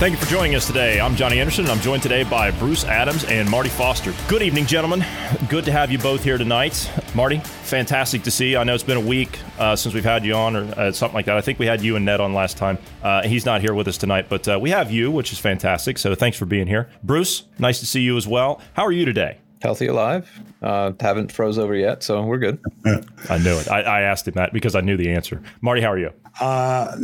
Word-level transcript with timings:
Thank 0.00 0.12
you 0.12 0.16
for 0.24 0.30
joining 0.30 0.54
us 0.54 0.66
today. 0.66 0.98
I'm 0.98 1.14
Johnny 1.14 1.40
Anderson. 1.40 1.66
And 1.66 1.72
I'm 1.72 1.80
joined 1.80 2.02
today 2.02 2.24
by 2.24 2.50
Bruce 2.52 2.84
Adams 2.84 3.24
and 3.24 3.46
Marty 3.50 3.68
Foster. 3.68 4.14
Good 4.28 4.40
evening, 4.40 4.64
gentlemen. 4.64 5.04
Good 5.50 5.66
to 5.66 5.72
have 5.72 5.92
you 5.92 5.98
both 5.98 6.24
here 6.24 6.38
tonight. 6.38 6.90
Marty, 7.14 7.36
fantastic 7.40 8.22
to 8.22 8.30
see 8.30 8.52
you. 8.52 8.56
I 8.56 8.64
know 8.64 8.72
it's 8.72 8.82
been 8.82 8.96
a 8.96 9.06
week 9.06 9.38
uh, 9.58 9.76
since 9.76 9.94
we've 9.94 10.02
had 10.02 10.24
you 10.24 10.32
on 10.32 10.56
or 10.56 10.62
uh, 10.74 10.90
something 10.92 11.14
like 11.14 11.26
that. 11.26 11.36
I 11.36 11.42
think 11.42 11.58
we 11.58 11.66
had 11.66 11.82
you 11.82 11.96
and 11.96 12.06
Ned 12.06 12.18
on 12.18 12.32
last 12.32 12.56
time. 12.56 12.78
Uh, 13.02 13.24
he's 13.24 13.44
not 13.44 13.60
here 13.60 13.74
with 13.74 13.88
us 13.88 13.98
tonight, 13.98 14.30
but 14.30 14.48
uh, 14.48 14.58
we 14.58 14.70
have 14.70 14.90
you, 14.90 15.10
which 15.10 15.32
is 15.32 15.38
fantastic. 15.38 15.98
So 15.98 16.14
thanks 16.14 16.38
for 16.38 16.46
being 16.46 16.66
here. 16.66 16.88
Bruce, 17.02 17.42
nice 17.58 17.78
to 17.80 17.86
see 17.86 18.00
you 18.00 18.16
as 18.16 18.26
well. 18.26 18.62
How 18.72 18.86
are 18.86 18.92
you 18.92 19.04
today? 19.04 19.39
Healthy 19.60 19.86
alive. 19.86 20.30
Uh, 20.62 20.92
haven't 21.00 21.32
froze 21.32 21.58
over 21.58 21.74
yet, 21.74 22.02
so 22.02 22.22
we're 22.22 22.38
good. 22.38 22.58
I 23.28 23.38
knew 23.38 23.56
it. 23.58 23.70
I, 23.70 23.82
I, 23.82 24.00
asked 24.02 24.28
him 24.28 24.34
that 24.34 24.52
because 24.52 24.74
I 24.74 24.80
knew 24.80 24.96
the 24.96 25.10
answer. 25.10 25.42
Marty, 25.60 25.80
how 25.80 25.92
are 25.92 25.98
you? 25.98 26.10
Uh, 26.40 26.96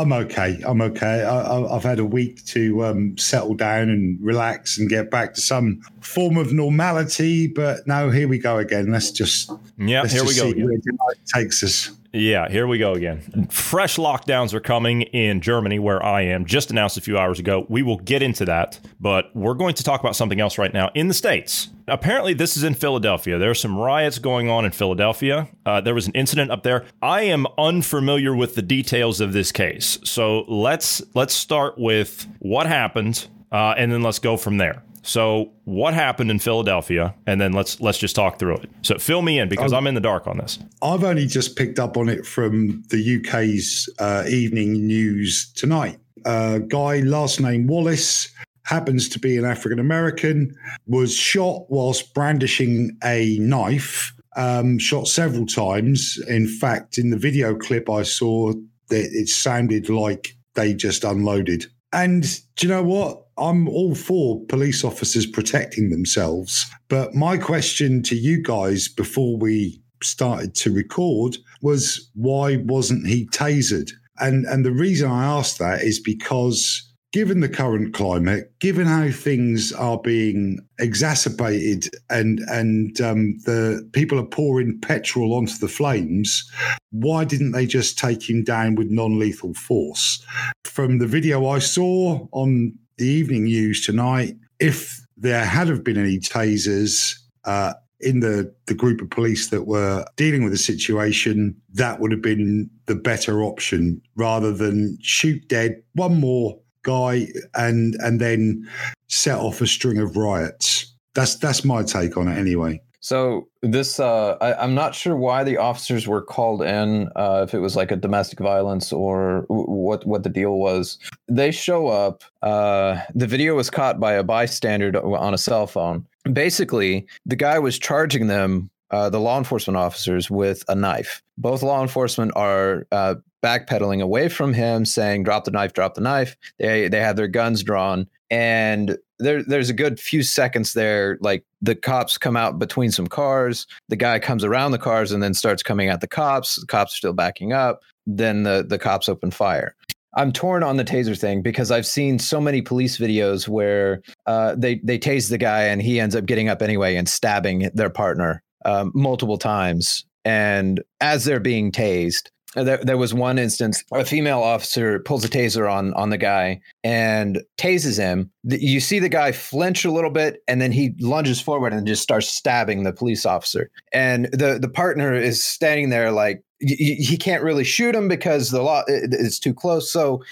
I'm 0.00 0.12
okay. 0.12 0.60
I'm 0.64 0.80
okay. 0.80 1.24
I, 1.24 1.72
have 1.72 1.82
had 1.82 1.98
a 1.98 2.04
week 2.04 2.44
to 2.46 2.84
um, 2.84 3.18
settle 3.18 3.54
down 3.54 3.88
and 3.90 4.18
relax 4.20 4.78
and 4.78 4.88
get 4.88 5.10
back 5.10 5.34
to 5.34 5.40
some 5.40 5.80
form 6.00 6.36
of 6.36 6.52
normality. 6.52 7.48
But 7.48 7.86
now 7.86 8.10
here 8.10 8.28
we 8.28 8.38
go 8.38 8.58
again. 8.58 8.90
Let's 8.90 9.10
just 9.10 9.50
yeah. 9.78 10.06
Here 10.06 10.24
we 10.24 10.34
go. 10.34 10.48
Again. 10.48 10.66
Where 10.66 10.74
it 11.12 11.26
takes 11.32 11.62
us. 11.62 11.90
Yeah, 12.14 12.50
here 12.50 12.66
we 12.66 12.76
go 12.76 12.92
again. 12.92 13.48
Fresh 13.50 13.96
lockdowns 13.96 14.52
are 14.52 14.60
coming 14.60 15.02
in 15.02 15.40
Germany, 15.40 15.78
where 15.78 16.02
I 16.04 16.22
am, 16.22 16.44
just 16.44 16.70
announced 16.70 16.98
a 16.98 17.00
few 17.00 17.16
hours 17.16 17.38
ago. 17.38 17.64
We 17.70 17.82
will 17.82 17.96
get 17.96 18.22
into 18.22 18.44
that, 18.44 18.78
but 19.00 19.34
we're 19.34 19.54
going 19.54 19.74
to 19.74 19.82
talk 19.82 20.00
about 20.00 20.14
something 20.14 20.38
else 20.38 20.58
right 20.58 20.74
now 20.74 20.90
in 20.94 21.08
the 21.08 21.14
States. 21.14 21.68
Apparently, 21.88 22.34
this 22.34 22.54
is 22.56 22.64
in 22.64 22.74
Philadelphia. 22.74 23.38
There 23.38 23.50
are 23.50 23.54
some 23.54 23.78
riots 23.78 24.18
going 24.18 24.50
on 24.50 24.66
in 24.66 24.72
Philadelphia. 24.72 25.48
Uh, 25.64 25.80
there 25.80 25.94
was 25.94 26.06
an 26.06 26.12
incident 26.12 26.50
up 26.50 26.64
there. 26.64 26.84
I 27.00 27.22
am 27.22 27.46
unfamiliar 27.56 28.36
with 28.36 28.56
the 28.56 28.62
details 28.62 29.22
of 29.22 29.32
this 29.32 29.50
case, 29.50 29.98
so 30.04 30.42
let's 30.48 31.00
let's 31.14 31.32
start 31.32 31.78
with 31.78 32.26
what 32.40 32.66
happened, 32.66 33.26
uh, 33.50 33.74
and 33.78 33.90
then 33.90 34.02
let's 34.02 34.18
go 34.18 34.36
from 34.36 34.58
there. 34.58 34.82
So, 35.02 35.52
what 35.64 35.94
happened 35.94 36.30
in 36.30 36.38
Philadelphia, 36.38 37.14
and 37.26 37.40
then 37.40 37.52
let's 37.52 37.80
let's 37.80 37.98
just 37.98 38.14
talk 38.14 38.38
through 38.38 38.56
it. 38.56 38.70
So, 38.82 38.98
fill 38.98 39.22
me 39.22 39.38
in 39.38 39.48
because 39.48 39.72
I'm 39.72 39.86
in 39.86 39.94
the 39.94 40.00
dark 40.00 40.26
on 40.26 40.38
this. 40.38 40.58
I've 40.80 41.04
only 41.04 41.26
just 41.26 41.56
picked 41.56 41.78
up 41.78 41.96
on 41.96 42.08
it 42.08 42.24
from 42.24 42.82
the 42.90 43.18
UK's 43.18 43.88
uh, 43.98 44.24
evening 44.28 44.86
news 44.86 45.52
tonight. 45.54 45.98
A 46.24 46.60
guy, 46.60 47.00
last 47.00 47.40
name 47.40 47.66
Wallace, 47.66 48.32
happens 48.64 49.08
to 49.10 49.18
be 49.18 49.36
an 49.36 49.44
African 49.44 49.78
American, 49.78 50.54
was 50.86 51.14
shot 51.14 51.64
whilst 51.68 52.14
brandishing 52.14 52.96
a 53.02 53.38
knife. 53.38 54.12
Um, 54.34 54.78
shot 54.78 55.08
several 55.08 55.44
times. 55.44 56.18
In 56.26 56.48
fact, 56.48 56.96
in 56.96 57.10
the 57.10 57.18
video 57.18 57.54
clip 57.54 57.90
I 57.90 58.02
saw, 58.02 58.52
that 58.88 59.10
it 59.12 59.28
sounded 59.28 59.88
like 59.88 60.36
they 60.54 60.74
just 60.74 61.04
unloaded. 61.04 61.66
And 61.92 62.22
do 62.56 62.66
you 62.66 62.72
know 62.72 62.82
what? 62.82 63.21
I'm 63.38 63.68
all 63.68 63.94
for 63.94 64.44
police 64.46 64.84
officers 64.84 65.26
protecting 65.26 65.90
themselves. 65.90 66.66
But 66.88 67.14
my 67.14 67.38
question 67.38 68.02
to 68.04 68.16
you 68.16 68.42
guys 68.42 68.88
before 68.88 69.36
we 69.36 69.82
started 70.02 70.54
to 70.56 70.72
record 70.72 71.36
was 71.60 72.10
why 72.14 72.56
wasn't 72.56 73.06
he 73.06 73.26
tasered? 73.28 73.90
And 74.18 74.44
and 74.46 74.64
the 74.64 74.72
reason 74.72 75.10
I 75.10 75.24
asked 75.24 75.58
that 75.58 75.82
is 75.82 75.98
because 75.98 76.88
given 77.12 77.40
the 77.40 77.48
current 77.48 77.92
climate, 77.92 78.50
given 78.58 78.86
how 78.86 79.10
things 79.10 79.72
are 79.72 79.98
being 79.98 80.58
exacerbated 80.78 81.88
and 82.10 82.40
and 82.48 83.00
um, 83.00 83.38
the 83.44 83.88
people 83.92 84.18
are 84.18 84.26
pouring 84.26 84.80
petrol 84.80 85.34
onto 85.34 85.56
the 85.58 85.68
flames, 85.68 86.50
why 86.90 87.24
didn't 87.24 87.52
they 87.52 87.66
just 87.66 87.98
take 87.98 88.28
him 88.28 88.42
down 88.42 88.74
with 88.74 88.90
non-lethal 88.90 89.54
force? 89.54 90.24
From 90.64 90.98
the 90.98 91.06
video 91.06 91.46
I 91.46 91.58
saw 91.58 92.26
on 92.32 92.78
the 92.98 93.06
evening 93.06 93.44
news 93.44 93.84
tonight, 93.84 94.36
if 94.58 95.00
there 95.16 95.44
had 95.44 95.68
have 95.68 95.84
been 95.84 95.98
any 95.98 96.18
tasers 96.18 97.18
uh, 97.44 97.74
in 98.00 98.20
the, 98.20 98.52
the 98.66 98.74
group 98.74 99.00
of 99.00 99.10
police 99.10 99.48
that 99.50 99.66
were 99.66 100.04
dealing 100.16 100.42
with 100.42 100.52
the 100.52 100.58
situation, 100.58 101.56
that 101.72 102.00
would 102.00 102.10
have 102.10 102.22
been 102.22 102.68
the 102.86 102.94
better 102.94 103.42
option 103.42 104.00
rather 104.16 104.52
than 104.52 104.98
shoot 105.00 105.46
dead 105.48 105.82
one 105.94 106.18
more 106.18 106.58
guy 106.82 107.28
and 107.54 107.94
and 108.00 108.20
then 108.20 108.68
set 109.08 109.38
off 109.38 109.60
a 109.60 109.66
string 109.66 109.98
of 109.98 110.16
riots. 110.16 110.92
That's 111.14 111.36
that's 111.36 111.64
my 111.64 111.82
take 111.82 112.16
on 112.16 112.28
it 112.28 112.36
anyway. 112.36 112.80
So 113.02 113.48
this, 113.62 113.98
uh, 113.98 114.36
I, 114.40 114.62
am 114.62 114.76
not 114.76 114.94
sure 114.94 115.16
why 115.16 115.42
the 115.42 115.56
officers 115.56 116.06
were 116.06 116.22
called 116.22 116.62
in. 116.62 117.08
Uh, 117.16 117.44
if 117.46 117.52
it 117.52 117.58
was 117.58 117.74
like 117.74 117.90
a 117.90 117.96
domestic 117.96 118.38
violence 118.38 118.92
or 118.92 119.44
w- 119.48 119.66
what 119.66 120.06
what 120.06 120.22
the 120.22 120.28
deal 120.28 120.56
was. 120.56 120.98
They 121.28 121.50
show 121.50 121.88
up. 121.88 122.22
Uh, 122.42 123.00
the 123.12 123.26
video 123.26 123.56
was 123.56 123.70
caught 123.70 123.98
by 123.98 124.12
a 124.12 124.22
bystander 124.22 124.96
on 125.04 125.34
a 125.34 125.38
cell 125.38 125.66
phone. 125.66 126.06
Basically, 126.32 127.08
the 127.26 127.34
guy 127.34 127.58
was 127.58 127.76
charging 127.76 128.28
them, 128.28 128.70
uh, 128.92 129.10
the 129.10 129.18
law 129.18 129.36
enforcement 129.36 129.76
officers, 129.76 130.30
with 130.30 130.62
a 130.68 130.76
knife. 130.76 131.22
Both 131.36 131.64
law 131.64 131.82
enforcement 131.82 132.30
are 132.36 132.86
uh, 132.92 133.16
backpedaling 133.42 134.00
away 134.00 134.28
from 134.28 134.54
him, 134.54 134.84
saying, 134.84 135.24
"Drop 135.24 135.42
the 135.42 135.50
knife, 135.50 135.72
drop 135.72 135.94
the 135.94 136.02
knife." 136.02 136.36
They 136.60 136.86
they 136.86 137.00
have 137.00 137.16
their 137.16 137.26
guns 137.26 137.64
drawn, 137.64 138.06
and 138.32 138.96
there 139.18 139.44
there's 139.44 139.68
a 139.68 139.74
good 139.74 140.00
few 140.00 140.22
seconds 140.22 140.72
there 140.72 141.18
like 141.20 141.44
the 141.60 141.74
cops 141.74 142.16
come 142.16 142.36
out 142.36 142.58
between 142.58 142.90
some 142.90 143.06
cars 143.06 143.66
the 143.88 143.96
guy 143.96 144.18
comes 144.18 144.42
around 144.42 144.72
the 144.72 144.78
cars 144.78 145.12
and 145.12 145.22
then 145.22 145.34
starts 145.34 145.62
coming 145.62 145.88
at 145.88 146.00
the 146.00 146.08
cops 146.08 146.56
the 146.56 146.66
cops 146.66 146.94
are 146.94 146.96
still 146.96 147.12
backing 147.12 147.52
up 147.52 147.80
then 148.06 148.42
the 148.42 148.64
the 148.66 148.78
cops 148.78 149.08
open 149.08 149.30
fire 149.30 149.76
I'm 150.14 150.30
torn 150.30 150.62
on 150.62 150.76
the 150.76 150.84
taser 150.84 151.18
thing 151.18 151.40
because 151.40 151.70
I've 151.70 151.86
seen 151.86 152.18
so 152.18 152.38
many 152.38 152.60
police 152.60 152.98
videos 152.98 153.48
where 153.48 154.02
uh, 154.26 154.54
they 154.58 154.78
they 154.84 154.98
tase 154.98 155.30
the 155.30 155.38
guy 155.38 155.62
and 155.62 155.80
he 155.80 155.98
ends 155.98 156.14
up 156.14 156.26
getting 156.26 156.50
up 156.50 156.60
anyway 156.60 156.96
and 156.96 157.08
stabbing 157.08 157.70
their 157.72 157.88
partner 157.88 158.42
um, 158.66 158.92
multiple 158.94 159.38
times. 159.38 160.04
And 160.26 160.82
as 161.00 161.24
they're 161.24 161.40
being 161.40 161.72
tased, 161.72 162.28
there, 162.54 162.78
there 162.78 162.98
was 162.98 163.14
one 163.14 163.38
instance 163.38 163.82
a 163.92 164.04
female 164.04 164.40
officer 164.40 164.98
pulls 165.00 165.24
a 165.24 165.28
taser 165.28 165.70
on 165.70 165.94
on 165.94 166.10
the 166.10 166.18
guy 166.18 166.60
and 166.84 167.42
tases 167.58 167.98
him. 167.98 168.30
You 168.44 168.80
see 168.80 168.98
the 168.98 169.08
guy 169.08 169.32
flinch 169.32 169.84
a 169.84 169.90
little 169.90 170.10
bit 170.10 170.42
and 170.46 170.60
then 170.60 170.72
he 170.72 170.94
lunges 171.00 171.40
forward 171.40 171.72
and 171.72 171.86
just 171.86 172.02
starts 172.02 172.28
stabbing 172.28 172.82
the 172.82 172.92
police 172.92 173.24
officer. 173.24 173.70
And 173.92 174.26
the 174.32 174.58
the 174.60 174.68
partner 174.68 175.14
is 175.14 175.44
standing 175.44 175.88
there 175.88 176.10
like 176.10 176.42
he 176.60 177.16
can't 177.16 177.42
really 177.42 177.64
shoot 177.64 177.94
him 177.94 178.06
because 178.06 178.50
the 178.50 178.62
law 178.62 178.84
is 178.86 179.40
too 179.40 179.52
close. 179.52 179.90
So 179.92 180.22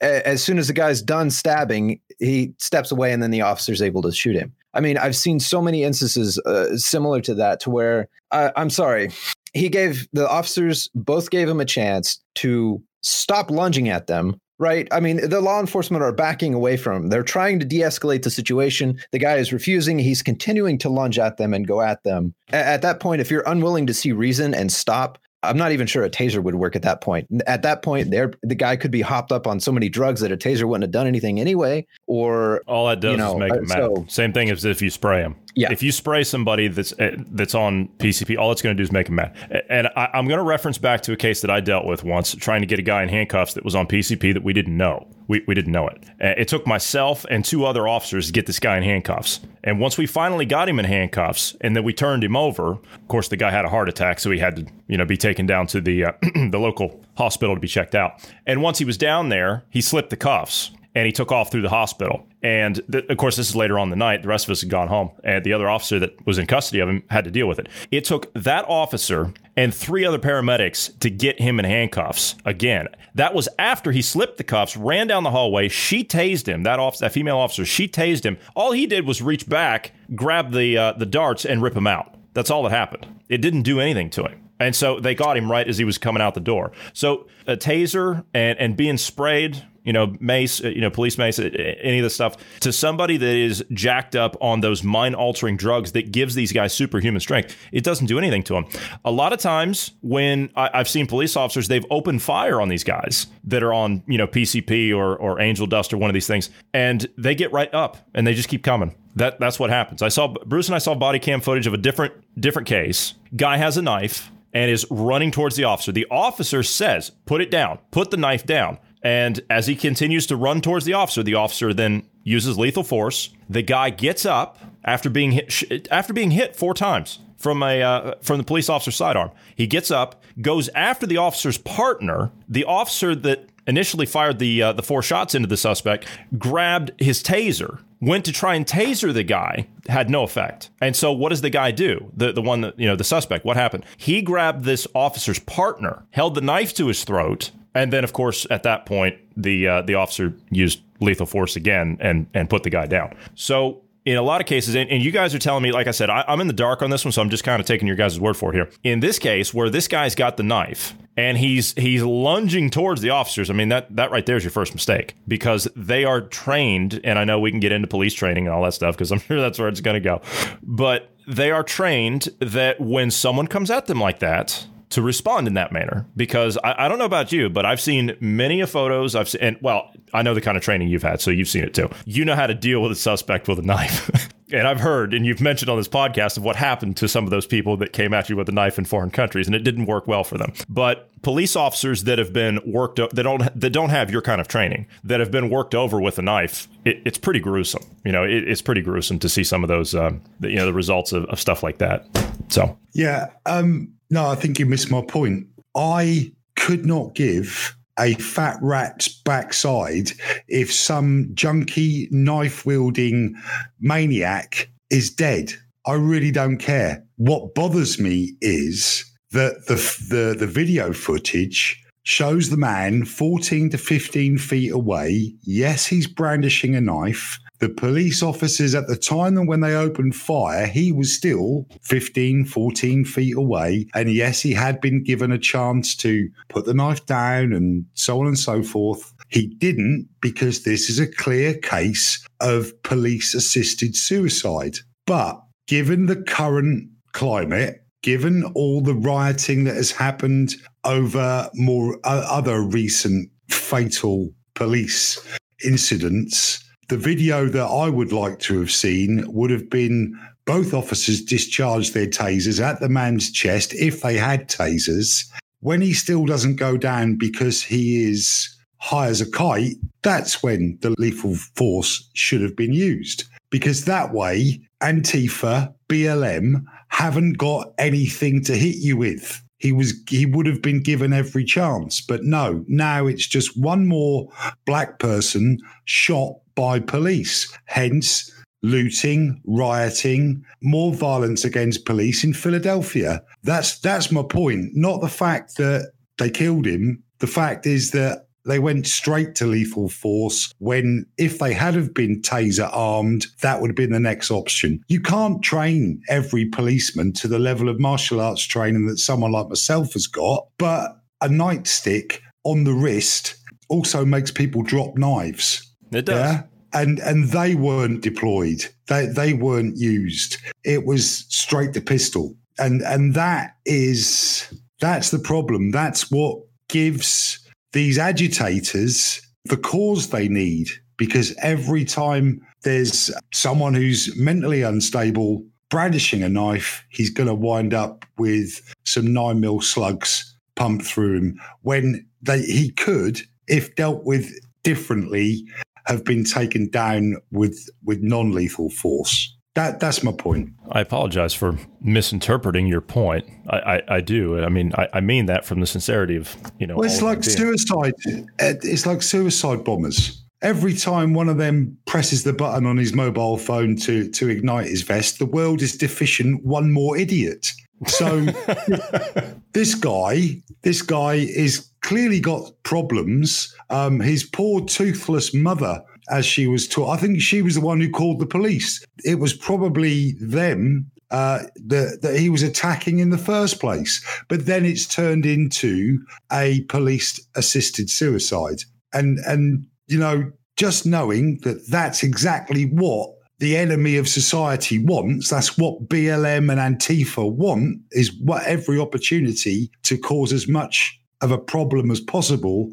as 0.00 0.42
soon 0.42 0.58
as 0.58 0.68
the 0.68 0.72
guy's 0.72 1.02
done 1.02 1.30
stabbing 1.30 2.00
he 2.20 2.54
steps 2.58 2.92
away 2.92 3.12
and 3.12 3.22
then 3.22 3.30
the 3.30 3.42
officer's 3.42 3.82
able 3.82 4.02
to 4.02 4.12
shoot 4.12 4.36
him. 4.36 4.52
I 4.72 4.80
mean 4.80 4.96
i've 4.98 5.16
seen 5.16 5.40
so 5.40 5.60
many 5.60 5.82
instances 5.82 6.38
uh, 6.40 6.76
similar 6.76 7.20
to 7.22 7.34
that 7.34 7.60
to 7.60 7.70
where 7.70 8.08
uh, 8.32 8.50
i'm 8.56 8.70
sorry 8.70 9.10
he 9.54 9.68
gave 9.68 10.06
the 10.12 10.28
officers 10.28 10.90
both 10.94 11.30
gave 11.30 11.48
him 11.48 11.60
a 11.60 11.64
chance 11.64 12.20
to 12.36 12.82
stop 13.02 13.50
lunging 13.50 13.88
at 13.88 14.06
them 14.06 14.40
right? 14.58 14.86
I 14.92 15.00
mean, 15.00 15.28
the 15.28 15.40
law 15.40 15.60
enforcement 15.60 16.02
are 16.02 16.12
backing 16.12 16.54
away 16.54 16.76
from 16.76 16.96
him. 16.96 17.08
They're 17.08 17.22
trying 17.22 17.58
to 17.60 17.66
de 17.66 17.80
escalate 17.80 18.22
the 18.22 18.30
situation. 18.30 18.98
The 19.12 19.18
guy 19.18 19.36
is 19.36 19.52
refusing. 19.52 19.98
He's 19.98 20.22
continuing 20.22 20.78
to 20.78 20.88
lunge 20.88 21.18
at 21.18 21.36
them 21.36 21.52
and 21.54 21.66
go 21.66 21.80
at 21.80 22.02
them. 22.04 22.34
At 22.50 22.82
that 22.82 23.00
point, 23.00 23.20
if 23.20 23.30
you're 23.30 23.42
unwilling 23.46 23.86
to 23.86 23.94
see 23.94 24.12
reason 24.12 24.54
and 24.54 24.72
stop, 24.72 25.18
I'm 25.42 25.56
not 25.56 25.72
even 25.72 25.86
sure 25.86 26.04
a 26.04 26.10
taser 26.10 26.42
would 26.42 26.54
work 26.54 26.74
at 26.74 26.82
that 26.82 27.00
point. 27.00 27.28
At 27.46 27.62
that 27.62 27.82
point, 27.82 28.10
there 28.10 28.32
the 28.42 28.54
guy 28.54 28.76
could 28.76 28.90
be 28.90 29.02
hopped 29.02 29.30
up 29.30 29.46
on 29.46 29.60
so 29.60 29.72
many 29.72 29.88
drugs 29.88 30.20
that 30.20 30.32
a 30.32 30.36
taser 30.36 30.64
wouldn't 30.64 30.84
have 30.84 30.90
done 30.90 31.06
anything 31.06 31.38
anyway. 31.38 31.86
Or 32.06 32.62
all 32.66 32.86
that 32.86 33.00
does 33.00 33.12
you 33.12 33.16
know, 33.18 33.34
is 33.34 33.38
make 33.40 33.52
uh, 33.52 33.56
him 33.56 33.66
mad. 33.66 33.76
So, 33.76 34.06
Same 34.08 34.32
thing 34.32 34.50
as 34.50 34.64
if 34.64 34.80
you 34.80 34.88
spray 34.88 35.20
him. 35.20 35.36
Yeah. 35.54 35.70
If 35.70 35.82
you 35.82 35.92
spray 35.92 36.24
somebody 36.24 36.68
that's 36.68 36.92
eh, 36.98 37.16
that's 37.16 37.54
on 37.54 37.88
PCP, 37.98 38.36
all 38.36 38.50
it's 38.50 38.60
going 38.60 38.76
to 38.76 38.80
do 38.80 38.82
is 38.82 38.90
make 38.90 39.06
them 39.06 39.16
mad. 39.16 39.34
And 39.68 39.88
I, 39.96 40.10
am 40.14 40.26
going 40.26 40.38
to 40.38 40.44
reference 40.44 40.78
back 40.78 41.02
to 41.02 41.12
a 41.12 41.16
case 41.16 41.42
that 41.42 41.50
I 41.50 41.60
dealt 41.60 41.86
with 41.86 42.02
once, 42.02 42.34
trying 42.34 42.60
to 42.62 42.66
get 42.66 42.78
a 42.78 42.82
guy 42.82 43.02
in 43.02 43.08
handcuffs 43.08 43.54
that 43.54 43.64
was 43.64 43.74
on 43.74 43.86
PCP 43.86 44.34
that 44.34 44.42
we 44.42 44.52
didn't 44.52 44.76
know. 44.76 45.06
We, 45.28 45.44
we 45.46 45.54
didn't 45.54 45.72
know 45.72 45.86
it. 45.88 46.02
Eh, 46.20 46.34
it 46.38 46.48
took 46.48 46.66
myself 46.66 47.24
and 47.30 47.44
two 47.44 47.64
other 47.64 47.86
officers 47.86 48.26
to 48.26 48.32
get 48.32 48.46
this 48.46 48.58
guy 48.58 48.76
in 48.76 48.82
handcuffs. 48.82 49.40
And 49.62 49.78
once 49.78 49.96
we 49.96 50.06
finally 50.06 50.44
got 50.44 50.68
him 50.68 50.78
in 50.78 50.84
handcuffs, 50.84 51.56
and 51.60 51.76
then 51.76 51.84
we 51.84 51.92
turned 51.92 52.24
him 52.24 52.36
over, 52.36 52.72
of 52.72 53.08
course 53.08 53.28
the 53.28 53.36
guy 53.36 53.50
had 53.50 53.64
a 53.64 53.68
heart 53.68 53.88
attack, 53.88 54.18
so 54.18 54.30
he 54.30 54.38
had 54.38 54.56
to 54.56 54.66
you 54.88 54.98
know 54.98 55.04
be 55.04 55.16
taken 55.16 55.46
down 55.46 55.68
to 55.68 55.80
the 55.80 56.06
uh, 56.06 56.12
the 56.50 56.58
local 56.58 57.00
hospital 57.16 57.54
to 57.54 57.60
be 57.60 57.68
checked 57.68 57.94
out. 57.94 58.28
And 58.44 58.60
once 58.60 58.78
he 58.78 58.84
was 58.84 58.98
down 58.98 59.28
there, 59.28 59.64
he 59.70 59.80
slipped 59.80 60.10
the 60.10 60.16
cuffs 60.16 60.72
and 60.94 61.06
he 61.06 61.12
took 61.12 61.32
off 61.32 61.50
through 61.50 61.62
the 61.62 61.68
hospital. 61.68 62.26
And 62.42 62.80
th- 62.90 63.06
of 63.06 63.16
course, 63.16 63.36
this 63.36 63.48
is 63.48 63.56
later 63.56 63.78
on 63.78 63.90
the 63.90 63.96
night. 63.96 64.22
The 64.22 64.28
rest 64.28 64.46
of 64.46 64.52
us 64.52 64.60
had 64.60 64.70
gone 64.70 64.88
home, 64.88 65.10
and 65.24 65.44
the 65.44 65.52
other 65.52 65.68
officer 65.68 65.98
that 65.98 66.24
was 66.26 66.38
in 66.38 66.46
custody 66.46 66.80
of 66.80 66.88
him 66.88 67.02
had 67.10 67.24
to 67.24 67.30
deal 67.30 67.48
with 67.48 67.58
it. 67.58 67.68
It 67.90 68.04
took 68.04 68.32
that 68.34 68.64
officer 68.68 69.32
and 69.56 69.74
three 69.74 70.04
other 70.04 70.18
paramedics 70.18 70.98
to 71.00 71.10
get 71.10 71.40
him 71.40 71.58
in 71.58 71.64
handcuffs 71.64 72.34
again. 72.44 72.88
That 73.14 73.34
was 73.34 73.48
after 73.58 73.92
he 73.92 74.02
slipped 74.02 74.36
the 74.36 74.44
cuffs, 74.44 74.76
ran 74.76 75.06
down 75.06 75.22
the 75.22 75.30
hallway. 75.30 75.68
She 75.68 76.04
tased 76.04 76.46
him. 76.46 76.62
That 76.64 76.78
officer, 76.78 77.04
that 77.04 77.12
female 77.12 77.38
officer, 77.38 77.64
she 77.64 77.88
tased 77.88 78.24
him. 78.24 78.36
All 78.54 78.72
he 78.72 78.86
did 78.86 79.06
was 79.06 79.22
reach 79.22 79.48
back, 79.48 79.92
grab 80.14 80.52
the 80.52 80.76
uh, 80.76 80.92
the 80.92 81.06
darts, 81.06 81.44
and 81.44 81.62
rip 81.62 81.76
him 81.76 81.86
out. 81.86 82.14
That's 82.34 82.50
all 82.50 82.64
that 82.64 82.72
happened. 82.72 83.06
It 83.28 83.38
didn't 83.38 83.62
do 83.62 83.80
anything 83.80 84.10
to 84.10 84.24
him. 84.24 84.40
And 84.60 84.74
so 84.74 85.00
they 85.00 85.14
got 85.14 85.36
him 85.36 85.50
right 85.50 85.66
as 85.66 85.78
he 85.78 85.84
was 85.84 85.98
coming 85.98 86.22
out 86.22 86.34
the 86.34 86.40
door. 86.40 86.72
So 86.92 87.26
a 87.46 87.56
taser 87.56 88.24
and, 88.32 88.58
and 88.58 88.76
being 88.76 88.96
sprayed, 88.96 89.64
you 89.84 89.92
know, 89.92 90.14
mace, 90.18 90.60
you 90.60 90.80
know, 90.80 90.90
police 90.90 91.18
mace, 91.18 91.38
any 91.38 91.98
of 91.98 92.02
this 92.02 92.14
stuff 92.14 92.36
to 92.60 92.72
somebody 92.72 93.16
that 93.16 93.36
is 93.36 93.64
jacked 93.72 94.16
up 94.16 94.36
on 94.40 94.60
those 94.60 94.82
mind 94.82 95.14
altering 95.14 95.56
drugs 95.56 95.92
that 95.92 96.10
gives 96.10 96.34
these 96.34 96.52
guys 96.52 96.72
superhuman 96.72 97.20
strength, 97.20 97.56
it 97.70 97.84
doesn't 97.84 98.06
do 98.06 98.18
anything 98.18 98.42
to 98.42 98.54
them. 98.54 98.66
A 99.04 99.10
lot 99.10 99.32
of 99.32 99.38
times 99.38 99.92
when 100.00 100.50
I, 100.56 100.70
have 100.78 100.88
seen 100.88 101.06
police 101.06 101.36
officers, 101.36 101.68
they've 101.68 101.86
opened 101.90 102.22
fire 102.22 102.60
on 102.60 102.68
these 102.68 102.84
guys 102.84 103.26
that 103.44 103.62
are 103.62 103.72
on, 103.74 104.02
you 104.06 104.18
know, 104.18 104.26
PCP 104.26 104.94
or, 104.96 105.16
or 105.16 105.40
Angel 105.40 105.66
Dust 105.66 105.92
or 105.92 105.98
one 105.98 106.10
of 106.10 106.14
these 106.14 106.26
things, 106.26 106.50
and 106.72 107.06
they 107.18 107.34
get 107.34 107.52
right 107.52 107.72
up 107.74 107.98
and 108.14 108.26
they 108.26 108.34
just 108.34 108.48
keep 108.48 108.62
coming. 108.62 108.94
That 109.16 109.38
that's 109.38 109.60
what 109.60 109.70
happens. 109.70 110.02
I 110.02 110.08
saw 110.08 110.28
Bruce 110.28 110.66
and 110.66 110.74
I 110.74 110.78
saw 110.78 110.94
body 110.94 111.18
cam 111.18 111.40
footage 111.40 111.66
of 111.66 111.74
a 111.74 111.78
different 111.78 112.14
different 112.40 112.66
case. 112.66 113.14
Guy 113.36 113.58
has 113.58 113.76
a 113.76 113.82
knife 113.82 114.30
and 114.52 114.70
is 114.70 114.86
running 114.90 115.30
towards 115.30 115.56
the 115.56 115.64
officer. 115.64 115.92
The 115.92 116.06
officer 116.10 116.62
says, 116.64 117.10
"Put 117.24 117.40
it 117.40 117.50
down. 117.50 117.78
Put 117.92 118.10
the 118.10 118.16
knife 118.16 118.44
down." 118.44 118.78
And 119.04 119.40
as 119.50 119.66
he 119.66 119.76
continues 119.76 120.26
to 120.28 120.36
run 120.36 120.62
towards 120.62 120.86
the 120.86 120.94
officer, 120.94 121.22
the 121.22 121.34
officer 121.34 121.74
then 121.74 122.08
uses 122.24 122.58
lethal 122.58 122.82
force. 122.82 123.28
The 123.50 123.62
guy 123.62 123.90
gets 123.90 124.24
up 124.24 124.58
after 124.82 125.10
being 125.10 125.32
hit 125.32 125.86
after 125.90 126.12
being 126.12 126.30
hit 126.30 126.56
four 126.56 126.72
times 126.72 127.18
from 127.36 127.62
a 127.62 127.82
uh, 127.82 128.14
from 128.22 128.38
the 128.38 128.44
police 128.44 128.70
officer's 128.70 128.96
sidearm. 128.96 129.30
He 129.54 129.66
gets 129.66 129.90
up, 129.90 130.22
goes 130.40 130.70
after 130.70 131.06
the 131.06 131.18
officer's 131.18 131.58
partner. 131.58 132.32
The 132.48 132.64
officer 132.64 133.14
that 133.14 133.50
initially 133.66 134.06
fired 134.06 134.38
the 134.38 134.62
uh, 134.62 134.72
the 134.72 134.82
four 134.82 135.02
shots 135.02 135.34
into 135.34 135.48
the 135.48 135.56
suspect 135.56 136.06
grabbed 136.38 136.90
his 136.98 137.22
taser 137.22 137.80
went 138.00 138.24
to 138.24 138.32
try 138.32 138.54
and 138.54 138.66
taser 138.66 139.12
the 139.14 139.22
guy 139.22 139.66
had 139.88 140.10
no 140.10 140.22
effect 140.22 140.68
and 140.82 140.94
so 140.94 141.10
what 141.10 141.30
does 141.30 141.40
the 141.40 141.48
guy 141.48 141.70
do 141.70 142.10
the 142.14 142.32
the 142.32 142.42
one 142.42 142.60
that 142.60 142.78
you 142.78 142.86
know 142.86 142.96
the 142.96 143.04
suspect 143.04 143.44
what 143.44 143.56
happened 143.56 143.82
he 143.96 144.20
grabbed 144.20 144.64
this 144.64 144.86
officer's 144.94 145.38
partner 145.38 146.04
held 146.10 146.34
the 146.34 146.42
knife 146.42 146.74
to 146.74 146.88
his 146.88 147.04
throat 147.04 147.50
and 147.74 147.92
then 147.92 148.04
of 148.04 148.12
course 148.12 148.46
at 148.50 148.62
that 148.62 148.86
point 148.86 149.16
the 149.36 149.66
uh, 149.66 149.82
the 149.82 149.94
officer 149.94 150.34
used 150.50 150.80
lethal 151.00 151.26
force 151.26 151.56
again 151.56 151.96
and 152.00 152.26
and 152.34 152.48
put 152.48 152.62
the 152.62 152.70
guy 152.70 152.86
down 152.86 153.14
so 153.34 153.84
in 154.04 154.16
a 154.18 154.22
lot 154.22 154.40
of 154.40 154.46
cases, 154.46 154.74
and, 154.74 154.90
and, 154.90 155.02
you 155.02 155.10
guys 155.10 155.34
are 155.34 155.38
telling 155.38 155.62
me, 155.62 155.72
like 155.72 155.86
I 155.86 155.90
said, 155.90 156.10
I, 156.10 156.24
am 156.28 156.40
in 156.40 156.46
the 156.46 156.52
dark 156.52 156.82
on 156.82 156.90
this 156.90 157.04
one, 157.04 157.12
so 157.12 157.22
I'm 157.22 157.30
just 157.30 157.42
kind 157.42 157.58
of 157.58 157.66
taking 157.66 157.86
your 157.86 157.96
guys' 157.96 158.20
word 158.20 158.36
for 158.36 158.50
it 158.52 158.54
here. 158.54 158.70
In 158.82 159.00
this 159.00 159.18
case, 159.18 159.54
where 159.54 159.70
this 159.70 159.88
guy's 159.88 160.14
got 160.14 160.36
the 160.36 160.42
knife 160.42 160.94
and 161.16 161.38
he's 161.38 161.72
he's 161.74 162.02
lunging 162.02 162.68
towards 162.68 163.00
the 163.00 163.10
officers, 163.10 163.48
I 163.48 163.54
mean 163.54 163.70
that 163.70 163.94
that 163.96 164.10
right 164.10 164.26
there 164.26 164.36
is 164.36 164.44
your 164.44 164.50
first 164.50 164.74
mistake 164.74 165.14
because 165.26 165.68
they 165.74 166.04
are 166.04 166.20
trained, 166.20 167.00
and 167.02 167.18
I 167.18 167.24
know 167.24 167.40
we 167.40 167.50
can 167.50 167.60
get 167.60 167.72
into 167.72 167.88
police 167.88 168.12
training 168.12 168.46
and 168.46 168.54
all 168.54 168.62
that 168.64 168.74
stuff 168.74 168.94
because 168.94 169.10
I'm 169.10 169.18
sure 169.20 169.40
that's 169.40 169.58
where 169.58 169.68
it's 169.68 169.80
going 169.80 169.94
to 169.94 170.00
go, 170.00 170.20
but 170.62 171.10
they 171.26 171.50
are 171.50 171.62
trained 171.62 172.28
that 172.40 172.80
when 172.80 173.10
someone 173.10 173.46
comes 173.46 173.70
at 173.70 173.86
them 173.86 174.00
like 174.00 174.18
that, 174.18 174.66
to 174.94 175.02
respond 175.02 175.48
in 175.48 175.54
that 175.54 175.72
manner 175.72 176.06
because 176.16 176.56
I, 176.62 176.84
I, 176.84 176.88
don't 176.88 176.98
know 176.98 177.04
about 177.04 177.32
you, 177.32 177.50
but 177.50 177.66
I've 177.66 177.80
seen 177.80 178.16
many 178.20 178.60
of 178.60 178.70
photos. 178.70 179.16
I've 179.16 179.28
seen, 179.28 179.40
and 179.40 179.56
well, 179.60 179.90
I 180.12 180.22
know 180.22 180.34
the 180.34 180.40
kind 180.40 180.56
of 180.56 180.62
training 180.62 180.86
you've 180.86 181.02
had, 181.02 181.20
so 181.20 181.32
you've 181.32 181.48
seen 181.48 181.64
it 181.64 181.74
too. 181.74 181.90
You 182.04 182.24
know 182.24 182.36
how 182.36 182.46
to 182.46 182.54
deal 182.54 182.80
with 182.80 182.92
a 182.92 182.96
suspect 182.96 183.48
with 183.48 183.58
a 183.58 183.62
knife. 183.62 184.28
and 184.52 184.68
I've 184.68 184.78
heard, 184.78 185.12
and 185.12 185.26
you've 185.26 185.40
mentioned 185.40 185.68
on 185.68 185.76
this 185.76 185.88
podcast 185.88 186.36
of 186.36 186.44
what 186.44 186.54
happened 186.54 186.96
to 186.98 187.08
some 187.08 187.24
of 187.24 187.30
those 187.30 187.44
people 187.44 187.76
that 187.78 187.92
came 187.92 188.14
at 188.14 188.30
you 188.30 188.36
with 188.36 188.48
a 188.48 188.52
knife 188.52 188.78
in 188.78 188.84
foreign 188.84 189.10
countries, 189.10 189.48
and 189.48 189.56
it 189.56 189.64
didn't 189.64 189.86
work 189.86 190.06
well 190.06 190.22
for 190.22 190.38
them. 190.38 190.52
But 190.68 191.10
police 191.22 191.56
officers 191.56 192.04
that 192.04 192.18
have 192.18 192.32
been 192.32 192.60
worked, 192.64 192.96
that 192.96 193.22
don't 193.22 193.60
that 193.60 193.70
don't 193.70 193.90
have 193.90 194.12
your 194.12 194.22
kind 194.22 194.40
of 194.40 194.46
training, 194.46 194.86
that 195.02 195.18
have 195.18 195.32
been 195.32 195.50
worked 195.50 195.74
over 195.74 196.00
with 196.00 196.20
a 196.20 196.22
knife, 196.22 196.68
it, 196.84 197.02
it's 197.04 197.18
pretty 197.18 197.40
gruesome. 197.40 197.82
You 198.04 198.12
know, 198.12 198.22
it, 198.22 198.48
it's 198.48 198.62
pretty 198.62 198.80
gruesome 198.80 199.18
to 199.18 199.28
see 199.28 199.42
some 199.42 199.64
of 199.64 199.68
those, 199.68 199.92
um, 199.92 200.22
the, 200.38 200.50
you 200.50 200.56
know, 200.56 200.66
the 200.66 200.72
results 200.72 201.12
of, 201.12 201.24
of 201.24 201.40
stuff 201.40 201.64
like 201.64 201.78
that. 201.78 202.06
So 202.48 202.78
yeah, 202.92 203.30
um, 203.46 203.93
no, 204.10 204.26
I 204.26 204.34
think 204.34 204.58
you 204.58 204.66
missed 204.66 204.90
my 204.90 205.02
point. 205.02 205.46
I 205.76 206.32
could 206.56 206.86
not 206.86 207.14
give 207.14 207.76
a 207.98 208.14
fat 208.14 208.58
rat's 208.60 209.08
backside 209.08 210.10
if 210.48 210.72
some 210.72 211.30
junky 211.34 212.10
knife 212.10 212.66
wielding 212.66 213.34
maniac 213.80 214.68
is 214.90 215.10
dead. 215.10 215.52
I 215.86 215.94
really 215.94 216.30
don't 216.30 216.58
care. 216.58 217.04
What 217.16 217.54
bothers 217.54 217.98
me 217.98 218.36
is 218.40 219.04
that 219.32 219.66
the 219.66 219.74
the 220.08 220.34
the 220.38 220.46
video 220.46 220.92
footage 220.92 221.80
shows 222.04 222.50
the 222.50 222.56
man 222.56 223.04
14 223.04 223.70
to 223.70 223.78
15 223.78 224.38
feet 224.38 224.70
away. 224.70 225.34
Yes, 225.42 225.86
he's 225.86 226.06
brandishing 226.06 226.74
a 226.74 226.80
knife. 226.80 227.38
The 227.64 227.70
police 227.70 228.22
officers 228.22 228.74
at 228.74 228.88
the 228.88 228.96
time 228.96 229.38
and 229.38 229.48
when 229.48 229.60
they 229.60 229.74
opened 229.74 230.14
fire, 230.14 230.66
he 230.66 230.92
was 230.92 231.16
still 231.16 231.66
15, 231.80 232.44
14 232.44 233.06
feet 233.06 233.34
away. 233.34 233.86
And 233.94 234.12
yes, 234.12 234.42
he 234.42 234.52
had 234.52 234.82
been 234.82 235.02
given 235.02 235.32
a 235.32 235.38
chance 235.38 235.96
to 235.96 236.28
put 236.50 236.66
the 236.66 236.74
knife 236.74 237.06
down 237.06 237.54
and 237.54 237.86
so 237.94 238.20
on 238.20 238.26
and 238.26 238.38
so 238.38 238.62
forth. 238.62 239.14
He 239.28 239.46
didn't 239.46 240.10
because 240.20 240.64
this 240.64 240.90
is 240.90 240.98
a 240.98 241.10
clear 241.10 241.54
case 241.54 242.22
of 242.38 242.70
police 242.82 243.34
assisted 243.34 243.96
suicide. 243.96 244.76
But 245.06 245.42
given 245.66 246.04
the 246.04 246.22
current 246.22 246.90
climate, 247.12 247.82
given 248.02 248.44
all 248.54 248.82
the 248.82 248.92
rioting 248.92 249.64
that 249.64 249.76
has 249.76 249.90
happened 249.90 250.54
over 250.84 251.48
more 251.54 251.98
uh, 252.04 252.26
other 252.28 252.60
recent 252.60 253.30
fatal 253.48 254.34
police 254.54 255.18
incidents, 255.64 256.60
the 256.88 256.96
video 256.96 257.46
that 257.46 257.66
I 257.66 257.88
would 257.88 258.12
like 258.12 258.38
to 258.40 258.58
have 258.60 258.70
seen 258.70 259.24
would 259.32 259.50
have 259.50 259.70
been 259.70 260.18
both 260.44 260.74
officers 260.74 261.22
discharge 261.22 261.92
their 261.92 262.06
tasers 262.06 262.60
at 262.60 262.80
the 262.80 262.88
man's 262.88 263.30
chest 263.30 263.74
if 263.74 264.02
they 264.02 264.16
had 264.16 264.48
tasers. 264.48 265.24
When 265.60 265.80
he 265.80 265.94
still 265.94 266.26
doesn't 266.26 266.56
go 266.56 266.76
down 266.76 267.16
because 267.16 267.62
he 267.62 268.04
is 268.04 268.54
high 268.78 269.06
as 269.06 269.20
a 269.20 269.30
kite, 269.30 269.76
that's 270.02 270.42
when 270.42 270.78
the 270.82 270.94
lethal 270.98 271.34
force 271.34 272.10
should 272.12 272.42
have 272.42 272.56
been 272.56 272.74
used. 272.74 273.24
Because 273.48 273.86
that 273.86 274.12
way, 274.12 274.60
Antifa, 274.82 275.72
BLM 275.88 276.64
haven't 276.88 277.38
got 277.38 277.72
anything 277.78 278.42
to 278.44 278.54
hit 278.54 278.76
you 278.76 278.96
with 278.96 279.40
he 279.58 279.72
was 279.72 279.94
he 280.08 280.26
would 280.26 280.44
have 280.44 280.60
been 280.60 280.82
given 280.82 281.12
every 281.12 281.42
chance 281.42 282.00
but 282.00 282.22
no 282.22 282.64
now 282.68 283.06
it's 283.06 283.26
just 283.26 283.58
one 283.58 283.86
more 283.86 284.28
black 284.66 284.98
person 284.98 285.58
shot 285.86 286.34
by 286.54 286.78
police 286.78 287.56
hence 287.66 288.30
looting 288.62 289.40
rioting 289.46 290.42
more 290.62 290.92
violence 290.94 291.44
against 291.44 291.84
police 291.84 292.24
in 292.24 292.32
philadelphia 292.32 293.22
that's 293.42 293.78
that's 293.80 294.10
my 294.10 294.22
point 294.22 294.70
not 294.74 295.00
the 295.00 295.08
fact 295.08 295.56
that 295.56 295.92
they 296.18 296.30
killed 296.30 296.66
him 296.66 297.02
the 297.18 297.26
fact 297.26 297.66
is 297.66 297.90
that 297.90 298.24
they 298.46 298.58
went 298.58 298.86
straight 298.86 299.34
to 299.36 299.46
lethal 299.46 299.88
force 299.88 300.52
when, 300.58 301.06
if 301.16 301.38
they 301.38 301.52
had 301.52 301.74
have 301.74 301.94
been 301.94 302.20
taser 302.20 302.68
armed, 302.72 303.26
that 303.42 303.60
would 303.60 303.70
have 303.70 303.76
been 303.76 303.92
the 303.92 304.00
next 304.00 304.30
option. 304.30 304.80
You 304.88 305.00
can't 305.00 305.42
train 305.42 306.02
every 306.08 306.46
policeman 306.46 307.12
to 307.14 307.28
the 307.28 307.38
level 307.38 307.68
of 307.68 307.80
martial 307.80 308.20
arts 308.20 308.44
training 308.44 308.86
that 308.86 308.98
someone 308.98 309.32
like 309.32 309.48
myself 309.48 309.94
has 309.94 310.06
got, 310.06 310.46
but 310.58 310.98
a 311.20 311.28
nightstick 311.28 312.18
on 312.44 312.64
the 312.64 312.74
wrist 312.74 313.36
also 313.68 314.04
makes 314.04 314.30
people 314.30 314.62
drop 314.62 314.96
knives. 314.96 315.73
It 315.92 316.06
does. 316.06 316.16
Yeah? 316.16 316.42
and 316.74 316.98
and 316.98 317.28
they 317.28 317.54
weren't 317.54 318.02
deployed. 318.02 318.66
They 318.88 319.06
they 319.06 319.32
weren't 319.32 319.78
used. 319.78 320.38
It 320.64 320.84
was 320.84 321.24
straight 321.28 321.72
to 321.74 321.80
pistol, 321.80 322.36
and 322.58 322.82
and 322.82 323.14
that 323.14 323.56
is 323.64 324.52
that's 324.80 325.10
the 325.10 325.18
problem. 325.18 325.70
That's 325.70 326.10
what 326.10 326.40
gives 326.68 327.38
these 327.72 327.98
agitators 327.98 329.20
the 329.44 329.56
cause 329.56 330.08
they 330.08 330.28
need 330.28 330.68
because 330.96 331.34
every 331.42 331.84
time 331.84 332.40
there's 332.62 333.10
someone 333.32 333.74
who's 333.74 334.14
mentally 334.16 334.62
unstable 334.62 335.44
brandishing 335.70 336.22
a 336.22 336.28
knife, 336.28 336.84
he's 336.88 337.10
going 337.10 337.26
to 337.26 337.34
wind 337.34 337.74
up 337.74 338.04
with 338.16 338.74
some 338.84 339.12
nine 339.12 339.40
mil 339.40 339.60
slugs 339.60 340.36
pumped 340.54 340.84
through 340.84 341.18
him 341.18 341.40
when 341.62 342.06
they, 342.22 342.42
he 342.42 342.70
could, 342.70 343.20
if 343.48 343.74
dealt 343.74 344.04
with 344.04 344.32
differently, 344.62 345.44
have 345.86 346.04
been 346.04 346.24
taken 346.24 346.68
down 346.68 347.16
with 347.30 347.68
with 347.82 348.02
non 348.02 348.32
lethal 348.32 348.70
force. 348.70 349.34
That 349.54 349.78
that's 349.78 350.02
my 350.02 350.12
point. 350.12 350.50
I 350.72 350.80
apologize 350.80 351.32
for 351.32 351.56
misinterpreting 351.80 352.66
your 352.66 352.80
point. 352.80 353.24
I, 353.48 353.58
I, 353.58 353.82
I 353.96 354.00
do. 354.00 354.42
I 354.42 354.48
mean, 354.48 354.72
I, 354.76 354.88
I, 354.94 355.00
mean 355.00 355.26
that 355.26 355.44
from 355.44 355.60
the 355.60 355.66
sincerity 355.66 356.16
of 356.16 356.36
you 356.58 356.66
know. 356.66 356.76
Well, 356.76 356.86
it's 356.86 357.02
like 357.02 357.22
suicide. 357.22 357.94
It's 358.40 358.84
like 358.84 359.02
suicide 359.02 359.62
bombers. 359.62 360.24
every 360.42 360.74
time 360.74 361.14
one 361.14 361.28
of 361.28 361.38
them 361.38 361.76
presses 361.86 362.22
the 362.22 362.32
button 362.32 362.66
on 362.66 362.76
his 362.76 362.92
mobile 362.94 363.38
phone 363.38 363.76
to 363.76 364.08
to 364.10 364.28
ignite 364.28 364.66
his 364.66 364.82
vest, 364.82 365.18
the 365.18 365.26
world 365.26 365.62
is 365.62 365.76
deficient 365.76 366.44
one 366.44 366.72
more 366.72 366.96
idiot. 366.96 367.46
So 367.86 368.20
this 369.52 369.74
guy, 369.74 370.42
this 370.62 370.82
guy 370.82 371.14
is 371.14 371.68
clearly 371.84 372.18
got 372.18 372.50
problems. 372.62 373.54
Um, 373.70 374.00
his 374.00 374.24
poor 374.24 374.64
toothless 374.64 375.34
mother, 375.34 375.82
as 376.10 376.26
she 376.26 376.46
was 376.46 376.66
taught, 376.66 376.90
I 376.90 376.96
think 376.96 377.20
she 377.20 377.42
was 377.42 377.54
the 377.54 377.60
one 377.60 377.80
who 377.80 377.90
called 377.90 378.18
the 378.18 378.26
police. 378.26 378.84
It 379.04 379.20
was 379.20 379.34
probably 379.34 380.12
them 380.12 380.90
uh, 381.10 381.44
that, 381.66 382.00
that 382.02 382.18
he 382.18 382.30
was 382.30 382.42
attacking 382.42 382.98
in 382.98 383.10
the 383.10 383.18
first 383.18 383.60
place. 383.60 384.04
But 384.28 384.46
then 384.46 384.64
it's 384.64 384.86
turned 384.86 385.26
into 385.26 385.98
a 386.32 386.62
police 386.62 387.20
assisted 387.36 387.90
suicide. 387.90 388.62
And, 388.92 389.18
and, 389.26 389.66
you 389.86 389.98
know, 389.98 390.32
just 390.56 390.86
knowing 390.86 391.38
that 391.42 391.68
that's 391.68 392.02
exactly 392.02 392.64
what 392.64 393.10
the 393.40 393.56
enemy 393.56 393.96
of 393.96 394.08
society 394.08 394.78
wants, 394.78 395.28
that's 395.28 395.58
what 395.58 395.88
BLM 395.88 396.50
and 396.50 396.80
Antifa 396.80 397.30
want, 397.30 397.80
is 397.90 398.10
what 398.22 398.44
every 398.44 398.78
opportunity 398.78 399.70
to 399.82 399.98
cause 399.98 400.32
as 400.32 400.48
much 400.48 400.98
of 401.24 401.32
a 401.32 401.38
problem 401.38 401.90
as 401.90 402.00
possible, 402.00 402.70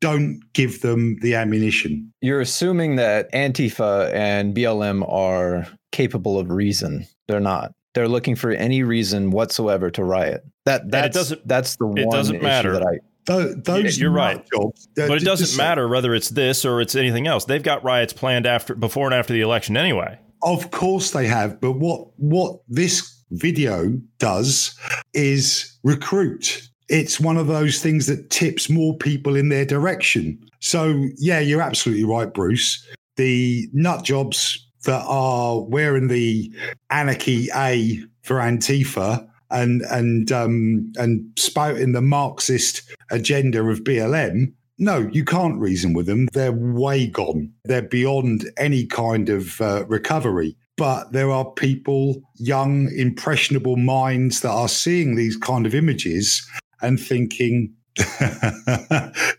don't 0.00 0.40
give 0.52 0.82
them 0.82 1.16
the 1.22 1.34
ammunition. 1.34 2.12
You're 2.20 2.40
assuming 2.40 2.96
that 2.96 3.32
Antifa 3.32 4.12
and 4.12 4.54
BLM 4.54 5.10
are 5.10 5.66
capable 5.92 6.38
of 6.38 6.50
reason. 6.50 7.06
They're 7.26 7.40
not. 7.40 7.72
They're 7.94 8.08
looking 8.08 8.36
for 8.36 8.50
any 8.50 8.82
reason 8.82 9.30
whatsoever 9.30 9.90
to 9.92 10.04
riot. 10.04 10.44
That 10.66 10.90
that's, 10.90 11.16
doesn't, 11.16 11.48
that's 11.48 11.76
the 11.76 11.86
it 11.96 12.06
one 12.06 12.16
doesn't 12.16 12.42
matter. 12.42 12.72
that 12.72 12.86
I 12.86 12.98
those 13.26 13.98
you're 13.98 14.10
right, 14.10 14.44
jobs, 14.54 14.88
but 14.94 15.10
it 15.22 15.24
doesn't 15.24 15.56
matter 15.56 15.88
whether 15.88 16.14
it's 16.14 16.28
this 16.28 16.64
or 16.64 16.80
it's 16.80 16.94
anything 16.94 17.26
else. 17.26 17.44
They've 17.44 17.62
got 17.62 17.82
riots 17.82 18.12
planned 18.12 18.46
after, 18.46 18.74
before, 18.74 19.06
and 19.06 19.14
after 19.14 19.32
the 19.32 19.40
election 19.40 19.76
anyway. 19.76 20.18
Of 20.42 20.70
course 20.70 21.10
they 21.10 21.26
have, 21.26 21.60
but 21.60 21.72
what 21.72 22.08
what 22.18 22.60
this 22.68 23.24
video 23.30 23.98
does 24.18 24.78
is 25.12 25.76
recruit. 25.82 26.68
It's 26.88 27.18
one 27.18 27.36
of 27.36 27.46
those 27.46 27.82
things 27.82 28.06
that 28.06 28.30
tips 28.30 28.70
more 28.70 28.96
people 28.96 29.36
in 29.36 29.48
their 29.48 29.64
direction. 29.64 30.38
So 30.60 31.06
yeah, 31.16 31.40
you're 31.40 31.62
absolutely 31.62 32.04
right, 32.04 32.32
Bruce. 32.32 32.86
The 33.16 33.68
nut 33.72 34.04
jobs 34.04 34.66
that 34.84 35.04
are 35.06 35.60
wearing 35.62 36.08
the 36.08 36.52
anarchy 36.90 37.48
A 37.54 38.00
for 38.22 38.36
Antifa 38.36 39.26
and 39.50 39.82
and 39.82 40.32
um, 40.32 40.92
and 40.96 41.24
spouting 41.36 41.92
the 41.92 42.02
Marxist 42.02 42.82
agenda 43.10 43.62
of 43.64 43.84
BLM. 43.84 44.52
No, 44.78 45.08
you 45.12 45.24
can't 45.24 45.58
reason 45.58 45.94
with 45.94 46.06
them. 46.06 46.28
They're 46.32 46.52
way 46.52 47.06
gone. 47.06 47.52
They're 47.64 47.82
beyond 47.82 48.50
any 48.58 48.84
kind 48.86 49.28
of 49.28 49.60
uh, 49.60 49.86
recovery. 49.86 50.56
But 50.76 51.12
there 51.12 51.30
are 51.30 51.50
people, 51.52 52.20
young, 52.34 52.90
impressionable 52.94 53.78
minds 53.78 54.42
that 54.42 54.50
are 54.50 54.68
seeing 54.68 55.16
these 55.16 55.38
kind 55.38 55.64
of 55.64 55.74
images 55.74 56.46
and 56.82 56.98
thinking, 56.98 57.72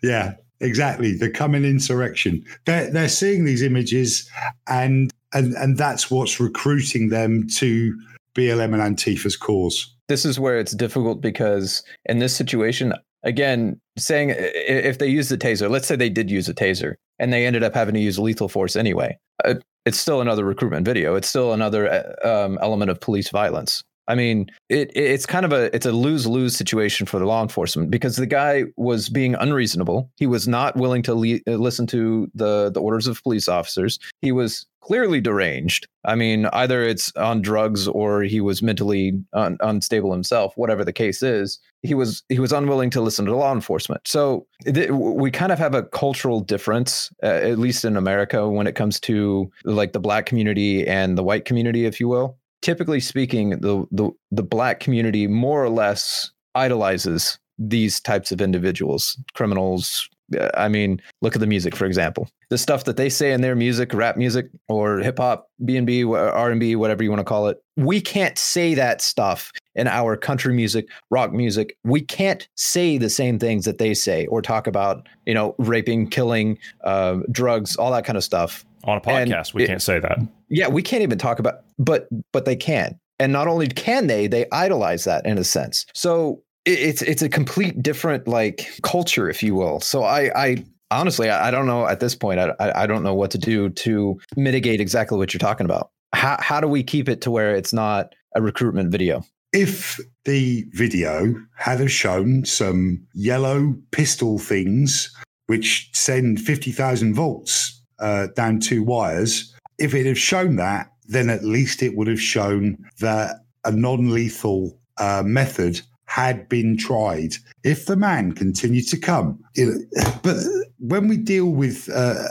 yeah, 0.04 0.34
exactly, 0.60 1.16
the 1.16 1.30
coming 1.30 1.66
insurrection. 1.66 2.44
They're, 2.66 2.92
they're 2.92 3.10
seeing 3.10 3.46
these 3.46 3.62
images 3.62 4.30
and, 4.68 5.12
and, 5.34 5.54
and 5.56 5.78
that's 5.78 6.10
what's 6.10 6.40
recruiting 6.40 7.10
them 7.10 7.48
to 7.56 8.00
BLM 8.36 8.74
and 8.74 8.82
Antifa's 8.82 9.36
cause 9.36 9.94
this 10.08 10.26
is 10.26 10.40
where 10.40 10.60
it's 10.60 10.74
difficult 10.74 11.22
because 11.22 11.84
in 12.06 12.20
this 12.20 12.36
situation, 12.36 12.94
again, 13.24 13.80
saying 13.98 14.34
if 14.38 15.00
they 15.00 15.08
use 15.08 15.30
the 15.30 15.38
taser, 15.38 15.70
let's 15.70 15.88
say 15.88 15.96
they 15.96 16.10
did 16.10 16.32
use 16.32 16.48
a 16.48 16.54
taser 16.54 16.96
and 17.20 17.32
they 17.32 17.46
ended 17.46 17.64
up 17.64 17.74
having 17.74 17.94
to 17.94 18.00
use 18.00 18.18
lethal 18.18 18.48
force 18.48 18.76
anyway, 18.76 19.18
uh, 19.44 19.56
it's 19.86 20.00
still 20.00 20.22
another 20.22 20.46
recruitment 20.46 20.86
video. 20.86 21.16
It's 21.16 21.28
still 21.28 21.54
another 21.54 21.90
uh, 22.24 22.46
um, 22.46 22.58
element 22.62 22.92
of 22.92 23.00
police 23.02 23.30
violence. 23.30 23.84
I 24.08 24.16
mean, 24.16 24.50
it, 24.70 24.92
it's 24.96 25.26
kind 25.26 25.46
of 25.46 25.52
a 25.52 25.74
it's 25.76 25.86
a 25.86 25.92
lose 25.92 26.26
lose 26.26 26.56
situation 26.56 27.06
for 27.06 27.20
the 27.20 27.26
law 27.26 27.42
enforcement 27.42 27.92
because 27.92 28.16
the 28.16 28.26
guy 28.26 28.66
was 28.78 29.10
being 29.10 29.36
unreasonable. 29.36 30.10
He 30.16 30.28
was 30.28 30.48
not 30.48 30.78
willing 30.78 31.04
to 31.04 31.16
le- 31.16 31.40
uh, 31.48 31.58
listen 31.58 31.88
to 31.88 32.30
the 32.34 32.72
the 32.72 32.82
orders 32.82 33.08
of 33.08 33.22
police 33.22 33.48
officers. 33.48 34.00
He 34.22 34.32
was 34.32 34.66
clearly 34.82 35.20
deranged. 35.20 35.86
I 36.06 36.16
mean, 36.16 36.46
either 36.54 36.82
it's 36.82 37.14
on 37.18 37.42
drugs 37.42 37.90
or 37.90 38.22
he 38.24 38.40
was 38.40 38.62
mentally 38.62 39.22
un- 39.34 39.58
unstable 39.60 40.14
himself. 40.14 40.54
Whatever 40.56 40.86
the 40.86 40.94
case 40.94 41.22
is, 41.22 41.60
he 41.82 41.94
was 41.94 42.24
he 42.30 42.40
was 42.40 42.54
unwilling 42.54 42.90
to 42.92 43.02
listen 43.02 43.26
to 43.26 43.36
law 43.36 43.52
enforcement. 43.52 44.08
So 44.08 44.48
th- 44.64 44.90
we 44.90 45.32
kind 45.32 45.52
of 45.52 45.60
have 45.60 45.76
a 45.76 45.84
cultural 45.84 46.40
difference, 46.40 47.12
uh, 47.22 47.26
at 47.26 47.60
least 47.60 47.84
in 47.84 47.98
America, 47.98 48.48
when 48.48 48.68
it 48.68 48.76
comes 48.76 49.02
to 49.02 49.52
like 49.66 49.92
the 49.92 50.00
black 50.00 50.26
community 50.26 50.88
and 50.88 51.18
the 51.18 51.24
white 51.24 51.44
community, 51.44 51.86
if 51.86 52.00
you 52.00 52.08
will 52.08 52.38
typically 52.62 53.00
speaking, 53.00 53.52
the, 53.52 53.86
the 53.92 54.12
the 54.32 54.44
black 54.44 54.80
community 54.80 55.28
more 55.28 55.64
or 55.64 55.70
less 55.70 56.32
idolizes 56.56 57.38
these 57.60 58.00
types 58.00 58.32
of 58.32 58.42
individuals, 58.42 59.18
criminals. 59.34 60.10
Uh, 60.38 60.50
I 60.56 60.68
mean, 60.68 61.02
look 61.22 61.36
at 61.36 61.40
the 61.40 61.48
music, 61.48 61.76
for 61.76 61.86
example. 61.86 62.30
The 62.50 62.58
stuff 62.58 62.84
that 62.84 62.98
they 62.98 63.10
say 63.10 63.32
in 63.32 63.42
their 63.42 63.56
music, 63.56 63.94
rap 63.94 64.18
music, 64.18 64.50
or 64.68 65.00
hip 65.00 65.20
hop, 65.20 65.50
B 65.64 65.78
and 65.78 65.88
B, 65.88 66.04
R 66.04 66.52
and 66.52 66.60
B, 66.60 66.76
whatever 66.76 67.04
you 67.04 67.10
want 67.10 67.22
to 67.22 67.26
call 67.26 67.48
it. 67.48 67.58
We 67.78 68.02
can't 68.02 68.38
say 68.38 68.74
that 68.74 69.02
stuff 69.02 69.52
in 69.76 69.88
our 69.88 70.18
country 70.18 70.54
music, 70.54 70.88
rock 71.10 71.32
music. 71.32 71.78
We 71.84 72.02
can't 72.02 72.48
say 72.56 72.98
the 72.98 73.10
same 73.10 73.40
things 73.40 73.66
that 73.66 73.78
they 73.78 73.94
say 73.94 74.26
or 74.28 74.42
talk 74.42 74.68
about, 74.68 75.08
you 75.26 75.34
know, 75.34 75.56
raping, 75.60 76.10
killing, 76.10 76.58
uh, 76.84 77.20
drugs, 77.32 77.76
all 77.78 77.92
that 77.92 78.06
kind 78.06 78.18
of 78.18 78.24
stuff 78.24 78.66
on 78.84 78.98
a 78.98 79.02
podcast. 79.02 79.50
And 79.50 79.54
we 79.56 79.64
it, 79.64 79.68
can't 79.68 79.82
say 79.82 80.00
that. 80.00 80.20
Yeah, 80.50 80.68
we 80.68 80.82
can't 80.82 81.04
even 81.04 81.18
talk 81.18 81.40
about, 81.40 81.62
but 81.78 82.08
but 82.34 82.46
they 82.46 82.56
can, 82.56 83.00
and 83.20 83.32
not 83.32 83.48
only 83.48 83.68
can 83.68 84.08
they, 84.08 84.28
they 84.28 84.46
idolize 84.52 85.04
that 85.06 85.26
in 85.26 85.38
a 85.38 85.44
sense. 85.44 85.86
So 85.94 86.42
it, 86.66 86.80
it's 86.80 87.02
it's 87.02 87.22
a 87.22 87.30
complete 87.30 87.82
different 87.82 88.28
like 88.28 88.70
culture, 88.84 89.30
if 89.30 89.44
you 89.44 89.56
will. 89.56 89.80
So 89.80 90.04
I 90.04 90.32
I 90.36 90.66
honestly 90.92 91.30
I, 91.30 91.50
I 91.50 91.52
don't 91.52 91.66
know 91.66 91.88
at 91.88 92.00
this 92.00 92.16
point. 92.16 92.40
I 92.40 92.54
I 92.60 92.88
don't 92.88 93.04
know 93.04 93.16
what 93.16 93.32
to 93.32 93.38
do 93.38 93.70
to 93.70 94.20
mitigate 94.36 94.82
exactly 94.82 95.18
what 95.18 95.34
you're 95.34 95.40
talking 95.40 95.66
about. 95.66 95.92
How 96.14 96.38
how 96.40 96.62
do 96.62 96.68
we 96.68 96.84
keep 96.84 97.10
it 97.10 97.22
to 97.22 97.32
where 97.32 97.56
it's 97.56 97.74
not 97.74 98.14
a 98.36 98.42
recruitment 98.42 98.92
video? 98.92 99.24
If 99.54 100.00
the 100.26 100.66
video 100.74 101.34
had 101.56 101.80
have 101.80 101.92
shown 101.92 102.44
some 102.46 103.08
yellow 103.14 103.76
pistol 103.92 104.38
things 104.38 105.10
which 105.48 105.90
send 105.94 106.40
50,000 106.40 107.14
volts 107.14 107.77
uh, 108.00 108.28
down 108.36 108.60
two 108.60 108.84
wires. 108.84 109.54
If 109.78 109.94
it 109.94 110.06
had 110.06 110.18
shown 110.18 110.56
that, 110.58 110.92
then 111.08 111.30
at 111.30 111.44
least 111.44 111.82
it 111.82 111.96
would 111.96 112.08
have 112.08 112.22
shown 112.22 112.78
that 113.00 113.46
a 113.64 113.72
non 113.72 114.12
lethal 114.12 114.78
uh, 114.98 115.24
method 115.26 115.82
had 116.06 116.48
been 116.50 116.78
tried. 116.78 117.36
If 117.64 117.86
the 117.86 117.96
man 117.96 118.32
continued 118.32 118.88
to 118.90 118.98
come, 118.98 119.44
but 120.24 120.38
when 120.80 121.08
we 121.08 121.18
deal 121.18 121.50
with 121.50 121.90
uh, 121.94 122.24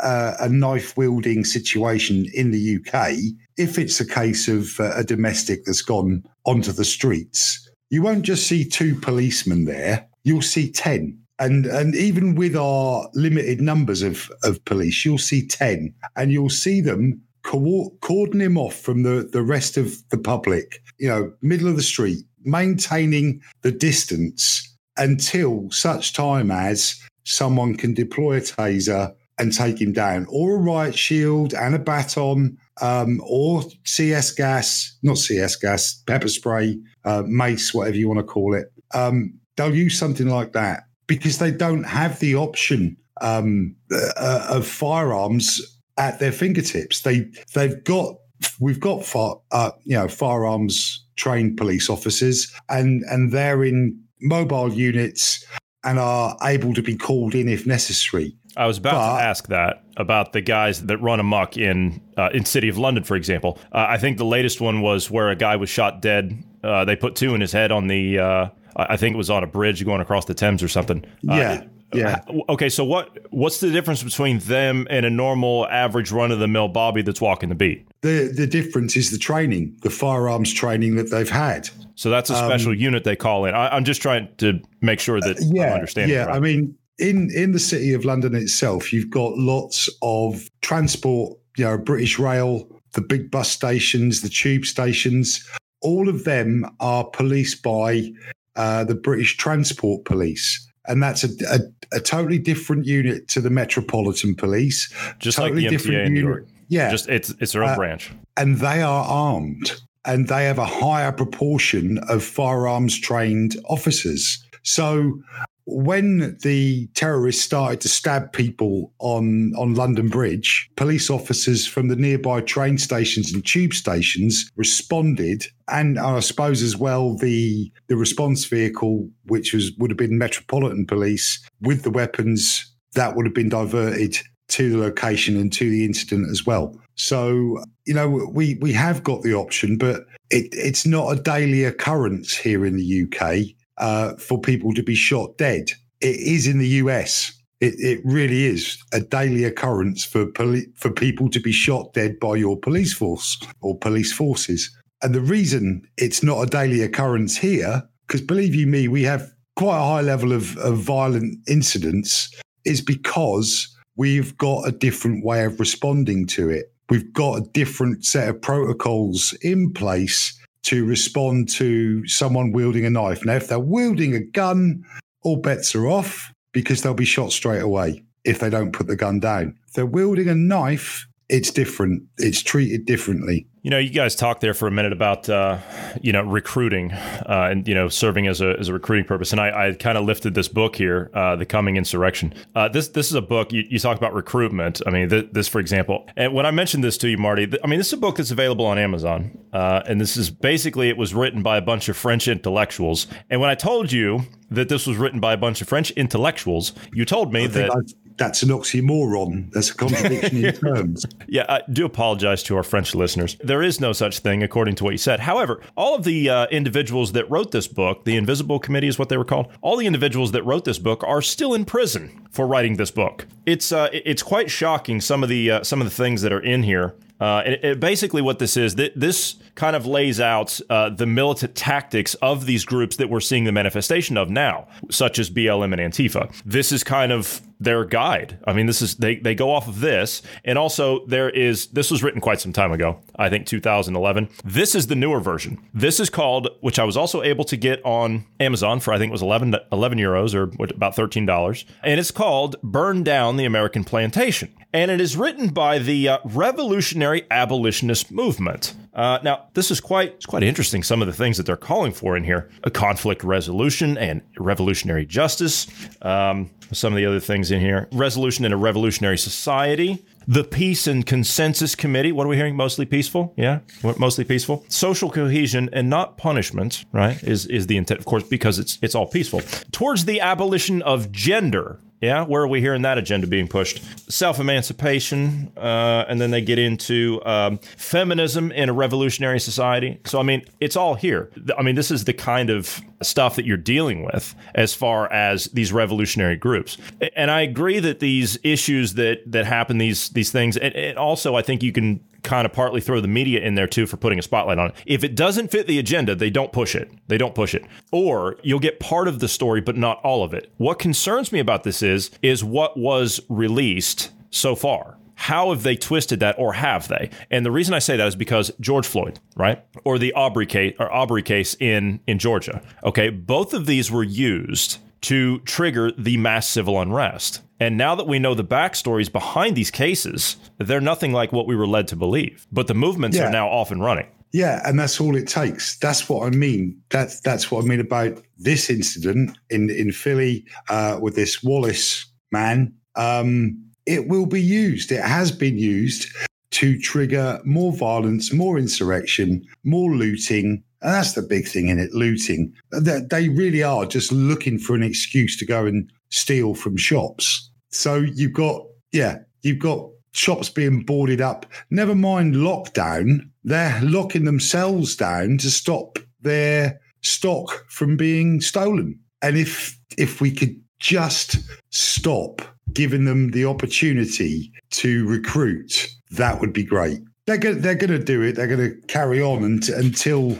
a, 0.00 0.34
a 0.40 0.48
knife 0.48 0.96
wielding 0.96 1.44
situation 1.44 2.26
in 2.34 2.50
the 2.50 2.76
UK, 2.76 3.14
if 3.56 3.78
it's 3.78 4.00
a 4.00 4.06
case 4.06 4.48
of 4.48 4.78
uh, 4.80 4.92
a 4.96 5.04
domestic 5.04 5.64
that's 5.64 5.82
gone 5.82 6.24
onto 6.44 6.72
the 6.72 6.84
streets, 6.84 7.68
you 7.90 8.02
won't 8.02 8.22
just 8.22 8.46
see 8.46 8.64
two 8.64 8.94
policemen 8.94 9.64
there, 9.64 10.08
you'll 10.24 10.42
see 10.42 10.70
10 10.70 11.21
and 11.38 11.66
and 11.66 11.94
even 11.94 12.34
with 12.34 12.56
our 12.56 13.08
limited 13.14 13.60
numbers 13.60 14.02
of 14.02 14.30
of 14.44 14.64
police, 14.64 15.04
you'll 15.04 15.18
see 15.18 15.46
ten, 15.46 15.94
and 16.16 16.32
you'll 16.32 16.50
see 16.50 16.80
them 16.80 17.20
co- 17.42 17.92
cordon 18.00 18.40
him 18.40 18.56
off 18.56 18.76
from 18.76 19.02
the 19.02 19.28
the 19.32 19.42
rest 19.42 19.76
of 19.76 20.08
the 20.10 20.18
public. 20.18 20.82
You 20.98 21.08
know, 21.08 21.32
middle 21.42 21.68
of 21.68 21.76
the 21.76 21.82
street, 21.82 22.24
maintaining 22.44 23.40
the 23.62 23.72
distance 23.72 24.68
until 24.96 25.70
such 25.70 26.12
time 26.12 26.50
as 26.50 27.00
someone 27.24 27.76
can 27.76 27.94
deploy 27.94 28.36
a 28.36 28.40
taser 28.40 29.14
and 29.38 29.52
take 29.52 29.80
him 29.80 29.92
down, 29.92 30.26
or 30.28 30.56
a 30.56 30.60
riot 30.60 30.94
shield 30.94 31.54
and 31.54 31.74
a 31.74 31.78
baton, 31.78 32.56
um, 32.82 33.20
or 33.24 33.64
CS 33.84 34.30
gas, 34.32 34.96
not 35.02 35.18
CS 35.18 35.56
gas, 35.56 36.02
pepper 36.06 36.28
spray, 36.28 36.78
uh, 37.04 37.22
mace, 37.26 37.72
whatever 37.72 37.96
you 37.96 38.06
want 38.06 38.20
to 38.20 38.24
call 38.24 38.54
it. 38.54 38.70
Um, 38.94 39.38
they'll 39.56 39.74
use 39.74 39.98
something 39.98 40.28
like 40.28 40.52
that 40.52 40.84
because 41.06 41.38
they 41.38 41.50
don't 41.50 41.84
have 41.84 42.20
the 42.20 42.34
option 42.34 42.96
um, 43.20 43.76
uh, 43.90 44.46
of 44.50 44.66
firearms 44.66 45.60
at 45.98 46.18
their 46.18 46.32
fingertips. 46.32 47.00
They 47.00 47.30
they've 47.54 47.82
got 47.84 48.16
we've 48.60 48.80
got 48.80 49.04
far, 49.04 49.40
uh, 49.50 49.70
you 49.84 49.96
know 49.96 50.08
firearms 50.08 51.04
trained 51.16 51.56
police 51.56 51.88
officers, 51.88 52.52
and 52.68 53.02
and 53.10 53.32
they're 53.32 53.64
in 53.64 54.00
mobile 54.20 54.72
units 54.72 55.44
and 55.84 55.98
are 55.98 56.36
able 56.42 56.74
to 56.74 56.82
be 56.82 56.96
called 56.96 57.34
in 57.34 57.48
if 57.48 57.66
necessary. 57.66 58.36
I 58.56 58.66
was 58.66 58.78
about 58.78 58.92
but, 58.92 59.16
to 59.16 59.22
ask 59.22 59.48
that 59.48 59.84
about 59.96 60.32
the 60.32 60.40
guys 60.40 60.84
that 60.86 60.98
run 60.98 61.20
amok 61.20 61.56
in 61.56 62.02
uh, 62.16 62.30
in 62.32 62.44
City 62.44 62.68
of 62.68 62.78
London, 62.78 63.04
for 63.04 63.16
example. 63.16 63.58
Uh, 63.72 63.86
I 63.88 63.98
think 63.98 64.18
the 64.18 64.24
latest 64.24 64.60
one 64.60 64.80
was 64.80 65.10
where 65.10 65.30
a 65.30 65.36
guy 65.36 65.56
was 65.56 65.70
shot 65.70 66.02
dead. 66.02 66.42
Uh, 66.62 66.84
they 66.84 66.96
put 66.96 67.16
two 67.16 67.34
in 67.34 67.40
his 67.40 67.52
head 67.52 67.72
on 67.72 67.88
the 67.88 68.18
uh, 68.18 68.48
I 68.76 68.96
think 68.96 69.14
it 69.14 69.18
was 69.18 69.30
on 69.30 69.42
a 69.44 69.46
bridge 69.46 69.84
going 69.84 70.00
across 70.00 70.24
the 70.24 70.34
Thames 70.34 70.62
or 70.62 70.68
something. 70.68 71.04
Uh, 71.28 71.34
yeah. 71.34 71.64
Yeah. 71.94 72.20
Okay, 72.48 72.68
so 72.68 72.84
what 72.84 73.18
what's 73.30 73.60
the 73.60 73.70
difference 73.70 74.02
between 74.02 74.38
them 74.40 74.86
and 74.90 75.04
a 75.04 75.10
normal 75.10 75.68
average 75.68 76.10
run 76.10 76.30
of 76.30 76.38
the 76.38 76.48
mill 76.48 76.68
Bobby 76.68 77.02
that's 77.02 77.20
walking 77.20 77.48
the 77.48 77.54
beat? 77.54 77.86
The 78.00 78.32
the 78.34 78.46
difference 78.46 78.96
is 78.96 79.10
the 79.10 79.18
training, 79.18 79.76
the 79.82 79.90
firearms 79.90 80.52
training 80.52 80.96
that 80.96 81.10
they've 81.10 81.28
had. 81.28 81.68
So 81.94 82.10
that's 82.10 82.30
a 82.30 82.36
special 82.36 82.72
um, 82.72 82.78
unit 82.78 83.04
they 83.04 83.16
call 83.16 83.44
in. 83.44 83.54
I, 83.54 83.76
am 83.76 83.84
just 83.84 84.00
trying 84.00 84.28
to 84.38 84.60
make 84.80 85.00
sure 85.00 85.20
that 85.20 85.36
uh, 85.36 85.44
yeah, 85.52 85.66
I'm 85.66 85.72
understanding. 85.74 86.16
Yeah, 86.16 86.24
right. 86.24 86.36
I 86.36 86.40
mean, 86.40 86.74
in 86.98 87.30
in 87.34 87.52
the 87.52 87.58
city 87.58 87.92
of 87.92 88.04
London 88.04 88.34
itself, 88.34 88.92
you've 88.92 89.10
got 89.10 89.36
lots 89.36 89.88
of 90.02 90.48
transport. 90.62 91.38
You 91.58 91.64
know, 91.64 91.78
British 91.78 92.18
Rail, 92.18 92.66
the 92.94 93.02
big 93.02 93.30
bus 93.30 93.50
stations, 93.50 94.22
the 94.22 94.28
tube 94.28 94.64
stations. 94.64 95.46
All 95.82 96.08
of 96.08 96.24
them 96.24 96.64
are 96.80 97.04
policed 97.04 97.62
by 97.62 98.12
uh, 98.56 98.84
the 98.84 98.94
British 98.94 99.36
Transport 99.36 100.04
Police 100.04 100.68
and 100.86 101.02
that's 101.02 101.24
a, 101.24 101.28
a, 101.48 101.96
a, 101.96 102.00
totally 102.00 102.38
different 102.38 102.86
unit 102.86 103.28
to 103.28 103.40
the 103.40 103.50
Metropolitan 103.50 104.34
Police. 104.34 104.92
Just 105.18 105.38
totally 105.38 105.62
like 105.62 105.70
the 105.70 105.76
MTA 105.76 106.06
in 106.06 106.14
New 106.14 106.20
York. 106.20 106.46
Yeah, 106.68 106.90
just 106.90 107.08
it's 107.08 107.30
it's 107.38 107.52
their 107.52 107.64
own 107.64 107.70
uh, 107.70 107.76
branch, 107.76 108.12
and 108.36 108.58
they 108.58 108.82
are 108.82 109.04
armed, 109.04 109.80
and 110.04 110.28
they 110.28 110.44
have 110.44 110.58
a 110.58 110.66
higher 110.66 111.12
proportion 111.12 111.98
of 112.08 112.24
firearms 112.24 112.98
trained 112.98 113.56
officers. 113.66 114.42
So 114.62 115.20
when 115.64 116.36
the 116.42 116.88
terrorists 116.94 117.42
started 117.42 117.80
to 117.80 117.88
stab 117.88 118.32
people 118.32 118.92
on, 118.98 119.52
on 119.56 119.74
London 119.74 120.08
Bridge, 120.08 120.68
police 120.76 121.08
officers 121.08 121.66
from 121.66 121.88
the 121.88 121.96
nearby 121.96 122.40
train 122.40 122.78
stations 122.78 123.32
and 123.32 123.44
tube 123.44 123.72
stations 123.72 124.50
responded, 124.56 125.46
and 125.68 125.98
I 125.98 126.20
suppose 126.20 126.62
as 126.62 126.76
well 126.76 127.16
the 127.16 127.70
the 127.88 127.96
response 127.96 128.44
vehicle, 128.44 129.08
which 129.24 129.54
was 129.54 129.72
would 129.78 129.90
have 129.90 129.98
been 129.98 130.18
Metropolitan 130.18 130.86
Police 130.86 131.44
with 131.60 131.82
the 131.82 131.90
weapons, 131.90 132.74
that 132.94 133.14
would 133.14 133.26
have 133.26 133.34
been 133.34 133.48
diverted 133.48 134.18
to 134.48 134.70
the 134.70 134.78
location 134.78 135.36
and 135.36 135.52
to 135.52 135.70
the 135.70 135.84
incident 135.84 136.30
as 136.30 136.44
well. 136.44 136.76
So 136.96 137.62
you 137.86 137.94
know 137.94 138.08
we 138.32 138.56
we 138.60 138.72
have 138.72 139.02
got 139.02 139.22
the 139.22 139.34
option, 139.34 139.78
but 139.78 140.02
it, 140.30 140.48
it's 140.52 140.86
not 140.86 141.12
a 141.12 141.22
daily 141.22 141.64
occurrence 141.64 142.36
here 142.36 142.66
in 142.66 142.76
the 142.76 143.04
UK 143.04 143.54
uh, 143.82 144.14
for 144.14 144.40
people 144.40 144.72
to 144.72 144.82
be 144.82 144.94
shot 144.94 145.36
dead. 145.36 145.72
It 146.00 146.16
is 146.16 146.46
in 146.46 146.58
the 146.58 146.68
US. 146.82 147.32
It, 147.60 147.74
it 147.78 148.00
really 148.04 148.44
is 148.44 148.78
a 148.92 149.00
daily 149.00 149.44
occurrence 149.44 150.04
for 150.04 150.26
poli- 150.26 150.68
for 150.76 150.90
people 150.90 151.28
to 151.30 151.40
be 151.40 151.52
shot 151.52 151.92
dead 151.92 152.18
by 152.20 152.36
your 152.36 152.56
police 152.56 152.94
force 152.94 153.38
or 153.60 153.76
police 153.76 154.12
forces. 154.12 154.70
And 155.02 155.14
the 155.14 155.20
reason 155.20 155.82
it's 155.98 156.22
not 156.22 156.42
a 156.42 156.46
daily 156.46 156.80
occurrence 156.82 157.36
here, 157.36 157.82
because 158.06 158.20
believe 158.20 158.54
you 158.54 158.68
me, 158.68 158.86
we 158.86 159.02
have 159.02 159.28
quite 159.56 159.78
a 159.78 159.88
high 159.92 160.00
level 160.00 160.32
of, 160.32 160.56
of 160.58 160.78
violent 160.78 161.38
incidents, 161.48 162.30
is 162.64 162.80
because 162.80 163.68
we've 163.96 164.36
got 164.38 164.68
a 164.68 164.72
different 164.72 165.24
way 165.24 165.44
of 165.44 165.58
responding 165.58 166.26
to 166.28 166.48
it. 166.48 166.72
We've 166.88 167.12
got 167.12 167.38
a 167.38 167.48
different 167.52 168.04
set 168.04 168.28
of 168.28 168.40
protocols 168.40 169.36
in 169.42 169.72
place 169.72 170.38
to 170.64 170.84
respond 170.84 171.48
to 171.50 172.06
someone 172.06 172.52
wielding 172.52 172.84
a 172.84 172.90
knife. 172.90 173.24
Now, 173.24 173.34
if 173.34 173.48
they're 173.48 173.58
wielding 173.58 174.14
a 174.14 174.20
gun, 174.20 174.84
all 175.22 175.36
bets 175.36 175.74
are 175.74 175.86
off 175.86 176.32
because 176.52 176.82
they'll 176.82 176.94
be 176.94 177.04
shot 177.04 177.32
straight 177.32 177.62
away 177.62 178.04
if 178.24 178.38
they 178.38 178.50
don't 178.50 178.72
put 178.72 178.86
the 178.86 178.96
gun 178.96 179.20
down. 179.20 179.56
If 179.66 179.74
they're 179.74 179.86
wielding 179.86 180.28
a 180.28 180.34
knife, 180.34 181.06
it's 181.32 181.50
different. 181.50 182.02
It's 182.18 182.42
treated 182.42 182.84
differently. 182.84 183.46
You 183.62 183.70
know, 183.70 183.78
you 183.78 183.88
guys 183.88 184.14
talked 184.14 184.42
there 184.42 184.52
for 184.52 184.68
a 184.68 184.70
minute 184.70 184.92
about 184.92 185.30
uh, 185.30 185.58
you 186.02 186.12
know 186.12 186.22
recruiting 186.22 186.92
uh, 186.92 187.48
and 187.50 187.66
you 187.66 187.74
know 187.74 187.88
serving 187.88 188.26
as 188.26 188.42
a 188.42 188.54
as 188.58 188.68
a 188.68 188.72
recruiting 188.74 189.06
purpose, 189.06 189.32
and 189.32 189.40
I, 189.40 189.68
I 189.68 189.72
kind 189.72 189.96
of 189.96 190.04
lifted 190.04 190.34
this 190.34 190.48
book 190.48 190.76
here, 190.76 191.10
uh, 191.14 191.36
the 191.36 191.46
Coming 191.46 191.76
Insurrection. 191.76 192.34
Uh, 192.54 192.68
this 192.68 192.88
this 192.88 193.08
is 193.08 193.14
a 193.14 193.22
book 193.22 193.50
you, 193.50 193.64
you 193.70 193.78
talk 193.78 193.96
about 193.96 194.12
recruitment. 194.12 194.82
I 194.86 194.90
mean, 194.90 195.08
th- 195.08 195.28
this 195.32 195.48
for 195.48 195.58
example, 195.58 196.06
and 196.16 196.34
when 196.34 196.44
I 196.44 196.50
mentioned 196.50 196.84
this 196.84 196.98
to 196.98 197.08
you, 197.08 197.16
Marty, 197.16 197.46
th- 197.46 197.62
I 197.64 197.66
mean 197.66 197.78
this 197.78 197.86
is 197.86 197.94
a 197.94 197.98
book 197.98 198.16
that's 198.16 198.30
available 198.30 198.66
on 198.66 198.76
Amazon, 198.76 199.38
uh, 199.54 199.80
and 199.86 199.98
this 200.00 200.18
is 200.18 200.28
basically 200.28 200.90
it 200.90 200.98
was 200.98 201.14
written 201.14 201.42
by 201.42 201.56
a 201.56 201.62
bunch 201.62 201.88
of 201.88 201.96
French 201.96 202.28
intellectuals. 202.28 203.06
And 203.30 203.40
when 203.40 203.48
I 203.48 203.54
told 203.54 203.90
you 203.90 204.22
that 204.50 204.68
this 204.68 204.86
was 204.86 204.98
written 204.98 205.18
by 205.18 205.32
a 205.32 205.38
bunch 205.38 205.62
of 205.62 205.68
French 205.68 205.92
intellectuals, 205.92 206.74
you 206.92 207.06
told 207.06 207.32
me 207.32 207.46
that. 207.46 207.70
That's 208.16 208.42
an 208.42 208.50
oxymoron. 208.50 209.52
That's 209.52 209.70
a 209.70 209.74
contradiction 209.74 210.44
in 210.44 210.54
terms. 210.74 211.06
Yeah, 211.28 211.46
I 211.48 211.62
do 211.72 211.84
apologize 211.84 212.42
to 212.44 212.56
our 212.56 212.62
French 212.62 212.94
listeners. 212.94 213.36
There 213.42 213.62
is 213.62 213.80
no 213.80 213.92
such 213.92 214.20
thing, 214.20 214.42
according 214.42 214.76
to 214.76 214.84
what 214.84 214.90
you 214.90 214.98
said. 214.98 215.20
However, 215.20 215.60
all 215.76 215.94
of 215.94 216.04
the 216.04 216.28
uh, 216.28 216.46
individuals 216.46 217.12
that 217.12 217.30
wrote 217.30 217.50
this 217.50 217.68
book, 217.68 218.04
the 218.04 218.16
Invisible 218.16 218.58
Committee 218.58 218.88
is 218.88 218.98
what 218.98 219.08
they 219.08 219.16
were 219.16 219.24
called, 219.24 219.48
all 219.60 219.76
the 219.76 219.86
individuals 219.86 220.32
that 220.32 220.44
wrote 220.44 220.64
this 220.64 220.78
book 220.78 221.02
are 221.04 221.22
still 221.22 221.54
in 221.54 221.64
prison 221.64 222.26
for 222.30 222.46
writing 222.46 222.76
this 222.76 222.90
book. 222.90 223.26
It's 223.46 223.72
uh, 223.72 223.88
it's 223.92 224.22
quite 224.22 224.50
shocking 224.50 225.00
some 225.00 225.22
of 225.22 225.28
the 225.28 225.50
uh, 225.50 225.64
some 225.64 225.80
of 225.80 225.86
the 225.86 225.94
things 225.94 226.22
that 226.22 226.32
are 226.32 226.40
in 226.40 226.62
here. 226.62 226.94
Uh, 227.20 227.42
it, 227.46 227.64
it, 227.64 227.80
basically, 227.80 228.20
what 228.20 228.40
this 228.40 228.56
is, 228.56 228.74
th- 228.74 228.92
this 228.96 229.36
kind 229.54 229.76
of 229.76 229.86
lays 229.86 230.18
out 230.18 230.58
uh, 230.68 230.90
the 230.90 231.06
militant 231.06 231.54
tactics 231.54 232.14
of 232.14 232.46
these 232.46 232.64
groups 232.64 232.96
that 232.96 233.08
we're 233.08 233.20
seeing 233.20 233.44
the 233.44 233.52
manifestation 233.52 234.16
of 234.16 234.28
now, 234.28 234.66
such 234.90 235.20
as 235.20 235.30
BLM 235.30 235.72
and 235.72 235.92
Antifa. 235.92 236.34
This 236.44 236.72
is 236.72 236.82
kind 236.82 237.12
of 237.12 237.40
their 237.62 237.84
guide. 237.84 238.38
I 238.44 238.52
mean, 238.52 238.66
this 238.66 238.82
is 238.82 238.96
they 238.96 239.16
they 239.16 239.34
go 239.34 239.50
off 239.50 239.68
of 239.68 239.80
this, 239.80 240.22
and 240.44 240.58
also 240.58 241.06
there 241.06 241.30
is 241.30 241.66
this 241.68 241.90
was 241.90 242.02
written 242.02 242.20
quite 242.20 242.40
some 242.40 242.52
time 242.52 242.72
ago. 242.72 243.00
I 243.16 243.28
think 243.28 243.46
2011. 243.46 244.28
This 244.44 244.74
is 244.74 244.86
the 244.86 244.94
newer 244.94 245.20
version. 245.20 245.58
This 245.72 246.00
is 246.00 246.10
called, 246.10 246.48
which 246.60 246.78
I 246.78 246.84
was 246.84 246.96
also 246.96 247.22
able 247.22 247.44
to 247.44 247.56
get 247.56 247.84
on 247.84 248.24
Amazon 248.40 248.80
for 248.80 248.92
I 248.92 248.98
think 248.98 249.10
it 249.10 249.12
was 249.12 249.22
11 249.22 249.54
11 249.70 249.98
euros 249.98 250.34
or 250.34 250.50
about 250.74 250.96
thirteen 250.96 251.26
dollars, 251.26 251.64
and 251.82 251.98
it's 251.98 252.10
called 252.10 252.56
"Burn 252.62 253.02
Down 253.02 253.36
the 253.36 253.44
American 253.44 253.84
Plantation," 253.84 254.52
and 254.72 254.90
it 254.90 255.00
is 255.00 255.16
written 255.16 255.48
by 255.48 255.78
the 255.78 256.08
uh, 256.08 256.18
Revolutionary 256.24 257.26
Abolitionist 257.30 258.10
Movement. 258.10 258.74
Uh, 258.94 259.18
now, 259.22 259.48
this 259.54 259.70
is 259.70 259.80
quite 259.80 260.12
it's 260.14 260.26
quite 260.26 260.42
interesting. 260.42 260.82
Some 260.82 261.00
of 261.00 261.06
the 261.06 261.14
things 261.14 261.36
that 261.38 261.46
they're 261.46 261.56
calling 261.56 261.92
for 261.92 262.16
in 262.16 262.24
here: 262.24 262.50
a 262.62 262.70
conflict 262.70 263.24
resolution 263.24 263.96
and 263.96 264.22
revolutionary 264.38 265.06
justice. 265.06 265.66
Um, 266.02 266.50
some 266.72 266.92
of 266.92 266.96
the 266.96 267.06
other 267.06 267.20
things 267.20 267.50
in 267.50 267.60
here: 267.60 267.88
resolution 267.92 268.44
in 268.44 268.52
a 268.52 268.56
revolutionary 268.56 269.18
society. 269.18 270.04
The 270.28 270.44
Peace 270.44 270.86
and 270.86 271.04
Consensus 271.04 271.74
Committee. 271.74 272.12
What 272.12 272.26
are 272.26 272.28
we 272.28 272.36
hearing? 272.36 272.54
Mostly 272.54 272.84
peaceful. 272.84 273.32
Yeah, 273.36 273.60
mostly 273.98 274.24
peaceful. 274.24 274.64
Social 274.68 275.10
cohesion 275.10 275.70
and 275.72 275.88
not 275.88 276.16
punishment. 276.16 276.84
Right? 276.92 277.22
Is 277.22 277.46
is 277.46 277.66
the 277.66 277.76
intent, 277.76 277.98
of 278.00 278.06
course, 278.06 278.24
because 278.24 278.58
it's 278.58 278.78
it's 278.82 278.94
all 278.94 279.06
peaceful. 279.06 279.40
Towards 279.72 280.04
the 280.04 280.20
abolition 280.20 280.82
of 280.82 281.10
gender 281.10 281.80
yeah, 282.02 282.24
where 282.24 282.42
are 282.42 282.48
we 282.48 282.60
hearing 282.60 282.82
that 282.82 282.98
agenda 282.98 283.28
being 283.28 283.46
pushed? 283.46 283.80
Self 284.10 284.40
emancipation, 284.40 285.52
uh, 285.56 286.04
and 286.08 286.20
then 286.20 286.32
they 286.32 286.40
get 286.40 286.58
into 286.58 287.22
um, 287.24 287.58
feminism 287.76 288.50
in 288.50 288.68
a 288.68 288.72
revolutionary 288.72 289.38
society. 289.38 290.00
So, 290.04 290.18
I 290.18 290.24
mean, 290.24 290.44
it's 290.58 290.74
all 290.74 290.96
here. 290.96 291.30
I 291.56 291.62
mean, 291.62 291.76
this 291.76 291.92
is 291.92 292.04
the 292.04 292.12
kind 292.12 292.50
of 292.50 292.80
stuff 293.02 293.36
that 293.36 293.46
you're 293.46 293.56
dealing 293.56 294.04
with 294.04 294.34
as 294.56 294.74
far 294.74 295.10
as 295.12 295.44
these 295.46 295.72
revolutionary 295.72 296.36
groups. 296.36 296.76
And 297.14 297.30
I 297.30 297.42
agree 297.42 297.78
that 297.78 298.00
these 298.00 298.36
issues 298.42 298.94
that 298.94 299.20
that 299.30 299.46
happen, 299.46 299.78
these 299.78 300.08
these 300.10 300.32
things, 300.32 300.56
and, 300.56 300.74
and 300.74 300.98
also 300.98 301.36
I 301.36 301.42
think 301.42 301.62
you 301.62 301.70
can 301.70 302.00
kind 302.22 302.46
of 302.46 302.52
partly 302.52 302.80
throw 302.80 303.00
the 303.00 303.08
media 303.08 303.40
in 303.40 303.54
there 303.54 303.66
too 303.66 303.86
for 303.86 303.96
putting 303.96 304.18
a 304.18 304.22
spotlight 304.22 304.58
on 304.58 304.68
it. 304.68 304.74
If 304.86 305.04
it 305.04 305.14
doesn't 305.14 305.50
fit 305.50 305.66
the 305.66 305.78
agenda, 305.78 306.14
they 306.14 306.30
don't 306.30 306.52
push 306.52 306.74
it. 306.74 306.90
They 307.08 307.18
don't 307.18 307.34
push 307.34 307.54
it. 307.54 307.64
Or 307.90 308.36
you'll 308.42 308.60
get 308.60 308.80
part 308.80 309.08
of 309.08 309.18
the 309.18 309.28
story 309.28 309.60
but 309.60 309.76
not 309.76 310.00
all 310.02 310.24
of 310.24 310.34
it. 310.34 310.52
What 310.56 310.78
concerns 310.78 311.32
me 311.32 311.40
about 311.40 311.64
this 311.64 311.82
is 311.82 312.10
is 312.22 312.44
what 312.44 312.76
was 312.76 313.20
released 313.28 314.10
so 314.30 314.54
far. 314.54 314.98
How 315.14 315.50
have 315.50 315.62
they 315.62 315.76
twisted 315.76 316.18
that, 316.18 316.36
or 316.36 316.54
have 316.54 316.88
they? 316.88 317.10
And 317.30 317.46
the 317.46 317.52
reason 317.52 317.74
I 317.74 317.78
say 317.78 317.96
that 317.96 318.08
is 318.08 318.16
because 318.16 318.50
George 318.58 318.88
Floyd, 318.88 319.20
right, 319.36 319.64
or 319.84 319.96
the 319.96 320.12
Arbery 320.14 320.46
case, 320.46 320.74
or 320.80 320.90
Arbery 320.90 321.22
case 321.22 321.54
in 321.60 322.00
in 322.08 322.18
Georgia. 322.18 322.60
Okay, 322.82 323.08
both 323.08 323.54
of 323.54 323.66
these 323.66 323.88
were 323.88 324.02
used 324.02 324.78
to 325.02 325.40
trigger 325.40 325.92
the 325.92 326.16
mass 326.16 326.48
civil 326.48 326.80
unrest. 326.80 327.42
And 327.60 327.76
now 327.76 327.94
that 327.94 328.08
we 328.08 328.18
know 328.18 328.34
the 328.34 328.44
backstories 328.44 329.10
behind 329.10 329.56
these 329.56 329.70
cases, 329.70 330.36
they're 330.58 330.80
nothing 330.80 331.12
like 331.12 331.32
what 331.32 331.46
we 331.46 331.54
were 331.54 331.66
led 331.66 331.88
to 331.88 331.96
believe. 331.96 332.46
But 332.50 332.66
the 332.66 332.74
movements 332.74 333.16
yeah. 333.16 333.28
are 333.28 333.30
now 333.30 333.48
off 333.48 333.70
and 333.70 333.82
running. 333.82 334.08
Yeah, 334.32 334.62
and 334.64 334.78
that's 334.78 335.00
all 335.00 335.14
it 335.14 335.28
takes. 335.28 335.78
That's 335.78 336.08
what 336.08 336.26
I 336.26 336.30
mean. 336.30 336.80
That's 336.88 337.20
that's 337.20 337.50
what 337.50 337.64
I 337.64 337.68
mean 337.68 337.80
about 337.80 338.22
this 338.38 338.70
incident 338.70 339.36
in 339.50 339.68
in 339.68 339.92
Philly 339.92 340.46
uh, 340.70 340.98
with 341.00 341.16
this 341.16 341.42
Wallace 341.42 342.06
man. 342.30 342.74
Um, 342.96 343.62
it 343.84 344.08
will 344.08 344.26
be 344.26 344.40
used. 344.40 344.90
It 344.90 345.02
has 345.02 345.30
been 345.30 345.58
used 345.58 346.08
to 346.52 346.78
trigger 346.78 347.40
more 347.44 347.72
violence, 347.72 348.32
more 348.32 348.58
insurrection, 348.58 349.46
more 349.64 349.94
looting. 349.94 350.62
And 350.82 350.94
that's 350.94 351.12
the 351.12 351.22
big 351.22 351.46
thing 351.46 351.68
in 351.68 351.78
it 351.78 351.92
looting. 351.92 352.52
They 352.70 353.28
really 353.28 353.62
are 353.62 353.86
just 353.86 354.12
looking 354.12 354.58
for 354.58 354.74
an 354.74 354.82
excuse 354.82 355.36
to 355.38 355.46
go 355.46 355.64
and 355.64 355.90
steal 356.10 356.54
from 356.54 356.76
shops. 356.76 357.50
So 357.70 357.96
you've 357.96 358.34
got, 358.34 358.66
yeah, 358.92 359.18
you've 359.42 359.60
got 359.60 359.88
shops 360.12 360.48
being 360.48 360.80
boarded 360.80 361.20
up. 361.20 361.46
Never 361.70 361.94
mind 361.94 362.34
lockdown, 362.34 363.30
they're 363.44 363.80
locking 363.82 364.24
themselves 364.24 364.96
down 364.96 365.38
to 365.38 365.50
stop 365.50 365.98
their 366.20 366.80
stock 367.00 367.64
from 367.68 367.96
being 367.96 368.40
stolen. 368.40 368.98
And 369.22 369.36
if 369.36 369.78
if 369.98 370.20
we 370.20 370.30
could 370.30 370.60
just 370.78 371.38
stop 371.70 372.42
giving 372.72 373.04
them 373.04 373.30
the 373.30 373.44
opportunity 373.44 374.52
to 374.70 375.06
recruit, 375.06 375.88
that 376.10 376.40
would 376.40 376.52
be 376.52 376.64
great. 376.64 377.00
They're 377.26 377.38
gonna, 377.38 377.56
they're 377.56 377.74
going 377.76 377.90
to 377.90 378.02
do 378.02 378.22
it. 378.22 378.34
They're 378.34 378.48
going 378.48 378.70
to 378.70 378.86
carry 378.86 379.22
on 379.22 379.44
until, 379.44 379.78
until 379.78 380.38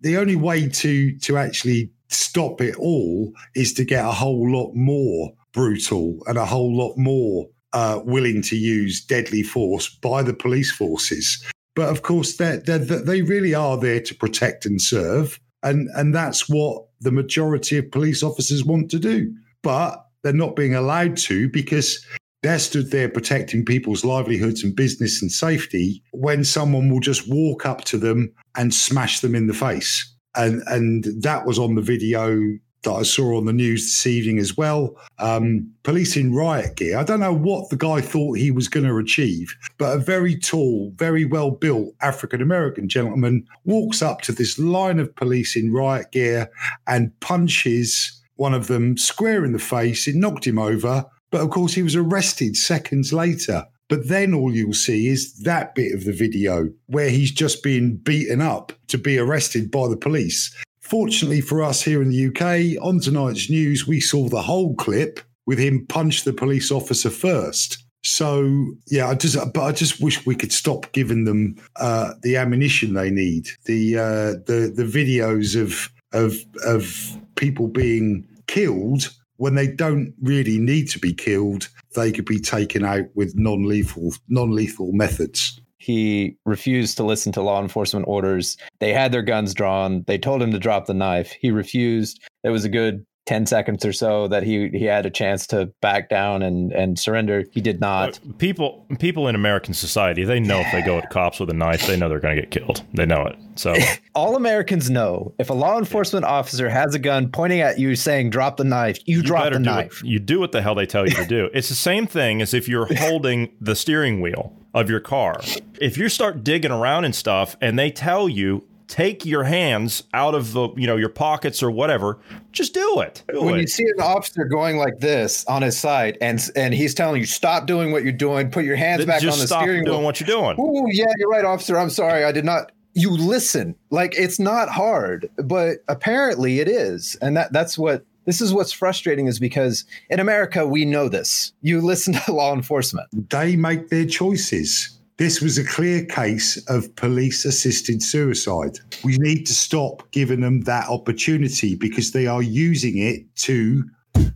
the 0.00 0.16
only 0.16 0.36
way 0.36 0.68
to 0.68 1.18
to 1.18 1.36
actually 1.36 1.90
stop 2.08 2.60
it 2.60 2.76
all 2.76 3.32
is 3.54 3.72
to 3.74 3.84
get 3.84 4.04
a 4.04 4.12
whole 4.12 4.50
lot 4.50 4.74
more 4.74 5.32
brutal 5.52 6.18
and 6.26 6.38
a 6.38 6.46
whole 6.46 6.76
lot 6.76 6.96
more 6.96 7.48
uh, 7.72 8.00
willing 8.04 8.40
to 8.42 8.56
use 8.56 9.04
deadly 9.04 9.42
force 9.42 9.88
by 9.88 10.22
the 10.22 10.34
police 10.34 10.70
forces. 10.70 11.44
But 11.74 11.88
of 11.88 12.02
course, 12.02 12.36
they're, 12.36 12.58
they 12.58 13.22
really 13.22 13.54
are 13.54 13.76
there 13.76 14.00
to 14.00 14.14
protect 14.14 14.64
and 14.64 14.80
serve. 14.80 15.40
And, 15.62 15.88
and 15.96 16.14
that's 16.14 16.48
what 16.48 16.84
the 17.00 17.10
majority 17.10 17.78
of 17.78 17.90
police 17.90 18.22
officers 18.22 18.64
want 18.64 18.90
to 18.92 18.98
do. 18.98 19.34
But 19.62 20.04
they're 20.22 20.32
not 20.32 20.56
being 20.56 20.74
allowed 20.74 21.16
to 21.18 21.48
because 21.48 22.04
they're 22.44 22.58
stood 22.58 22.90
there 22.90 23.08
protecting 23.08 23.64
people's 23.64 24.04
livelihoods 24.04 24.62
and 24.62 24.76
business 24.76 25.22
and 25.22 25.32
safety 25.32 26.02
when 26.12 26.44
someone 26.44 26.90
will 26.90 27.00
just 27.00 27.26
walk 27.26 27.64
up 27.64 27.84
to 27.84 27.96
them 27.96 28.30
and 28.54 28.74
smash 28.74 29.20
them 29.20 29.34
in 29.34 29.46
the 29.46 29.54
face. 29.54 30.14
And, 30.36 30.62
and 30.66 31.04
that 31.22 31.46
was 31.46 31.58
on 31.58 31.74
the 31.74 31.80
video 31.80 32.38
that 32.82 32.92
I 32.92 33.02
saw 33.02 33.38
on 33.38 33.46
the 33.46 33.52
news 33.54 33.84
this 33.84 34.06
evening 34.06 34.38
as 34.38 34.58
well. 34.58 34.94
Um, 35.18 35.72
police 35.84 36.18
in 36.18 36.34
riot 36.34 36.76
gear. 36.76 36.98
I 36.98 37.02
don't 37.02 37.20
know 37.20 37.32
what 37.32 37.70
the 37.70 37.76
guy 37.76 38.02
thought 38.02 38.36
he 38.36 38.50
was 38.50 38.68
going 38.68 38.86
to 38.86 38.98
achieve, 38.98 39.56
but 39.78 39.96
a 39.96 39.98
very 39.98 40.36
tall, 40.36 40.92
very 40.96 41.24
well 41.24 41.50
built 41.50 41.94
African 42.02 42.42
American 42.42 42.90
gentleman 42.90 43.46
walks 43.64 44.02
up 44.02 44.20
to 44.22 44.32
this 44.32 44.58
line 44.58 44.98
of 44.98 45.16
police 45.16 45.56
in 45.56 45.72
riot 45.72 46.12
gear 46.12 46.50
and 46.86 47.18
punches 47.20 48.20
one 48.36 48.52
of 48.52 48.66
them 48.66 48.98
square 48.98 49.46
in 49.46 49.52
the 49.52 49.58
face. 49.58 50.06
It 50.06 50.16
knocked 50.16 50.46
him 50.46 50.58
over. 50.58 51.06
But 51.34 51.42
of 51.42 51.50
course, 51.50 51.74
he 51.74 51.82
was 51.82 51.96
arrested 51.96 52.56
seconds 52.56 53.12
later. 53.12 53.66
But 53.88 54.06
then 54.06 54.34
all 54.34 54.54
you'll 54.54 54.72
see 54.72 55.08
is 55.08 55.34
that 55.40 55.74
bit 55.74 55.92
of 55.92 56.04
the 56.04 56.12
video 56.12 56.68
where 56.86 57.10
he's 57.10 57.32
just 57.32 57.60
being 57.60 57.96
beaten 57.96 58.40
up 58.40 58.72
to 58.86 58.98
be 58.98 59.18
arrested 59.18 59.68
by 59.68 59.88
the 59.88 59.96
police. 59.96 60.54
Fortunately 60.78 61.40
for 61.40 61.60
us 61.60 61.82
here 61.82 62.00
in 62.02 62.10
the 62.10 62.28
UK, 62.28 62.80
on 62.80 63.00
tonight's 63.00 63.50
news, 63.50 63.84
we 63.84 63.98
saw 63.98 64.28
the 64.28 64.42
whole 64.42 64.76
clip 64.76 65.18
with 65.44 65.58
him 65.58 65.84
punch 65.88 66.22
the 66.22 66.32
police 66.32 66.70
officer 66.70 67.10
first. 67.10 67.84
So 68.04 68.66
yeah, 68.86 69.08
I 69.08 69.16
just 69.16 69.36
but 69.52 69.64
I 69.64 69.72
just 69.72 70.00
wish 70.00 70.24
we 70.24 70.36
could 70.36 70.52
stop 70.52 70.92
giving 70.92 71.24
them 71.24 71.56
uh, 71.80 72.12
the 72.22 72.36
ammunition 72.36 72.94
they 72.94 73.10
need. 73.10 73.48
The 73.64 73.98
uh, 73.98 74.30
the 74.46 74.72
the 74.72 74.84
videos 74.84 75.60
of 75.60 75.90
of 76.12 76.36
of 76.64 77.18
people 77.34 77.66
being 77.66 78.24
killed 78.46 79.10
when 79.36 79.54
they 79.54 79.66
don't 79.66 80.14
really 80.22 80.58
need 80.58 80.88
to 80.90 80.98
be 80.98 81.12
killed. 81.12 81.68
They 81.94 82.12
could 82.12 82.24
be 82.24 82.40
taken 82.40 82.84
out 82.84 83.06
with 83.14 83.36
non-lethal 83.36 84.14
non-lethal 84.28 84.92
methods 84.92 85.60
he 85.84 86.38
refused 86.46 86.96
to 86.96 87.04
listen 87.04 87.30
to 87.32 87.42
law 87.42 87.60
enforcement 87.60 88.06
orders. 88.08 88.56
They 88.80 88.94
had 88.94 89.12
their 89.12 89.20
guns 89.20 89.52
drawn. 89.52 90.02
They 90.06 90.16
told 90.16 90.40
him 90.40 90.50
to 90.52 90.58
drop 90.58 90.86
the 90.86 90.94
knife. 90.94 91.32
He 91.38 91.50
refused. 91.50 92.22
It 92.42 92.48
was 92.48 92.64
a 92.64 92.70
good 92.70 93.04
10 93.26 93.46
seconds 93.46 93.84
or 93.84 93.92
so 93.92 94.28
that 94.28 94.42
he 94.42 94.68
he 94.68 94.84
had 94.84 95.06
a 95.06 95.10
chance 95.10 95.46
to 95.46 95.66
back 95.80 96.08
down 96.08 96.42
and 96.42 96.72
and 96.72 96.98
surrender. 96.98 97.44
He 97.52 97.60
did 97.60 97.80
not. 97.80 98.20
People 98.38 98.86
people 98.98 99.28
in 99.28 99.34
american 99.34 99.74
society 99.74 100.24
they 100.24 100.40
know 100.40 100.60
yeah. 100.60 100.66
if 100.66 100.72
they 100.72 100.82
go 100.82 100.98
at 100.98 101.10
cops 101.10 101.40
with 101.40 101.48
a 101.50 101.54
knife 101.54 101.86
they 101.86 101.96
know 101.96 102.08
they're 102.08 102.20
going 102.20 102.36
to 102.36 102.42
get 102.42 102.50
killed. 102.50 102.82
They 102.92 103.06
know 103.06 103.26
it 103.26 103.36
so. 103.54 103.74
All 104.14 104.36
americans 104.36 104.90
know 104.90 105.34
if 105.38 105.50
a 105.50 105.54
law 105.54 105.78
enforcement 105.78 106.24
officer 106.24 106.68
has 106.68 106.94
a 106.94 106.98
gun 106.98 107.30
pointing 107.30 107.60
at 107.60 107.78
you 107.78 107.96
saying 107.96 108.30
drop 108.30 108.56
the 108.56 108.64
knife 108.64 108.98
you, 109.06 109.18
you 109.18 109.22
drop 109.22 109.52
the 109.52 109.58
knife. 109.58 110.02
What, 110.02 110.10
you 110.10 110.18
do 110.18 110.40
what 110.40 110.52
the 110.52 110.62
hell 110.62 110.74
they 110.74 110.86
tell 110.86 111.06
you 111.06 111.14
to 111.14 111.26
do. 111.26 111.50
It's 111.54 111.68
the 111.68 111.74
same 111.74 112.06
thing 112.06 112.42
as 112.42 112.52
if 112.52 112.68
you're 112.68 112.92
holding 112.96 113.50
the 113.60 113.76
steering 113.76 114.20
wheel 114.20 114.52
of 114.74 114.90
your 114.90 115.00
car. 115.00 115.40
If 115.80 115.96
you 115.96 116.08
start 116.08 116.42
digging 116.42 116.72
around 116.72 117.04
and 117.04 117.14
stuff 117.14 117.56
and 117.60 117.78
they 117.78 117.90
tell 117.90 118.28
you 118.28 118.64
take 118.88 119.24
your 119.24 119.44
hands 119.44 120.04
out 120.12 120.34
of 120.34 120.52
the 120.52 120.68
you 120.76 120.86
know 120.86 120.96
your 120.96 121.08
pockets 121.08 121.62
or 121.62 121.70
whatever 121.70 122.18
just 122.52 122.74
do 122.74 123.00
it. 123.00 123.22
Do 123.32 123.42
when 123.42 123.56
it. 123.56 123.62
you 123.62 123.66
see 123.66 123.84
an 123.84 124.02
officer 124.02 124.44
going 124.44 124.76
like 124.76 125.00
this 125.00 125.44
on 125.46 125.62
his 125.62 125.78
side 125.78 126.18
and 126.20 126.40
and 126.54 126.74
he's 126.74 126.94
telling 126.94 127.20
you 127.20 127.26
stop 127.26 127.66
doing 127.66 127.92
what 127.92 128.02
you're 128.02 128.12
doing. 128.12 128.50
Put 128.50 128.64
your 128.64 128.76
hands 128.76 129.04
back 129.04 129.20
just 129.20 129.38
on 129.38 129.40
the 129.40 129.46
stop 129.46 129.62
steering 129.62 129.84
doing 129.84 129.98
wheel. 129.98 130.04
what 130.04 130.20
you're 130.20 130.26
doing. 130.26 130.56
Oh 130.58 130.86
yeah 130.90 131.06
you're 131.18 131.28
right 131.28 131.44
officer. 131.44 131.78
I'm 131.78 131.90
sorry. 131.90 132.24
I 132.24 132.32
did 132.32 132.44
not. 132.44 132.72
You 132.94 133.10
listen. 133.10 133.74
Like 133.90 134.14
it's 134.16 134.38
not 134.38 134.68
hard 134.68 135.28
but 135.36 135.78
apparently 135.88 136.60
it 136.60 136.68
is. 136.68 137.16
And 137.20 137.36
that 137.36 137.52
that's 137.52 137.78
what 137.78 138.04
this 138.26 138.40
is 138.40 138.54
what's 138.54 138.72
frustrating 138.72 139.26
is 139.26 139.38
because 139.38 139.84
in 140.10 140.20
america 140.20 140.66
we 140.66 140.84
know 140.84 141.08
this. 141.08 141.52
You 141.62 141.80
listen 141.80 142.12
to 142.26 142.32
law 142.32 142.54
enforcement. 142.54 143.08
They 143.30 143.56
make 143.56 143.88
their 143.88 144.06
choices 144.06 144.93
this 145.16 145.40
was 145.40 145.58
a 145.58 145.64
clear 145.64 146.04
case 146.04 146.56
of 146.68 146.94
police 146.96 147.44
assisted 147.44 148.02
suicide. 148.02 148.78
We 149.04 149.16
need 149.18 149.46
to 149.46 149.54
stop 149.54 150.10
giving 150.10 150.40
them 150.40 150.62
that 150.62 150.88
opportunity 150.88 151.76
because 151.76 152.10
they 152.10 152.26
are 152.26 152.42
using 152.42 152.98
it 152.98 153.34
to 153.36 153.84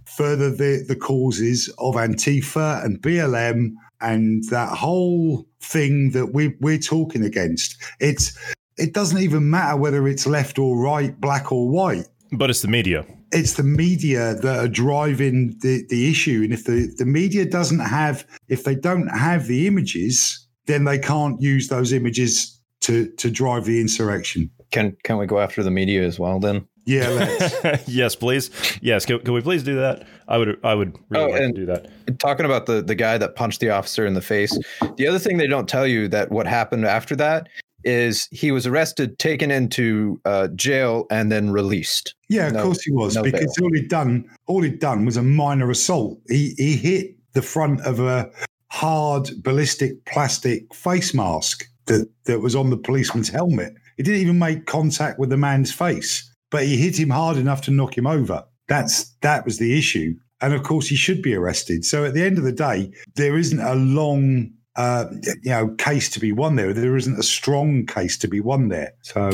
further 0.04 0.50
the, 0.50 0.84
the 0.86 0.96
causes 0.96 1.72
of 1.78 1.94
Antifa 1.94 2.84
and 2.84 3.00
BLM 3.00 3.72
and 4.00 4.44
that 4.50 4.68
whole 4.68 5.46
thing 5.60 6.12
that 6.12 6.32
we, 6.32 6.54
we're 6.60 6.78
talking 6.78 7.24
against. 7.24 7.76
It's 8.00 8.38
it 8.76 8.94
doesn't 8.94 9.18
even 9.18 9.50
matter 9.50 9.76
whether 9.76 10.06
it's 10.06 10.26
left 10.26 10.58
or 10.58 10.76
right, 10.76 11.20
black 11.20 11.50
or 11.50 11.68
white. 11.68 12.06
But 12.30 12.50
it's 12.50 12.62
the 12.62 12.68
media. 12.68 13.04
It's 13.32 13.54
the 13.54 13.64
media 13.64 14.34
that 14.34 14.58
are 14.64 14.68
driving 14.68 15.58
the, 15.60 15.84
the 15.88 16.08
issue. 16.08 16.42
And 16.44 16.52
if 16.52 16.64
the, 16.64 16.94
the 16.96 17.04
media 17.04 17.44
doesn't 17.44 17.80
have, 17.80 18.24
if 18.48 18.62
they 18.62 18.76
don't 18.76 19.08
have 19.08 19.48
the 19.48 19.66
images, 19.66 20.46
then 20.68 20.84
they 20.84 20.98
can't 20.98 21.40
use 21.40 21.68
those 21.68 21.92
images 21.92 22.60
to 22.82 23.08
to 23.16 23.30
drive 23.30 23.64
the 23.64 23.80
insurrection. 23.80 24.50
Can 24.70 24.96
can 25.02 25.18
we 25.18 25.26
go 25.26 25.40
after 25.40 25.62
the 25.62 25.70
media 25.70 26.06
as 26.06 26.18
well 26.18 26.38
then? 26.38 26.68
Yeah, 26.84 27.08
let's. 27.08 27.88
yes, 27.88 28.14
please. 28.14 28.50
Yes, 28.80 29.04
can, 29.04 29.18
can, 29.20 29.34
we 29.34 29.42
please 29.42 29.62
do 29.62 29.76
that? 29.76 30.06
I 30.26 30.38
would 30.38 30.58
I 30.64 30.74
would 30.74 30.96
really 31.10 31.24
oh, 31.24 31.28
like 31.28 31.40
to 31.40 31.52
do 31.52 31.66
that. 31.66 32.18
Talking 32.18 32.46
about 32.46 32.66
the 32.66 32.80
the 32.82 32.94
guy 32.94 33.18
that 33.18 33.34
punched 33.34 33.60
the 33.60 33.70
officer 33.70 34.06
in 34.06 34.14
the 34.14 34.22
face. 34.22 34.56
The 34.96 35.06
other 35.06 35.18
thing 35.18 35.38
they 35.38 35.46
don't 35.46 35.68
tell 35.68 35.86
you 35.86 36.08
that 36.08 36.30
what 36.30 36.46
happened 36.46 36.84
after 36.84 37.16
that 37.16 37.48
is 37.84 38.28
he 38.32 38.50
was 38.50 38.66
arrested, 38.66 39.18
taken 39.18 39.50
into 39.50 40.20
uh, 40.24 40.48
jail, 40.48 41.06
and 41.10 41.30
then 41.30 41.50
released. 41.50 42.14
Yeah, 42.28 42.48
of 42.48 42.62
course 42.62 42.82
he 42.82 42.92
was, 42.92 43.16
no 43.16 43.22
because 43.22 43.54
bail. 43.56 43.66
all 43.66 43.74
he'd 43.74 43.88
done 43.88 44.30
all 44.46 44.62
he'd 44.62 44.80
done 44.80 45.04
was 45.04 45.16
a 45.16 45.22
minor 45.22 45.70
assault. 45.70 46.20
He 46.28 46.54
he 46.58 46.76
hit 46.76 47.16
the 47.32 47.42
front 47.42 47.80
of 47.82 48.00
a 48.00 48.30
hard 48.70 49.30
ballistic 49.42 50.04
plastic 50.04 50.72
face 50.74 51.14
mask 51.14 51.64
that, 51.86 52.08
that 52.24 52.40
was 52.40 52.54
on 52.54 52.70
the 52.70 52.76
policeman's 52.76 53.28
helmet. 53.28 53.74
It 53.96 54.04
didn't 54.04 54.20
even 54.20 54.38
make 54.38 54.66
contact 54.66 55.18
with 55.18 55.30
the 55.30 55.36
man's 55.36 55.72
face, 55.72 56.30
but 56.50 56.64
he 56.64 56.76
hit 56.76 56.98
him 56.98 57.10
hard 57.10 57.36
enough 57.36 57.62
to 57.62 57.70
knock 57.70 57.96
him 57.96 58.06
over. 58.06 58.44
That's 58.68 59.10
that 59.22 59.44
was 59.44 59.58
the 59.58 59.76
issue. 59.76 60.14
And 60.40 60.54
of 60.54 60.62
course, 60.62 60.86
he 60.86 60.94
should 60.94 61.20
be 61.20 61.34
arrested. 61.34 61.84
So 61.84 62.04
at 62.04 62.14
the 62.14 62.22
end 62.22 62.38
of 62.38 62.44
the 62.44 62.52
day, 62.52 62.92
there 63.16 63.36
isn't 63.36 63.58
a 63.58 63.74
long, 63.74 64.50
uh, 64.76 65.06
you 65.42 65.50
know, 65.50 65.74
case 65.78 66.08
to 66.10 66.20
be 66.20 66.30
won 66.30 66.54
there. 66.54 66.72
There 66.72 66.96
isn't 66.96 67.18
a 67.18 67.24
strong 67.24 67.86
case 67.86 68.16
to 68.18 68.28
be 68.28 68.40
won 68.40 68.68
there. 68.68 68.92
So, 69.02 69.32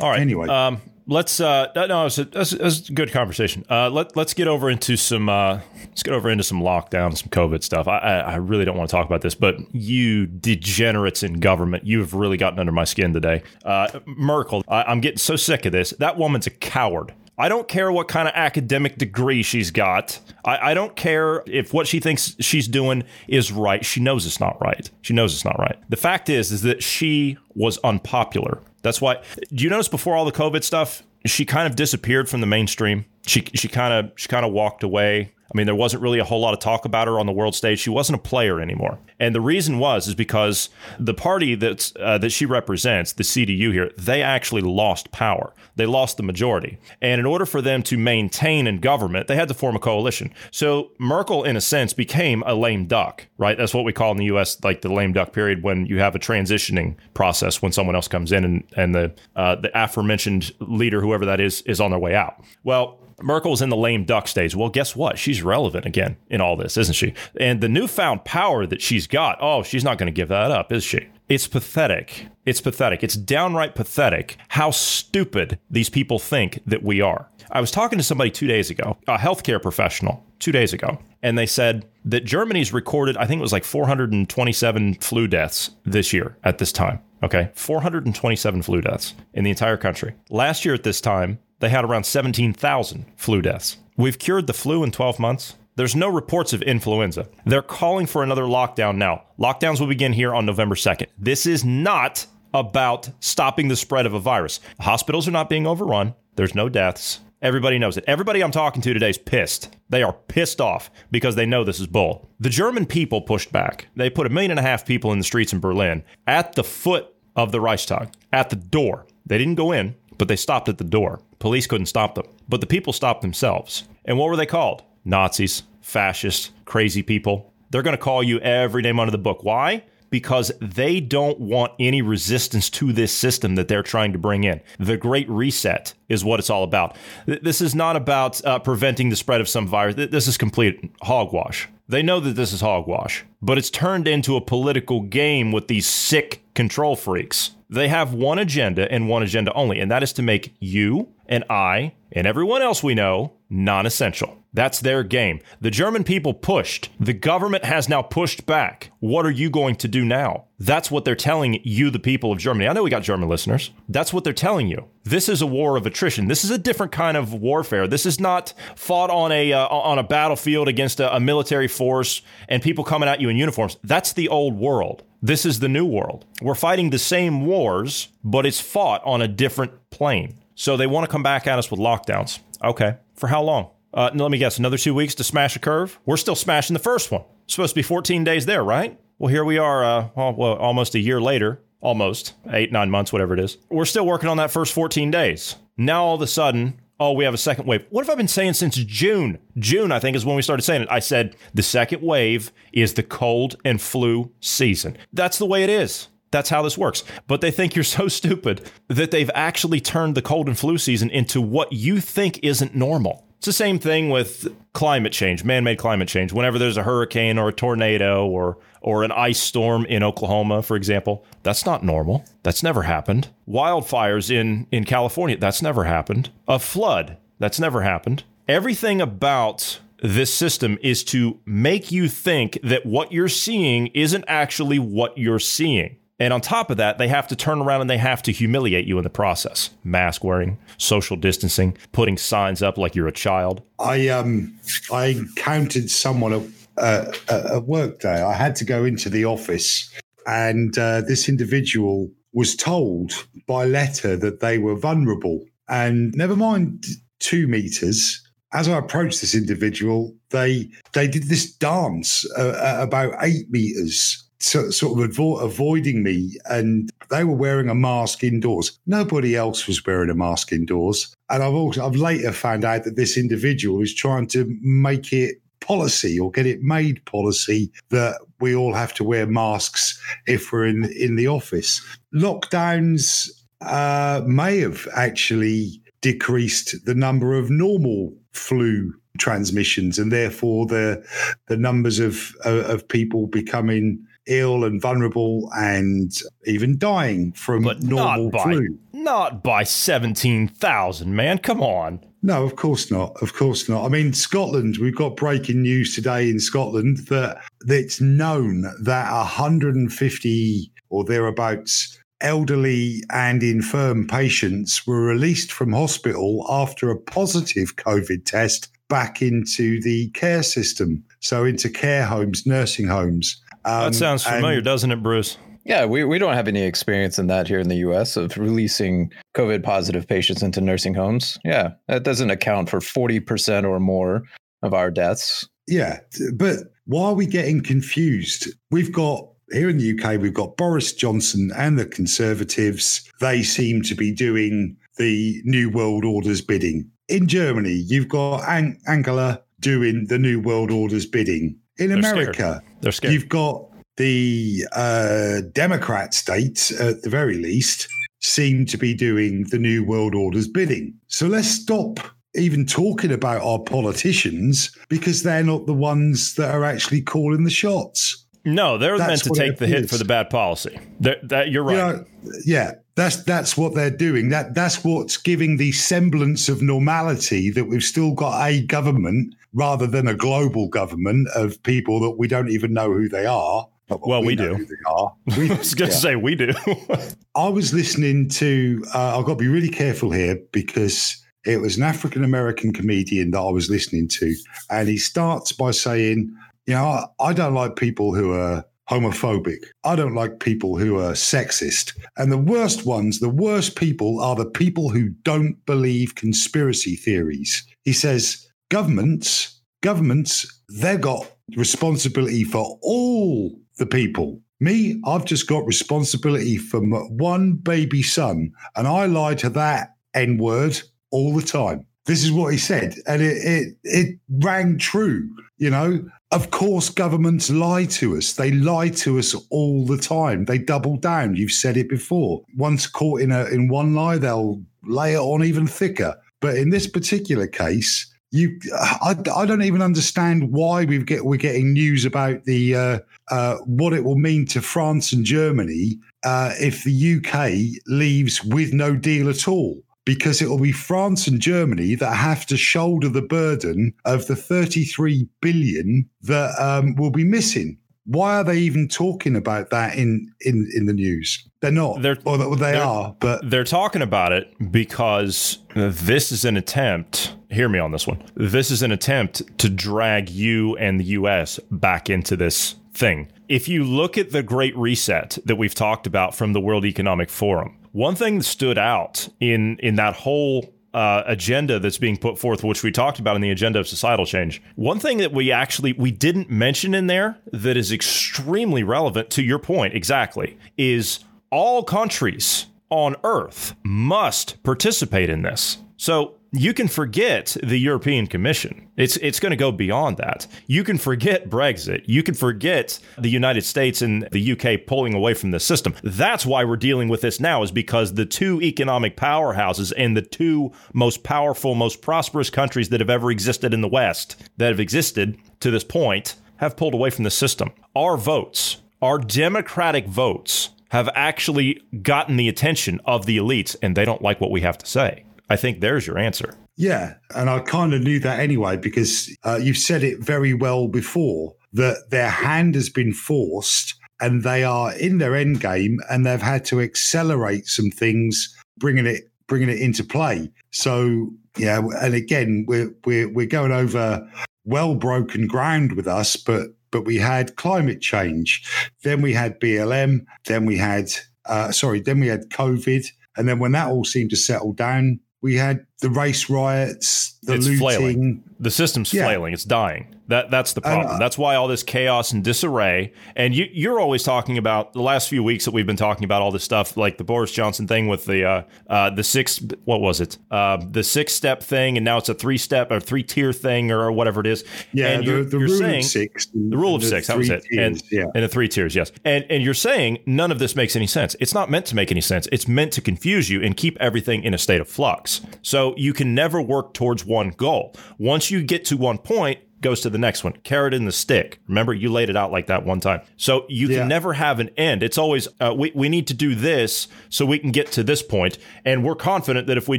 all 0.00 0.10
right. 0.10 0.20
Anyway, 0.20 0.48
um, 0.48 0.80
let's 1.08 1.40
uh 1.40 1.66
no, 1.74 2.06
it's 2.06 2.18
a, 2.18 2.28
a 2.60 2.92
good 2.92 3.10
conversation. 3.10 3.64
Uh, 3.68 3.90
let 3.90 4.14
let's 4.14 4.34
get 4.34 4.46
over 4.46 4.70
into 4.70 4.96
some 4.96 5.28
uh 5.28 5.60
let's 5.80 6.02
get 6.04 6.14
over 6.14 6.30
into 6.30 6.44
some 6.44 6.60
lockdown, 6.60 7.16
some 7.16 7.28
COVID 7.30 7.64
stuff. 7.64 7.88
I, 7.88 7.98
I, 7.98 8.18
I 8.18 8.36
really 8.36 8.64
don't 8.64 8.76
want 8.76 8.88
to 8.88 8.96
talk 8.96 9.06
about 9.06 9.22
this, 9.22 9.34
but 9.34 9.56
you 9.74 10.26
degenerates 10.26 11.22
in 11.24 11.40
government, 11.40 11.84
you 11.84 11.98
have 12.00 12.14
really 12.14 12.36
gotten 12.36 12.60
under 12.60 12.72
my 12.72 12.84
skin 12.84 13.12
today. 13.12 13.42
Uh, 13.64 13.88
Merkel, 14.06 14.62
I, 14.68 14.84
I'm 14.84 15.00
getting 15.00 15.18
so 15.18 15.34
sick 15.34 15.66
of 15.66 15.72
this. 15.72 15.90
That 15.98 16.16
woman's 16.16 16.46
a 16.46 16.50
coward. 16.50 17.12
I 17.40 17.48
don't 17.48 17.68
care 17.68 17.92
what 17.92 18.08
kind 18.08 18.26
of 18.26 18.34
academic 18.34 18.98
degree 18.98 19.44
she's 19.44 19.70
got. 19.70 20.18
I, 20.44 20.70
I, 20.70 20.74
don't 20.74 20.96
care 20.96 21.44
if 21.46 21.72
what 21.72 21.86
she 21.86 22.00
thinks 22.00 22.34
she's 22.40 22.66
doing 22.66 23.04
is 23.28 23.52
right. 23.52 23.84
She 23.84 24.00
knows 24.00 24.26
it's 24.26 24.40
not 24.40 24.60
right. 24.60 24.90
She 25.02 25.14
knows 25.14 25.34
it's 25.34 25.44
not 25.44 25.56
right. 25.56 25.78
The 25.88 25.96
fact 25.96 26.28
is, 26.28 26.50
is 26.50 26.62
that 26.62 26.82
she 26.82 27.38
was 27.54 27.78
unpopular. 27.84 28.60
That's 28.82 29.00
why. 29.00 29.22
Do 29.52 29.64
you 29.64 29.70
notice 29.70 29.88
before 29.88 30.16
all 30.16 30.24
the 30.24 30.32
COVID 30.32 30.62
stuff, 30.62 31.02
she 31.26 31.44
kind 31.44 31.66
of 31.66 31.76
disappeared 31.76 32.28
from 32.28 32.40
the 32.40 32.46
mainstream. 32.46 33.04
She 33.26 33.44
she 33.54 33.68
kind 33.68 33.92
of 33.92 34.12
she 34.16 34.28
kind 34.28 34.46
of 34.46 34.52
walked 34.52 34.82
away. 34.82 35.32
I 35.50 35.56
mean, 35.56 35.64
there 35.64 35.74
wasn't 35.74 36.02
really 36.02 36.18
a 36.18 36.24
whole 36.24 36.40
lot 36.40 36.52
of 36.52 36.60
talk 36.60 36.84
about 36.84 37.08
her 37.08 37.18
on 37.18 37.24
the 37.24 37.32
world 37.32 37.54
stage. 37.54 37.78
She 37.78 37.88
wasn't 37.88 38.18
a 38.18 38.22
player 38.22 38.60
anymore, 38.60 38.98
and 39.18 39.34
the 39.34 39.40
reason 39.40 39.78
was 39.78 40.06
is 40.06 40.14
because 40.14 40.68
the 40.98 41.14
party 41.14 41.54
that's 41.54 41.94
uh, 41.98 42.18
that 42.18 42.30
she 42.30 42.44
represents, 42.44 43.12
the 43.12 43.22
CDU 43.22 43.72
here, 43.72 43.90
they 43.96 44.22
actually 44.22 44.60
lost 44.60 45.10
power. 45.10 45.54
They 45.76 45.86
lost 45.86 46.18
the 46.18 46.22
majority, 46.22 46.78
and 47.00 47.18
in 47.18 47.24
order 47.24 47.46
for 47.46 47.62
them 47.62 47.82
to 47.84 47.96
maintain 47.96 48.66
in 48.66 48.80
government, 48.80 49.26
they 49.26 49.36
had 49.36 49.48
to 49.48 49.54
form 49.54 49.74
a 49.74 49.78
coalition. 49.78 50.34
So 50.50 50.90
Merkel, 50.98 51.44
in 51.44 51.56
a 51.56 51.62
sense, 51.62 51.94
became 51.94 52.42
a 52.44 52.54
lame 52.54 52.86
duck, 52.86 53.26
right? 53.38 53.56
That's 53.56 53.72
what 53.72 53.84
we 53.84 53.92
call 53.94 54.12
in 54.12 54.18
the 54.18 54.26
U.S. 54.26 54.62
like 54.62 54.82
the 54.82 54.92
lame 54.92 55.14
duck 55.14 55.32
period 55.32 55.62
when 55.62 55.86
you 55.86 55.98
have 55.98 56.14
a 56.14 56.18
transitioning 56.18 56.96
process 57.14 57.62
when 57.62 57.72
someone 57.72 57.94
else 57.94 58.08
comes 58.08 58.32
in 58.32 58.44
and 58.44 58.64
and 58.76 58.94
the 58.94 59.14
uh, 59.34 59.54
the 59.54 59.70
aforementioned 59.74 60.52
leader, 60.60 61.00
whoever 61.00 61.24
that 61.24 61.40
is, 61.40 61.62
is 61.62 61.80
on 61.80 61.90
their 61.90 61.98
way 61.98 62.14
out. 62.14 62.44
Well 62.64 62.98
Merkel 63.20 63.50
was 63.50 63.62
in 63.62 63.68
the 63.68 63.76
lame 63.76 64.04
duck 64.04 64.28
stage. 64.28 64.54
Well, 64.54 64.68
guess 64.68 64.94
what? 64.94 65.18
She's 65.18 65.42
relevant 65.42 65.86
again 65.86 66.16
in 66.28 66.40
all 66.40 66.56
this, 66.56 66.76
isn't 66.76 66.94
she? 66.94 67.14
And 67.40 67.60
the 67.60 67.68
newfound 67.68 68.24
power 68.24 68.66
that 68.66 68.82
she's 68.82 69.06
got, 69.06 69.38
oh, 69.40 69.62
she's 69.62 69.84
not 69.84 69.98
going 69.98 70.06
to 70.06 70.12
give 70.12 70.28
that 70.28 70.50
up, 70.50 70.72
is 70.72 70.84
she? 70.84 71.08
It's 71.28 71.46
pathetic. 71.46 72.28
It's 72.46 72.60
pathetic. 72.60 73.02
It's 73.02 73.14
downright 73.14 73.74
pathetic 73.74 74.38
how 74.48 74.70
stupid 74.70 75.58
these 75.70 75.90
people 75.90 76.18
think 76.18 76.60
that 76.66 76.82
we 76.82 77.00
are. 77.00 77.28
I 77.50 77.60
was 77.60 77.70
talking 77.70 77.98
to 77.98 78.04
somebody 78.04 78.30
two 78.30 78.46
days 78.46 78.70
ago, 78.70 78.96
a 79.06 79.16
healthcare 79.16 79.60
professional, 79.60 80.24
two 80.38 80.52
days 80.52 80.72
ago, 80.72 80.98
and 81.22 81.36
they 81.36 81.46
said 81.46 81.86
that 82.04 82.24
Germany's 82.24 82.72
recorded, 82.72 83.16
I 83.16 83.26
think 83.26 83.38
it 83.38 83.42
was 83.42 83.52
like 83.52 83.64
427 83.64 84.94
flu 84.94 85.26
deaths 85.26 85.70
this 85.84 86.12
year 86.12 86.36
at 86.44 86.58
this 86.58 86.72
time. 86.72 87.00
Okay, 87.22 87.50
427 87.54 88.62
flu 88.62 88.80
deaths 88.80 89.14
in 89.34 89.44
the 89.44 89.50
entire 89.50 89.76
country. 89.76 90.14
Last 90.30 90.64
year 90.64 90.74
at 90.74 90.84
this 90.84 91.00
time, 91.00 91.40
they 91.60 91.68
had 91.68 91.84
around 91.84 92.04
17,000 92.04 93.06
flu 93.16 93.42
deaths. 93.42 93.78
We've 93.96 94.18
cured 94.18 94.46
the 94.46 94.52
flu 94.52 94.84
in 94.84 94.92
12 94.92 95.18
months. 95.18 95.54
There's 95.76 95.96
no 95.96 96.08
reports 96.08 96.52
of 96.52 96.62
influenza. 96.62 97.28
They're 97.44 97.62
calling 97.62 98.06
for 98.06 98.22
another 98.22 98.44
lockdown 98.44 98.96
now. 98.96 99.24
Lockdowns 99.38 99.80
will 99.80 99.86
begin 99.86 100.12
here 100.12 100.34
on 100.34 100.46
November 100.46 100.74
2nd. 100.74 101.06
This 101.18 101.46
is 101.46 101.64
not 101.64 102.26
about 102.54 103.10
stopping 103.20 103.68
the 103.68 103.76
spread 103.76 104.06
of 104.06 104.14
a 104.14 104.20
virus. 104.20 104.60
Hospitals 104.80 105.28
are 105.28 105.32
not 105.32 105.48
being 105.50 105.66
overrun. 105.66 106.14
There's 106.36 106.54
no 106.54 106.68
deaths. 106.68 107.20
Everybody 107.40 107.78
knows 107.78 107.96
it. 107.96 108.04
Everybody 108.08 108.42
I'm 108.42 108.50
talking 108.50 108.82
to 108.82 108.92
today 108.92 109.10
is 109.10 109.18
pissed. 109.18 109.76
They 109.88 110.02
are 110.02 110.12
pissed 110.12 110.60
off 110.60 110.90
because 111.12 111.36
they 111.36 111.46
know 111.46 111.62
this 111.62 111.78
is 111.78 111.86
bull. 111.86 112.28
The 112.40 112.50
German 112.50 112.84
people 112.84 113.20
pushed 113.20 113.52
back. 113.52 113.86
They 113.94 114.10
put 114.10 114.26
a 114.26 114.30
million 114.30 114.50
and 114.50 114.58
a 114.58 114.64
half 114.64 114.84
people 114.84 115.12
in 115.12 115.18
the 115.18 115.24
streets 115.24 115.52
in 115.52 115.60
Berlin 115.60 116.02
at 116.26 116.54
the 116.54 116.64
foot 116.64 117.14
of 117.36 117.52
the 117.52 117.60
Reichstag, 117.60 118.10
at 118.32 118.50
the 118.50 118.56
door. 118.56 119.06
They 119.24 119.38
didn't 119.38 119.54
go 119.54 119.70
in, 119.70 119.94
but 120.16 120.26
they 120.26 120.34
stopped 120.34 120.68
at 120.68 120.78
the 120.78 120.84
door. 120.84 121.20
Police 121.38 121.66
couldn't 121.66 121.86
stop 121.86 122.14
them, 122.14 122.26
but 122.48 122.60
the 122.60 122.66
people 122.66 122.92
stopped 122.92 123.22
themselves. 123.22 123.84
And 124.04 124.18
what 124.18 124.28
were 124.28 124.36
they 124.36 124.46
called? 124.46 124.82
Nazis, 125.04 125.62
fascists, 125.80 126.50
crazy 126.64 127.02
people. 127.02 127.52
They're 127.70 127.82
going 127.82 127.96
to 127.96 128.02
call 128.02 128.22
you 128.22 128.38
every 128.40 128.82
name 128.82 128.98
under 128.98 129.12
the 129.12 129.18
book. 129.18 129.44
Why? 129.44 129.84
Because 130.10 130.50
they 130.60 131.00
don't 131.00 131.38
want 131.38 131.72
any 131.78 132.00
resistance 132.00 132.70
to 132.70 132.92
this 132.92 133.12
system 133.12 133.56
that 133.56 133.68
they're 133.68 133.82
trying 133.82 134.12
to 134.12 134.18
bring 134.18 134.44
in. 134.44 134.60
The 134.78 134.96
Great 134.96 135.28
Reset 135.28 135.92
is 136.08 136.24
what 136.24 136.40
it's 136.40 136.50
all 136.50 136.64
about. 136.64 136.96
This 137.26 137.60
is 137.60 137.74
not 137.74 137.94
about 137.94 138.42
uh, 138.44 138.58
preventing 138.58 139.10
the 139.10 139.16
spread 139.16 139.40
of 139.42 139.48
some 139.48 139.66
virus. 139.66 139.96
This 139.96 140.26
is 140.26 140.38
complete 140.38 140.90
hogwash. 141.02 141.68
They 141.88 142.02
know 142.02 142.20
that 142.20 142.36
this 142.36 142.52
is 142.52 142.62
hogwash, 142.62 143.24
but 143.40 143.58
it's 143.58 143.70
turned 143.70 144.08
into 144.08 144.36
a 144.36 144.40
political 144.40 145.02
game 145.02 145.52
with 145.52 145.68
these 145.68 145.86
sick 145.86 146.42
control 146.54 146.96
freaks. 146.96 147.52
They 147.70 147.88
have 147.88 148.14
one 148.14 148.38
agenda 148.38 148.90
and 148.90 149.08
one 149.08 149.22
agenda 149.22 149.52
only, 149.52 149.78
and 149.78 149.90
that 149.90 150.02
is 150.02 150.12
to 150.14 150.22
make 150.22 150.54
you 150.58 151.08
and 151.28 151.44
I 151.50 151.94
and 152.12 152.26
everyone 152.26 152.62
else 152.62 152.82
we 152.82 152.94
know 152.94 153.32
non 153.50 153.86
essential. 153.86 154.38
That's 154.52 154.80
their 154.80 155.02
game. 155.02 155.40
The 155.60 155.70
German 155.70 156.04
people 156.04 156.32
pushed. 156.32 156.90
The 156.98 157.12
government 157.12 157.64
has 157.64 157.88
now 157.88 158.00
pushed 158.00 158.46
back. 158.46 158.90
What 158.98 159.26
are 159.26 159.30
you 159.30 159.50
going 159.50 159.76
to 159.76 159.88
do 159.88 160.04
now? 160.04 160.46
That's 160.58 160.90
what 160.90 161.04
they're 161.04 161.14
telling 161.14 161.60
you, 161.62 161.90
the 161.90 161.98
people 161.98 162.32
of 162.32 162.38
Germany. 162.38 162.66
I 162.66 162.72
know 162.72 162.82
we 162.82 162.90
got 162.90 163.02
German 163.02 163.28
listeners. 163.28 163.70
That's 163.88 164.12
what 164.12 164.24
they're 164.24 164.32
telling 164.32 164.68
you. 164.68 164.86
This 165.04 165.28
is 165.28 165.42
a 165.42 165.46
war 165.46 165.76
of 165.76 165.86
attrition. 165.86 166.28
This 166.28 166.44
is 166.44 166.50
a 166.50 166.58
different 166.58 166.92
kind 166.92 167.16
of 167.16 167.34
warfare. 167.34 167.86
This 167.86 168.06
is 168.06 168.18
not 168.18 168.54
fought 168.74 169.10
on 169.10 169.32
a 169.32 169.52
uh, 169.52 169.68
on 169.68 169.98
a 169.98 170.02
battlefield 170.02 170.66
against 170.66 170.98
a, 170.98 171.14
a 171.14 171.20
military 171.20 171.68
force 171.68 172.22
and 172.48 172.62
people 172.62 172.84
coming 172.84 173.08
at 173.08 173.20
you 173.20 173.28
in 173.28 173.36
uniforms. 173.36 173.76
That's 173.84 174.12
the 174.14 174.28
old 174.28 174.56
world. 174.56 175.04
This 175.20 175.44
is 175.44 175.60
the 175.60 175.68
new 175.68 175.84
world. 175.84 176.24
We're 176.40 176.54
fighting 176.54 176.90
the 176.90 176.98
same 176.98 177.44
wars, 177.44 178.08
but 178.24 178.46
it's 178.46 178.60
fought 178.60 179.02
on 179.04 179.20
a 179.20 179.28
different 179.28 179.90
plane. 179.90 180.37
So 180.58 180.76
they 180.76 180.88
want 180.88 181.08
to 181.08 181.10
come 181.10 181.22
back 181.22 181.46
at 181.46 181.56
us 181.56 181.70
with 181.70 181.78
lockdowns. 181.78 182.40
Okay. 182.64 182.96
For 183.14 183.28
how 183.28 183.42
long? 183.42 183.70
Uh, 183.94 184.10
let 184.12 184.28
me 184.28 184.38
guess, 184.38 184.58
another 184.58 184.76
two 184.76 184.92
weeks 184.92 185.14
to 185.14 185.22
smash 185.22 185.54
a 185.54 185.60
curve? 185.60 186.00
We're 186.04 186.16
still 186.16 186.34
smashing 186.34 186.74
the 186.74 186.80
first 186.80 187.12
one. 187.12 187.22
It's 187.44 187.54
supposed 187.54 187.74
to 187.74 187.78
be 187.78 187.82
14 187.84 188.24
days 188.24 188.44
there, 188.44 188.64
right? 188.64 188.98
Well, 189.20 189.30
here 189.30 189.44
we 189.44 189.56
are, 189.56 189.84
uh, 189.84 190.08
well, 190.16 190.34
well, 190.34 190.54
almost 190.54 190.96
a 190.96 190.98
year 190.98 191.20
later, 191.20 191.60
almost 191.80 192.34
eight, 192.50 192.72
nine 192.72 192.90
months, 192.90 193.12
whatever 193.12 193.34
it 193.34 193.40
is. 193.40 193.56
We're 193.70 193.84
still 193.84 194.04
working 194.04 194.28
on 194.28 194.36
that 194.38 194.50
first 194.50 194.72
14 194.72 195.12
days. 195.12 195.54
Now, 195.76 196.04
all 196.04 196.16
of 196.16 196.22
a 196.22 196.26
sudden, 196.26 196.80
oh, 196.98 197.12
we 197.12 197.22
have 197.22 197.34
a 197.34 197.38
second 197.38 197.66
wave. 197.66 197.86
What 197.90 198.04
have 198.04 198.12
I 198.12 198.16
been 198.16 198.26
saying 198.26 198.54
since 198.54 198.74
June? 198.74 199.38
June, 199.58 199.92
I 199.92 200.00
think, 200.00 200.16
is 200.16 200.26
when 200.26 200.34
we 200.34 200.42
started 200.42 200.62
saying 200.64 200.82
it. 200.82 200.88
I 200.90 200.98
said 200.98 201.36
the 201.54 201.62
second 201.62 202.02
wave 202.02 202.50
is 202.72 202.94
the 202.94 203.04
cold 203.04 203.54
and 203.64 203.80
flu 203.80 204.32
season. 204.40 204.96
That's 205.12 205.38
the 205.38 205.46
way 205.46 205.62
it 205.62 205.70
is. 205.70 206.08
That's 206.30 206.50
how 206.50 206.62
this 206.62 206.78
works. 206.78 207.04
But 207.26 207.40
they 207.40 207.50
think 207.50 207.74
you're 207.74 207.84
so 207.84 208.08
stupid 208.08 208.70
that 208.88 209.10
they've 209.10 209.30
actually 209.34 209.80
turned 209.80 210.14
the 210.14 210.22
cold 210.22 210.48
and 210.48 210.58
flu 210.58 210.78
season 210.78 211.10
into 211.10 211.40
what 211.40 211.72
you 211.72 212.00
think 212.00 212.40
isn't 212.42 212.74
normal. 212.74 213.24
It's 213.38 213.46
the 213.46 213.52
same 213.52 213.78
thing 213.78 214.10
with 214.10 214.48
climate 214.72 215.12
change, 215.12 215.44
man-made 215.44 215.78
climate 215.78 216.08
change. 216.08 216.32
Whenever 216.32 216.58
there's 216.58 216.76
a 216.76 216.82
hurricane 216.82 217.38
or 217.38 217.48
a 217.48 217.52
tornado 217.52 218.26
or 218.26 218.58
or 218.80 219.04
an 219.04 219.12
ice 219.12 219.40
storm 219.40 219.84
in 219.86 220.02
Oklahoma, 220.02 220.62
for 220.62 220.76
example, 220.76 221.24
that's 221.44 221.64
not 221.64 221.84
normal. 221.84 222.24
That's 222.42 222.64
never 222.64 222.82
happened. 222.82 223.28
Wildfires 223.48 224.28
in 224.28 224.66
in 224.72 224.82
California, 224.82 225.36
that's 225.36 225.62
never 225.62 225.84
happened. 225.84 226.30
A 226.48 226.58
flood, 226.58 227.16
that's 227.38 227.60
never 227.60 227.82
happened. 227.82 228.24
Everything 228.48 229.00
about 229.00 229.78
this 230.02 230.34
system 230.34 230.76
is 230.82 231.04
to 231.04 231.38
make 231.44 231.92
you 231.92 232.08
think 232.08 232.58
that 232.64 232.86
what 232.86 233.12
you're 233.12 233.28
seeing 233.28 233.88
isn't 233.88 234.24
actually 234.26 234.80
what 234.80 235.16
you're 235.16 235.38
seeing. 235.38 235.96
And 236.20 236.32
on 236.32 236.40
top 236.40 236.70
of 236.70 236.78
that, 236.78 236.98
they 236.98 237.08
have 237.08 237.28
to 237.28 237.36
turn 237.36 237.60
around 237.60 237.82
and 237.82 237.90
they 237.90 237.98
have 237.98 238.22
to 238.24 238.32
humiliate 238.32 238.86
you 238.86 238.98
in 238.98 239.04
the 239.04 239.10
process. 239.10 239.70
Mask 239.84 240.24
wearing, 240.24 240.58
social 240.76 241.16
distancing, 241.16 241.76
putting 241.92 242.18
signs 242.18 242.60
up 242.60 242.76
like 242.76 242.94
you're 242.94 243.08
a 243.08 243.12
child. 243.12 243.62
I 243.78 244.08
um 244.08 244.58
I 244.92 245.06
encountered 245.06 245.90
someone 245.90 246.32
at, 246.32 247.20
uh, 247.28 247.56
at 247.56 247.64
work 247.64 248.00
day. 248.00 248.20
I 248.20 248.34
had 248.34 248.56
to 248.56 248.64
go 248.64 248.84
into 248.84 249.08
the 249.08 249.24
office, 249.24 249.92
and 250.26 250.76
uh, 250.76 251.02
this 251.02 251.28
individual 251.28 252.10
was 252.32 252.56
told 252.56 253.12
by 253.46 253.64
letter 253.64 254.16
that 254.16 254.40
they 254.40 254.58
were 254.58 254.76
vulnerable. 254.76 255.44
And 255.68 256.14
never 256.14 256.36
mind 256.36 256.84
two 257.20 257.46
meters. 257.46 258.22
As 258.54 258.66
I 258.66 258.78
approached 258.78 259.20
this 259.20 259.34
individual, 259.34 260.16
they 260.30 260.70
they 260.94 261.06
did 261.06 261.24
this 261.24 261.52
dance 261.52 262.26
uh, 262.36 262.78
about 262.80 263.14
eight 263.22 263.50
meters 263.50 264.27
so, 264.40 264.70
sort 264.70 265.00
of 265.00 265.10
avo- 265.10 265.42
avoiding 265.42 266.02
me, 266.02 266.36
and 266.46 266.90
they 267.10 267.24
were 267.24 267.34
wearing 267.34 267.68
a 267.68 267.74
mask 267.74 268.22
indoors. 268.22 268.78
Nobody 268.86 269.34
else 269.34 269.66
was 269.66 269.84
wearing 269.84 270.10
a 270.10 270.14
mask 270.14 270.52
indoors, 270.52 271.14
and 271.30 271.42
I've 271.42 271.54
also 271.54 271.84
I've 271.84 271.96
later 271.96 272.32
found 272.32 272.64
out 272.64 272.84
that 272.84 272.96
this 272.96 273.16
individual 273.16 273.82
is 273.82 273.94
trying 273.94 274.28
to 274.28 274.46
make 274.62 275.12
it 275.12 275.36
policy 275.60 276.18
or 276.18 276.30
get 276.30 276.46
it 276.46 276.62
made 276.62 277.04
policy 277.04 277.70
that 277.90 278.20
we 278.40 278.54
all 278.54 278.72
have 278.72 278.94
to 278.94 279.04
wear 279.04 279.26
masks 279.26 280.00
if 280.26 280.52
we're 280.52 280.66
in 280.66 280.84
in 280.92 281.16
the 281.16 281.26
office. 281.26 281.84
Lockdowns 282.14 283.28
uh, 283.60 284.22
may 284.26 284.58
have 284.58 284.86
actually 284.94 285.82
decreased 286.00 286.84
the 286.86 286.94
number 286.94 287.34
of 287.34 287.50
normal 287.50 288.14
flu 288.32 288.94
transmissions 289.18 289.98
and 289.98 290.12
therefore 290.12 290.64
the 290.66 291.04
the 291.48 291.56
numbers 291.56 291.98
of 291.98 292.32
of 292.44 292.86
people 292.86 293.26
becoming 293.26 293.98
ill 294.28 294.64
and 294.64 294.80
vulnerable 294.80 295.50
and 295.56 296.12
even 296.46 296.78
dying 296.78 297.32
from 297.32 297.62
but 297.62 297.82
normal 297.82 298.24
not 298.24 298.32
by, 298.32 298.42
flu. 298.44 298.78
Not 298.92 299.42
by 299.42 299.64
17,000, 299.64 301.14
man. 301.14 301.38
Come 301.38 301.62
on. 301.62 302.00
No, 302.22 302.44
of 302.44 302.56
course 302.56 302.90
not. 302.90 303.16
Of 303.22 303.34
course 303.34 303.68
not. 303.68 303.84
I 303.84 303.88
mean, 303.88 304.12
Scotland, 304.12 304.78
we've 304.78 304.96
got 304.96 305.16
breaking 305.16 305.62
news 305.62 305.94
today 305.94 306.28
in 306.28 306.40
Scotland 306.40 306.98
that 307.08 307.38
it's 307.66 308.00
known 308.00 308.62
that 308.82 309.12
150 309.12 310.72
or 310.90 311.04
thereabouts 311.04 311.98
elderly 312.20 313.02
and 313.10 313.42
infirm 313.42 314.06
patients 314.06 314.86
were 314.86 315.02
released 315.02 315.52
from 315.52 315.72
hospital 315.72 316.44
after 316.48 316.90
a 316.90 316.98
positive 316.98 317.76
COVID 317.76 318.24
test 318.24 318.68
back 318.88 319.22
into 319.22 319.80
the 319.82 320.08
care 320.10 320.42
system. 320.42 321.04
So, 321.20 321.44
into 321.44 321.68
care 321.68 322.04
homes, 322.04 322.46
nursing 322.46 322.86
homes. 322.86 323.40
Um, 323.64 323.84
that 323.84 323.94
sounds 323.94 324.24
familiar, 324.24 324.58
and, 324.58 324.64
doesn't 324.64 324.90
it, 324.90 325.02
Bruce? 325.02 325.38
Yeah, 325.64 325.84
we, 325.84 326.02
we 326.04 326.18
don't 326.18 326.32
have 326.32 326.48
any 326.48 326.62
experience 326.62 327.18
in 327.18 327.26
that 327.26 327.46
here 327.46 327.58
in 327.58 327.68
the 327.68 327.76
US 327.76 328.16
of 328.16 328.36
releasing 328.38 329.12
COVID 329.36 329.62
positive 329.62 330.08
patients 330.08 330.42
into 330.42 330.62
nursing 330.62 330.94
homes. 330.94 331.38
Yeah, 331.44 331.72
that 331.88 332.04
doesn't 332.04 332.30
account 332.30 332.70
for 332.70 332.80
40% 332.80 333.64
or 333.68 333.78
more 333.78 334.22
of 334.62 334.72
our 334.72 334.90
deaths. 334.90 335.46
Yeah, 335.66 336.00
but 336.34 336.56
why 336.86 337.08
are 337.08 337.14
we 337.14 337.26
getting 337.26 337.62
confused? 337.62 338.48
We've 338.70 338.92
got 338.92 339.28
here 339.52 339.68
in 339.68 339.78
the 339.78 339.98
UK, 339.98 340.20
we've 340.20 340.34
got 340.34 340.56
Boris 340.56 340.92
Johnson 340.92 341.50
and 341.56 341.78
the 341.78 341.86
Conservatives. 341.86 343.08
They 343.20 343.42
seem 343.42 343.82
to 343.82 343.94
be 343.94 344.12
doing 344.12 344.76
the 344.96 345.40
New 345.44 345.70
World 345.70 346.04
Order's 346.04 346.40
bidding. 346.40 346.90
In 347.08 347.28
Germany, 347.28 347.84
you've 347.86 348.08
got 348.08 348.42
An- 348.48 348.78
Angela 348.86 349.42
doing 349.60 350.06
the 350.08 350.18
New 350.18 350.40
World 350.40 350.70
Order's 350.70 351.06
bidding. 351.06 351.58
In 351.78 351.88
They're 351.88 351.98
America, 351.98 352.32
scared. 352.32 352.67
They're 352.80 352.92
scared. 352.92 353.14
you've 353.14 353.28
got 353.28 353.68
the 353.96 354.64
uh, 354.72 355.40
Democrat 355.52 356.14
states, 356.14 356.70
at 356.80 357.02
the 357.02 357.10
very 357.10 357.36
least, 357.36 357.88
seem 358.20 358.66
to 358.66 358.76
be 358.76 358.94
doing 358.94 359.44
the 359.50 359.58
New 359.58 359.84
World 359.84 360.14
Order's 360.14 360.48
bidding. 360.48 360.94
So 361.08 361.26
let's 361.26 361.48
stop 361.48 362.00
even 362.34 362.66
talking 362.66 363.10
about 363.12 363.42
our 363.42 363.58
politicians 363.58 364.70
because 364.88 365.22
they're 365.22 365.42
not 365.42 365.66
the 365.66 365.74
ones 365.74 366.34
that 366.34 366.54
are 366.54 366.64
actually 366.64 367.02
calling 367.02 367.44
the 367.44 367.50
shots. 367.50 368.26
No, 368.44 368.78
they're 368.78 368.96
That's 368.96 369.26
meant 369.26 369.36
to 369.36 369.42
take 369.42 369.58
the 369.58 369.66
hit 369.66 369.90
for 369.90 369.98
the 369.98 370.04
bad 370.04 370.30
policy. 370.30 370.78
That, 371.00 371.28
that 371.28 371.50
you're 371.50 371.64
right. 371.64 371.72
You 371.72 371.78
know, 371.78 372.04
yeah, 372.44 372.72
that's 372.98 373.22
that's 373.22 373.56
what 373.56 373.74
they're 373.74 373.90
doing. 373.90 374.28
That 374.30 374.54
that's 374.54 374.82
what's 374.84 375.16
giving 375.16 375.56
the 375.56 375.72
semblance 375.72 376.48
of 376.48 376.60
normality 376.60 377.50
that 377.50 377.66
we've 377.66 377.82
still 377.82 378.12
got 378.12 378.44
a 378.44 378.62
government 378.62 379.34
rather 379.54 379.86
than 379.86 380.08
a 380.08 380.14
global 380.14 380.68
government 380.68 381.28
of 381.34 381.62
people 381.62 382.00
that 382.00 382.18
we 382.18 382.26
don't 382.26 382.48
even 382.48 382.72
know 382.72 382.92
who 382.92 383.08
they 383.08 383.24
are. 383.24 383.68
But 383.86 384.06
Well, 384.06 384.22
we 384.22 384.34
know 384.34 384.56
do. 384.56 384.66
They 384.66 384.74
are. 384.86 385.14
We, 385.38 385.50
I 385.50 385.56
was 385.56 385.74
going 385.74 385.90
to 385.90 385.94
yeah. 385.94 386.00
say 386.00 386.16
we 386.16 386.34
do. 386.34 386.52
I 387.36 387.48
was 387.48 387.72
listening 387.72 388.28
to. 388.30 388.84
Uh, 388.92 389.18
I've 389.18 389.24
got 389.24 389.34
to 389.34 389.38
be 389.38 389.48
really 389.48 389.70
careful 389.70 390.10
here 390.10 390.38
because 390.52 391.24
it 391.46 391.60
was 391.60 391.76
an 391.76 391.84
African 391.84 392.24
American 392.24 392.72
comedian 392.72 393.30
that 393.30 393.40
I 393.40 393.50
was 393.50 393.70
listening 393.70 394.08
to, 394.08 394.34
and 394.70 394.88
he 394.88 394.98
starts 394.98 395.52
by 395.52 395.70
saying, 395.70 396.34
"You 396.66 396.74
know, 396.74 396.84
I, 396.84 397.06
I 397.20 397.32
don't 397.32 397.54
like 397.54 397.76
people 397.76 398.14
who 398.14 398.32
are." 398.32 398.64
Homophobic. 398.90 399.64
I 399.84 399.96
don't 399.96 400.14
like 400.14 400.40
people 400.40 400.78
who 400.78 400.98
are 400.98 401.12
sexist. 401.12 401.92
And 402.16 402.32
the 402.32 402.38
worst 402.38 402.86
ones, 402.86 403.20
the 403.20 403.28
worst 403.28 403.76
people 403.76 404.20
are 404.20 404.34
the 404.34 404.46
people 404.46 404.88
who 404.88 405.10
don't 405.24 405.64
believe 405.66 406.14
conspiracy 406.14 406.96
theories. 406.96 407.66
He 407.84 407.92
says, 407.92 408.48
governments, 408.70 409.60
governments, 409.82 410.62
they've 410.70 411.00
got 411.00 411.30
responsibility 411.56 412.44
for 412.44 412.78
all 412.82 413.58
the 413.78 413.86
people. 413.86 414.40
Me, 414.60 415.00
I've 415.04 415.24
just 415.24 415.46
got 415.46 415.66
responsibility 415.66 416.56
for 416.56 416.80
one 416.80 417.54
baby 417.54 418.02
son, 418.02 418.52
and 418.74 418.88
I 418.88 419.06
lie 419.06 419.34
to 419.36 419.50
that 419.50 419.90
N 420.14 420.36
word 420.38 420.80
all 421.10 421.34
the 421.34 421.46
time. 421.46 421.86
This 422.08 422.24
is 422.24 422.32
what 422.32 422.52
he 422.52 422.58
said, 422.58 422.94
and 423.06 423.20
it, 423.20 423.36
it 423.36 423.76
it 423.84 424.18
rang 424.30 424.78
true. 424.78 425.28
You 425.58 425.68
know, 425.68 426.08
of 426.32 426.50
course, 426.50 426.88
governments 426.88 427.50
lie 427.50 427.84
to 427.84 428.16
us. 428.16 428.32
They 428.32 428.50
lie 428.50 428.88
to 429.04 429.18
us 429.18 429.34
all 429.50 429.84
the 429.84 429.98
time. 429.98 430.46
They 430.46 430.56
double 430.56 430.96
down. 430.96 431.36
You've 431.36 431.52
said 431.52 431.76
it 431.76 431.86
before. 431.86 432.44
Once 432.56 432.86
caught 432.86 433.20
in 433.20 433.30
a 433.30 433.44
in 433.44 433.68
one 433.68 433.94
lie, 433.94 434.16
they'll 434.16 434.62
lay 434.84 435.12
it 435.12 435.18
on 435.18 435.44
even 435.44 435.66
thicker. 435.66 436.16
But 436.40 436.56
in 436.56 436.70
this 436.70 436.86
particular 436.86 437.46
case, 437.46 438.10
you, 438.30 438.58
I, 438.74 439.14
I 439.36 439.44
don't 439.44 439.62
even 439.62 439.82
understand 439.82 440.50
why 440.50 440.86
we 440.86 441.02
get 441.02 441.26
we're 441.26 441.36
getting 441.36 441.74
news 441.74 442.06
about 442.06 442.44
the 442.44 442.74
uh, 442.74 442.98
uh, 443.30 443.56
what 443.66 443.92
it 443.92 444.02
will 444.02 444.16
mean 444.16 444.46
to 444.46 444.62
France 444.62 445.12
and 445.12 445.26
Germany 445.26 445.98
uh, 446.24 446.54
if 446.58 446.84
the 446.84 447.16
UK 447.16 447.82
leaves 447.86 448.42
with 448.42 448.72
no 448.72 448.96
deal 448.96 449.28
at 449.28 449.46
all. 449.46 449.82
Because 450.08 450.40
it 450.40 450.48
will 450.48 450.58
be 450.58 450.72
France 450.72 451.26
and 451.28 451.38
Germany 451.38 451.94
that 451.96 452.14
have 452.14 452.46
to 452.46 452.56
shoulder 452.56 453.10
the 453.10 453.20
burden 453.20 453.92
of 454.06 454.26
the 454.26 454.34
33 454.36 455.28
billion 455.42 456.08
that 456.22 456.58
um, 456.58 456.94
will 456.94 457.10
be 457.10 457.24
missing. 457.24 457.76
Why 458.06 458.36
are 458.36 458.44
they 458.44 458.56
even 458.56 458.88
talking 458.88 459.36
about 459.36 459.68
that 459.68 459.98
in 459.98 460.32
in, 460.40 460.66
in 460.74 460.86
the 460.86 460.94
news? 460.94 461.46
They're 461.60 461.70
not. 461.70 462.00
They're- 462.00 462.16
or 462.24 462.38
they 462.38 462.72
they're- 462.72 462.80
are, 462.80 463.14
but 463.20 463.50
They're 463.50 463.64
talking 463.64 464.00
about 464.00 464.32
it 464.32 464.50
because 464.72 465.58
this 465.74 466.32
is 466.32 466.46
an 466.46 466.56
attempt. 466.56 467.34
Hear 467.50 467.68
me 467.68 467.78
on 467.78 467.90
this 467.92 468.06
one. 468.06 468.22
This 468.34 468.70
is 468.70 468.82
an 468.82 468.92
attempt 468.92 469.58
to 469.58 469.68
drag 469.68 470.30
you 470.30 470.74
and 470.78 470.98
the 470.98 471.04
U.S. 471.20 471.60
back 471.70 472.08
into 472.08 472.34
this 472.34 472.76
thing. 472.94 473.28
If 473.46 473.68
you 473.68 473.84
look 473.84 474.16
at 474.16 474.32
the 474.32 474.42
Great 474.42 474.74
Reset 474.74 475.36
that 475.44 475.56
we've 475.56 475.74
talked 475.74 476.06
about 476.06 476.34
from 476.34 476.54
the 476.54 476.60
World 476.60 476.86
Economic 476.86 477.28
Forum, 477.28 477.74
one 477.98 478.14
thing 478.14 478.38
that 478.38 478.44
stood 478.44 478.78
out 478.78 479.28
in 479.40 479.76
in 479.80 479.96
that 479.96 480.14
whole 480.14 480.72
uh, 480.94 481.24
agenda 481.26 481.80
that's 481.80 481.98
being 481.98 482.16
put 482.16 482.38
forth, 482.38 482.62
which 482.62 482.84
we 482.84 482.92
talked 482.92 483.18
about 483.18 483.34
in 483.34 483.42
the 483.42 483.50
agenda 483.50 483.80
of 483.80 483.88
societal 483.88 484.24
change. 484.24 484.62
One 484.76 485.00
thing 485.00 485.18
that 485.18 485.32
we 485.32 485.50
actually 485.50 485.94
we 485.94 486.12
didn't 486.12 486.48
mention 486.48 486.94
in 486.94 487.08
there 487.08 487.38
that 487.52 487.76
is 487.76 487.90
extremely 487.90 488.84
relevant 488.84 489.30
to 489.30 489.42
your 489.42 489.58
point 489.58 489.94
exactly 489.94 490.56
is 490.76 491.24
all 491.50 491.82
countries 491.82 492.66
on 492.88 493.16
Earth 493.24 493.74
must 493.82 494.62
participate 494.62 495.28
in 495.28 495.42
this. 495.42 495.78
So 495.96 496.37
you 496.52 496.72
can 496.72 496.88
forget 496.88 497.56
the 497.62 497.78
European 497.78 498.26
Commission. 498.26 498.88
It's 498.96 499.16
it's 499.18 499.38
going 499.38 499.50
to 499.50 499.56
go 499.56 499.70
beyond 499.70 500.16
that. 500.16 500.46
You 500.66 500.82
can 500.82 500.96
forget 500.96 501.50
Brexit. 501.50 502.04
You 502.06 502.22
can 502.22 502.34
forget 502.34 502.98
the 503.18 503.28
United 503.28 503.64
States 503.64 504.00
and 504.00 504.26
the 504.32 504.52
UK 504.52 504.86
pulling 504.86 505.14
away 505.14 505.34
from 505.34 505.50
the 505.50 505.60
system. 505.60 505.94
That's 506.02 506.46
why 506.46 506.64
we're 506.64 506.76
dealing 506.76 507.08
with 507.08 507.20
this 507.20 507.38
now 507.38 507.62
is 507.62 507.70
because 507.70 508.14
the 508.14 508.24
two 508.24 508.60
economic 508.62 509.16
powerhouses 509.16 509.92
and 509.96 510.16
the 510.16 510.22
two 510.22 510.72
most 510.94 511.22
powerful, 511.22 511.74
most 511.74 512.00
prosperous 512.00 512.50
countries 512.50 512.88
that 512.88 513.00
have 513.00 513.10
ever 513.10 513.30
existed 513.30 513.74
in 513.74 513.82
the 513.82 513.88
West 513.88 514.36
that 514.56 514.68
have 514.68 514.80
existed 514.80 515.38
to 515.60 515.70
this 515.70 515.84
point 515.84 516.36
have 516.56 516.76
pulled 516.76 516.94
away 516.94 517.10
from 517.10 517.24
the 517.24 517.30
system. 517.30 517.70
Our 517.94 518.16
votes, 518.16 518.78
our 519.02 519.18
democratic 519.18 520.06
votes 520.06 520.70
have 520.90 521.10
actually 521.14 521.82
gotten 522.02 522.36
the 522.36 522.48
attention 522.48 523.00
of 523.04 523.26
the 523.26 523.36
elites 523.36 523.76
and 523.82 523.94
they 523.94 524.06
don't 524.06 524.22
like 524.22 524.40
what 524.40 524.50
we 524.50 524.62
have 524.62 524.78
to 524.78 524.86
say. 524.86 525.24
I 525.48 525.56
think 525.56 525.80
there's 525.80 526.06
your 526.06 526.18
answer. 526.18 526.54
Yeah, 526.76 527.14
and 527.34 527.48
I 527.50 527.60
kind 527.60 527.94
of 527.94 528.02
knew 528.02 528.18
that 528.20 528.38
anyway 528.38 528.76
because 528.76 529.34
uh, 529.44 529.58
you've 529.60 529.78
said 529.78 530.04
it 530.04 530.20
very 530.20 530.54
well 530.54 530.88
before 530.88 531.54
that 531.72 532.10
their 532.10 532.28
hand 532.28 532.74
has 532.74 532.88
been 532.88 533.12
forced 533.12 533.94
and 534.20 534.42
they 534.42 534.64
are 534.64 534.92
in 534.94 535.18
their 535.18 535.34
end 535.36 535.60
game 535.60 535.98
and 536.10 536.24
they've 536.24 536.42
had 536.42 536.64
to 536.66 536.80
accelerate 536.80 537.66
some 537.66 537.90
things, 537.90 538.54
bringing 538.78 539.06
it 539.06 539.30
bringing 539.46 539.70
it 539.70 539.80
into 539.80 540.04
play. 540.04 540.50
So 540.70 541.30
yeah, 541.56 541.80
and 542.00 542.14
again 542.14 542.64
we're 542.68 542.94
we're 543.04 543.32
we're 543.32 543.46
going 543.46 543.72
over 543.72 544.28
well 544.64 544.94
broken 544.94 545.46
ground 545.46 545.92
with 545.92 546.06
us, 546.06 546.36
but 546.36 546.68
but 546.90 547.04
we 547.04 547.16
had 547.16 547.56
climate 547.56 548.00
change, 548.00 548.62
then 549.02 549.20
we 549.20 549.34
had 549.34 549.60
BLM, 549.60 550.24
then 550.46 550.64
we 550.64 550.76
had 550.78 551.10
uh, 551.46 551.72
sorry, 551.72 552.00
then 552.00 552.20
we 552.20 552.28
had 552.28 552.50
COVID, 552.50 553.06
and 553.36 553.48
then 553.48 553.58
when 553.58 553.72
that 553.72 553.88
all 553.88 554.04
seemed 554.04 554.30
to 554.30 554.36
settle 554.36 554.72
down, 554.72 555.20
we 555.42 555.56
had 555.56 555.86
the 556.00 556.10
race 556.10 556.48
riots, 556.50 557.38
the 557.42 557.54
It's 557.54 557.64
looting. 557.66 557.78
flailing. 557.78 558.42
The 558.60 558.70
system's 558.70 559.12
Yeah. 559.12 559.24
flailing. 559.24 559.52
It's 559.54 559.64
dying. 559.64 560.14
That 560.28 560.50
that's 560.50 560.74
the 560.74 560.82
problem. 560.82 561.18
that's 561.18 561.38
why 561.38 561.56
all 561.56 561.68
this 561.68 561.82
chaos 561.82 562.32
and 562.32 562.44
disarray. 562.44 563.12
And 563.34 563.54
you 563.54 563.66
you're 563.72 563.98
always 563.98 564.22
talking 564.22 564.58
about 564.58 564.92
the 564.92 565.00
last 565.00 565.28
few 565.28 565.42
weeks 565.42 565.64
that 565.64 565.70
we've 565.72 565.86
been 565.86 565.96
talking 565.96 566.24
about 566.24 566.42
all 566.42 566.50
this 566.50 566.64
stuff, 566.64 566.96
like 566.96 567.16
the 567.16 567.24
Boris 567.24 567.50
Johnson 567.50 567.86
thing 567.86 568.08
with 568.08 568.26
the 568.26 568.44
uh, 568.44 568.62
uh, 568.88 569.10
the 569.10 569.24
six 569.24 569.62
what 569.84 570.02
was 570.02 570.20
it 570.20 570.36
uh, 570.50 570.76
the 570.90 571.02
six 571.02 571.32
step 571.32 571.62
thing, 571.62 571.96
and 571.96 572.04
now 572.04 572.18
it's 572.18 572.28
a 572.28 572.34
three 572.34 572.58
step 572.58 572.92
or 572.92 573.00
three 573.00 573.22
tier 573.22 573.54
thing 573.54 573.90
or 573.90 574.12
whatever 574.12 574.40
it 574.40 574.46
is. 574.46 574.64
Yeah, 574.92 575.08
and 575.08 575.22
the, 575.22 575.30
you're, 575.30 575.44
the 575.44 575.58
you're 575.58 575.68
rule 575.68 575.78
saying, 575.78 576.00
of 576.00 576.04
six. 576.04 576.46
The 576.46 576.76
rule 576.76 576.94
of 576.94 577.02
six, 577.02 577.28
that 577.28 577.38
was 577.38 577.48
it. 577.48 577.64
tiers, 577.64 578.02
and, 578.02 578.12
yeah. 578.12 578.24
and 578.34 578.44
the 578.44 578.48
three 578.48 578.68
tiers, 578.68 578.94
yes. 578.94 579.10
And 579.24 579.46
and 579.48 579.62
you're 579.62 579.72
saying 579.72 580.18
none 580.26 580.52
of 580.52 580.58
this 580.58 580.76
makes 580.76 580.94
any 580.94 581.06
sense. 581.06 581.36
It's 581.40 581.54
not 581.54 581.70
meant 581.70 581.86
to 581.86 581.96
make 581.96 582.10
any 582.10 582.20
sense. 582.20 582.46
It's 582.52 582.68
meant 582.68 582.92
to 582.92 583.00
confuse 583.00 583.48
you 583.48 583.62
and 583.62 583.76
keep 583.76 583.96
everything 583.98 584.42
in 584.42 584.52
a 584.52 584.58
state 584.58 584.80
of 584.82 584.88
flux. 584.88 585.40
So 585.62 585.94
you 585.96 586.12
can 586.12 586.34
never 586.34 586.60
work 586.60 586.92
towards 586.92 587.24
one 587.24 587.50
goal. 587.50 587.94
Once 588.18 588.50
you 588.50 588.62
get 588.62 588.84
to 588.86 588.96
one 588.98 589.16
point, 589.16 589.60
goes 589.80 590.00
to 590.00 590.10
the 590.10 590.18
next 590.18 590.44
one. 590.44 590.52
Carrot 590.64 590.94
in 590.94 591.04
the 591.04 591.12
stick. 591.12 591.60
Remember, 591.68 591.94
you 591.94 592.10
laid 592.10 592.30
it 592.30 592.36
out 592.36 592.50
like 592.52 592.66
that 592.66 592.84
one 592.84 593.00
time. 593.00 593.20
So 593.36 593.64
you 593.68 593.88
Yeah. 593.88 593.98
can 594.00 594.08
never 594.08 594.32
have 594.32 594.60
an 594.60 594.70
end. 594.76 595.02
It's 595.02 595.18
always 595.18 595.48
uh, 595.60 595.74
we 595.76 595.92
we 595.94 596.08
need 596.08 596.26
to 596.28 596.34
do 596.34 596.54
this 596.54 597.08
so 597.28 597.46
we 597.46 597.58
can 597.58 597.70
get 597.72 597.92
to 597.92 598.02
this 598.02 598.22
point, 598.22 598.58
and 598.84 599.04
we're 599.04 599.14
confident 599.16 599.66
that 599.68 599.76
if 599.76 599.88
we 599.88 599.98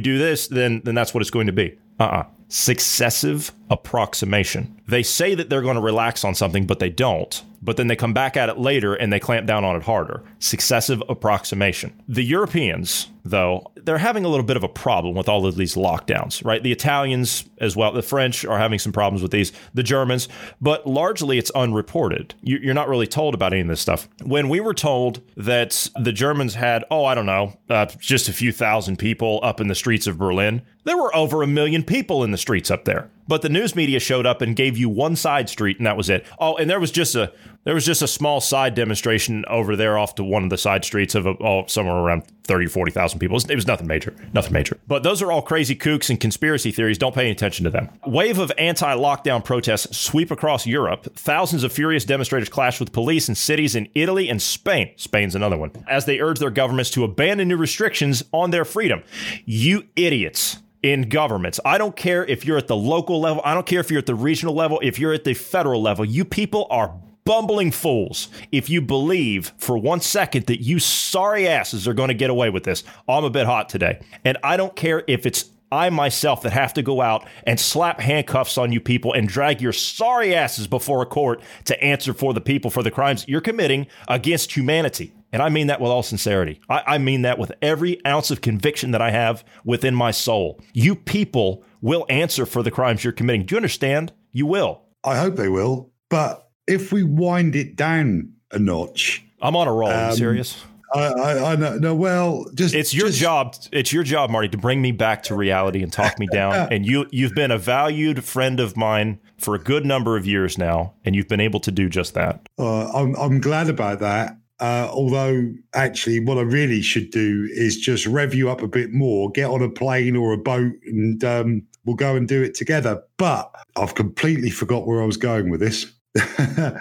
do 0.00 0.18
this, 0.18 0.48
then 0.48 0.82
then 0.84 0.94
that's 0.94 1.14
what 1.14 1.20
it's 1.20 1.30
going 1.30 1.46
to 1.46 1.52
be. 1.52 1.78
Uh 1.98 2.04
uh 2.04 2.24
Successive 2.52 3.52
approximation. 3.70 4.80
They 4.88 5.02
say 5.02 5.34
that 5.34 5.50
they're 5.50 5.62
going 5.62 5.76
to 5.76 5.80
relax 5.82 6.24
on 6.24 6.34
something, 6.34 6.66
but 6.66 6.78
they 6.78 6.90
don't. 6.90 7.42
But 7.62 7.76
then 7.76 7.88
they 7.88 7.96
come 7.96 8.14
back 8.14 8.36
at 8.36 8.48
it 8.48 8.58
later 8.58 8.94
and 8.94 9.12
they 9.12 9.20
clamp 9.20 9.46
down 9.46 9.64
on 9.64 9.76
it 9.76 9.82
harder. 9.82 10.22
Successive 10.38 11.02
approximation. 11.08 11.92
The 12.08 12.22
Europeans, 12.24 13.08
though, 13.24 13.70
they're 13.76 13.98
having 13.98 14.24
a 14.24 14.28
little 14.28 14.46
bit 14.46 14.56
of 14.56 14.64
a 14.64 14.68
problem 14.68 15.14
with 15.14 15.28
all 15.28 15.44
of 15.44 15.56
these 15.56 15.74
lockdowns, 15.74 16.42
right? 16.44 16.62
The 16.62 16.72
Italians 16.72 17.44
as 17.58 17.76
well, 17.76 17.92
the 17.92 18.00
French 18.02 18.44
are 18.46 18.58
having 18.58 18.78
some 18.78 18.92
problems 18.92 19.20
with 19.22 19.30
these, 19.30 19.52
the 19.74 19.82
Germans, 19.82 20.26
but 20.60 20.86
largely 20.86 21.36
it's 21.38 21.50
unreported. 21.50 22.34
You- 22.42 22.60
You're 22.62 22.74
not 22.74 22.88
really 22.88 23.06
told 23.06 23.34
about 23.34 23.52
any 23.52 23.60
of 23.62 23.68
this 23.68 23.80
stuff. 23.80 24.08
When 24.22 24.48
we 24.48 24.60
were 24.60 24.74
told 24.74 25.20
that 25.36 25.88
the 26.00 26.12
Germans 26.12 26.54
had, 26.54 26.84
oh, 26.90 27.04
I 27.04 27.14
don't 27.14 27.26
know, 27.26 27.52
uh, 27.68 27.86
just 27.98 28.28
a 28.28 28.32
few 28.32 28.52
thousand 28.52 28.96
people 28.98 29.38
up 29.42 29.60
in 29.60 29.68
the 29.68 29.74
streets 29.74 30.06
of 30.06 30.16
Berlin, 30.18 30.62
there 30.84 30.96
were 30.96 31.14
over 31.14 31.42
a 31.42 31.46
million 31.46 31.82
people 31.82 32.24
in 32.24 32.30
the 32.30 32.38
streets 32.38 32.70
up 32.70 32.84
there. 32.84 33.10
But 33.28 33.42
the 33.42 33.48
news 33.48 33.76
media 33.76 34.00
showed 34.00 34.26
up 34.26 34.42
and 34.42 34.56
gave 34.56 34.76
you 34.76 34.88
one 34.88 35.14
side 35.14 35.48
street, 35.48 35.78
and 35.78 35.86
that 35.86 35.96
was 35.96 36.10
it. 36.10 36.26
Oh, 36.38 36.56
and 36.56 36.68
there 36.68 36.80
was 36.80 36.90
just 36.90 37.14
a 37.14 37.32
there 37.64 37.74
was 37.74 37.84
just 37.84 38.00
a 38.00 38.08
small 38.08 38.40
side 38.40 38.74
demonstration 38.74 39.44
over 39.46 39.76
there 39.76 39.98
off 39.98 40.14
to 40.14 40.24
one 40.24 40.44
of 40.44 40.50
the 40.50 40.56
side 40.56 40.84
streets 40.84 41.14
of 41.14 41.26
oh, 41.26 41.64
somewhere 41.66 41.96
around 41.96 42.22
30, 42.44 42.66
40,000 42.66 43.18
people. 43.18 43.36
It 43.36 43.54
was, 43.54 43.66
nothing 43.66 43.86
major, 43.86 44.14
nothing 44.32 44.52
major. 44.52 44.78
But 44.88 45.02
those 45.02 45.20
are 45.22 45.30
all 45.30 45.42
crazy 45.42 45.76
kooks 45.76 46.08
and 46.08 46.18
conspiracy 46.18 46.70
theories. 46.72 46.98
Don't 46.98 47.14
pay 47.14 47.22
any 47.22 47.30
attention 47.30 47.64
to 47.64 47.70
them. 47.70 47.90
Wave 48.06 48.38
of 48.38 48.50
anti-lockdown 48.58 49.44
protests 49.44 49.96
sweep 49.96 50.30
across 50.30 50.66
Europe. 50.66 51.14
Thousands 51.14 51.62
of 51.62 51.72
furious 51.72 52.04
demonstrators 52.04 52.48
clash 52.48 52.80
with 52.80 52.92
police 52.92 53.28
in 53.28 53.34
cities 53.34 53.74
in 53.74 53.88
Italy 53.94 54.28
and 54.28 54.40
Spain. 54.40 54.92
Spain's 54.96 55.34
another 55.34 55.58
one. 55.58 55.70
As 55.86 56.06
they 56.06 56.18
urge 56.18 56.38
their 56.38 56.50
governments 56.50 56.90
to 56.92 57.04
abandon 57.04 57.48
new 57.48 57.56
restrictions 57.56 58.24
on 58.32 58.50
their 58.50 58.64
freedom. 58.64 59.02
You 59.44 59.84
idiots. 59.96 60.58
in 60.82 61.10
governments. 61.10 61.60
I 61.62 61.76
don't 61.76 61.94
care 61.94 62.24
if 62.24 62.46
you're 62.46 62.56
at 62.56 62.66
the 62.66 62.74
local 62.74 63.20
level, 63.20 63.42
I 63.44 63.52
don't 63.52 63.66
care 63.66 63.80
if 63.80 63.90
you're 63.90 63.98
at 63.98 64.06
the 64.06 64.14
regional 64.14 64.54
level, 64.54 64.80
if 64.82 64.98
you're 64.98 65.12
at 65.12 65.24
the 65.24 65.34
federal 65.34 65.82
level, 65.82 66.06
you 66.06 66.24
people 66.24 66.66
are 66.70 66.94
bumbling 67.30 67.70
fools 67.70 68.28
if 68.50 68.68
you 68.68 68.82
believe 68.82 69.52
for 69.56 69.78
one 69.78 70.00
second 70.00 70.46
that 70.46 70.64
you 70.64 70.80
sorry 70.80 71.46
asses 71.46 71.86
are 71.86 71.94
going 71.94 72.08
to 72.08 72.14
get 72.14 72.28
away 72.28 72.50
with 72.50 72.64
this. 72.64 72.82
I'm 73.08 73.22
a 73.22 73.30
bit 73.30 73.46
hot 73.46 73.68
today. 73.68 74.00
And 74.24 74.36
I 74.42 74.56
don't 74.56 74.74
care 74.74 75.04
if 75.06 75.24
it's 75.26 75.48
I 75.70 75.90
myself 75.90 76.42
that 76.42 76.50
have 76.50 76.74
to 76.74 76.82
go 76.82 77.00
out 77.00 77.24
and 77.46 77.60
slap 77.60 78.00
handcuffs 78.00 78.58
on 78.58 78.72
you 78.72 78.80
people 78.80 79.12
and 79.12 79.28
drag 79.28 79.60
your 79.60 79.72
sorry 79.72 80.34
asses 80.34 80.66
before 80.66 81.02
a 81.02 81.06
court 81.06 81.40
to 81.66 81.80
answer 81.80 82.12
for 82.12 82.34
the 82.34 82.40
people 82.40 82.68
for 82.68 82.82
the 82.82 82.90
crimes 82.90 83.24
you're 83.28 83.40
committing 83.40 83.86
against 84.08 84.56
humanity. 84.56 85.12
And 85.32 85.40
I 85.40 85.50
mean 85.50 85.68
that 85.68 85.80
with 85.80 85.92
all 85.92 86.02
sincerity. 86.02 86.60
I, 86.68 86.82
I, 86.84 86.98
mean 86.98 87.22
that 87.22 87.38
with 87.38 87.52
every 87.62 88.04
ounce 88.04 88.32
of 88.32 88.40
conviction 88.40 88.90
that 88.90 89.00
I 89.00 89.12
have 89.12 89.44
within 89.64 89.94
my 89.94 90.10
soul. 90.10 90.60
You 90.72 90.96
people 90.96 91.62
will 91.80 92.06
answer 92.08 92.44
for 92.44 92.64
the 92.64 92.72
crimes 92.72 93.04
you're 93.04 93.12
committing. 93.12 93.46
Do 93.46 93.54
you 93.54 93.58
understand? 93.58 94.12
You 94.32 94.46
will. 94.46 94.82
I 95.04 95.18
hope 95.18 95.36
they 95.36 95.48
will. 95.48 95.92
But 96.08 96.49
if 96.70 96.92
we 96.92 97.02
wind 97.02 97.56
it 97.56 97.76
down 97.76 98.32
a 98.52 98.58
notch, 98.58 99.24
I'm 99.42 99.56
on 99.56 99.68
a 99.68 99.72
roll. 99.72 99.90
Um, 99.90 100.14
serious? 100.14 100.62
I, 100.92 100.98
I, 100.98 101.52
I 101.52 101.56
know. 101.56 101.78
No, 101.78 101.94
well, 101.94 102.46
just 102.54 102.74
it's 102.74 102.92
your 102.92 103.08
just, 103.08 103.20
job. 103.20 103.54
It's 103.72 103.92
your 103.92 104.02
job, 104.02 104.30
Marty, 104.30 104.48
to 104.48 104.58
bring 104.58 104.82
me 104.82 104.92
back 104.92 105.22
to 105.24 105.34
reality 105.34 105.82
and 105.82 105.92
talk 105.92 106.18
me 106.18 106.26
down. 106.32 106.54
and 106.72 106.84
you, 106.84 107.06
you've 107.10 107.34
been 107.34 107.50
a 107.50 107.58
valued 107.58 108.24
friend 108.24 108.58
of 108.58 108.76
mine 108.76 109.20
for 109.38 109.54
a 109.54 109.58
good 109.58 109.86
number 109.86 110.16
of 110.16 110.26
years 110.26 110.58
now, 110.58 110.94
and 111.04 111.14
you've 111.14 111.28
been 111.28 111.40
able 111.40 111.60
to 111.60 111.70
do 111.70 111.88
just 111.88 112.14
that. 112.14 112.48
Uh, 112.58 112.90
I'm, 112.92 113.14
I'm 113.16 113.40
glad 113.40 113.68
about 113.68 114.00
that. 114.00 114.36
Uh, 114.58 114.90
although, 114.92 115.50
actually, 115.72 116.20
what 116.20 116.36
I 116.36 116.42
really 116.42 116.82
should 116.82 117.10
do 117.10 117.48
is 117.50 117.78
just 117.78 118.06
rev 118.06 118.34
you 118.34 118.50
up 118.50 118.60
a 118.60 118.68
bit 118.68 118.92
more, 118.92 119.30
get 119.30 119.48
on 119.48 119.62
a 119.62 119.70
plane 119.70 120.16
or 120.16 120.32
a 120.32 120.38
boat, 120.38 120.72
and 120.84 121.22
um, 121.24 121.62
we'll 121.86 121.96
go 121.96 122.14
and 122.14 122.28
do 122.28 122.42
it 122.42 122.54
together. 122.54 123.02
But 123.16 123.54
I've 123.76 123.94
completely 123.94 124.50
forgot 124.50 124.86
where 124.86 125.02
I 125.02 125.06
was 125.06 125.16
going 125.16 125.50
with 125.50 125.60
this. 125.60 125.90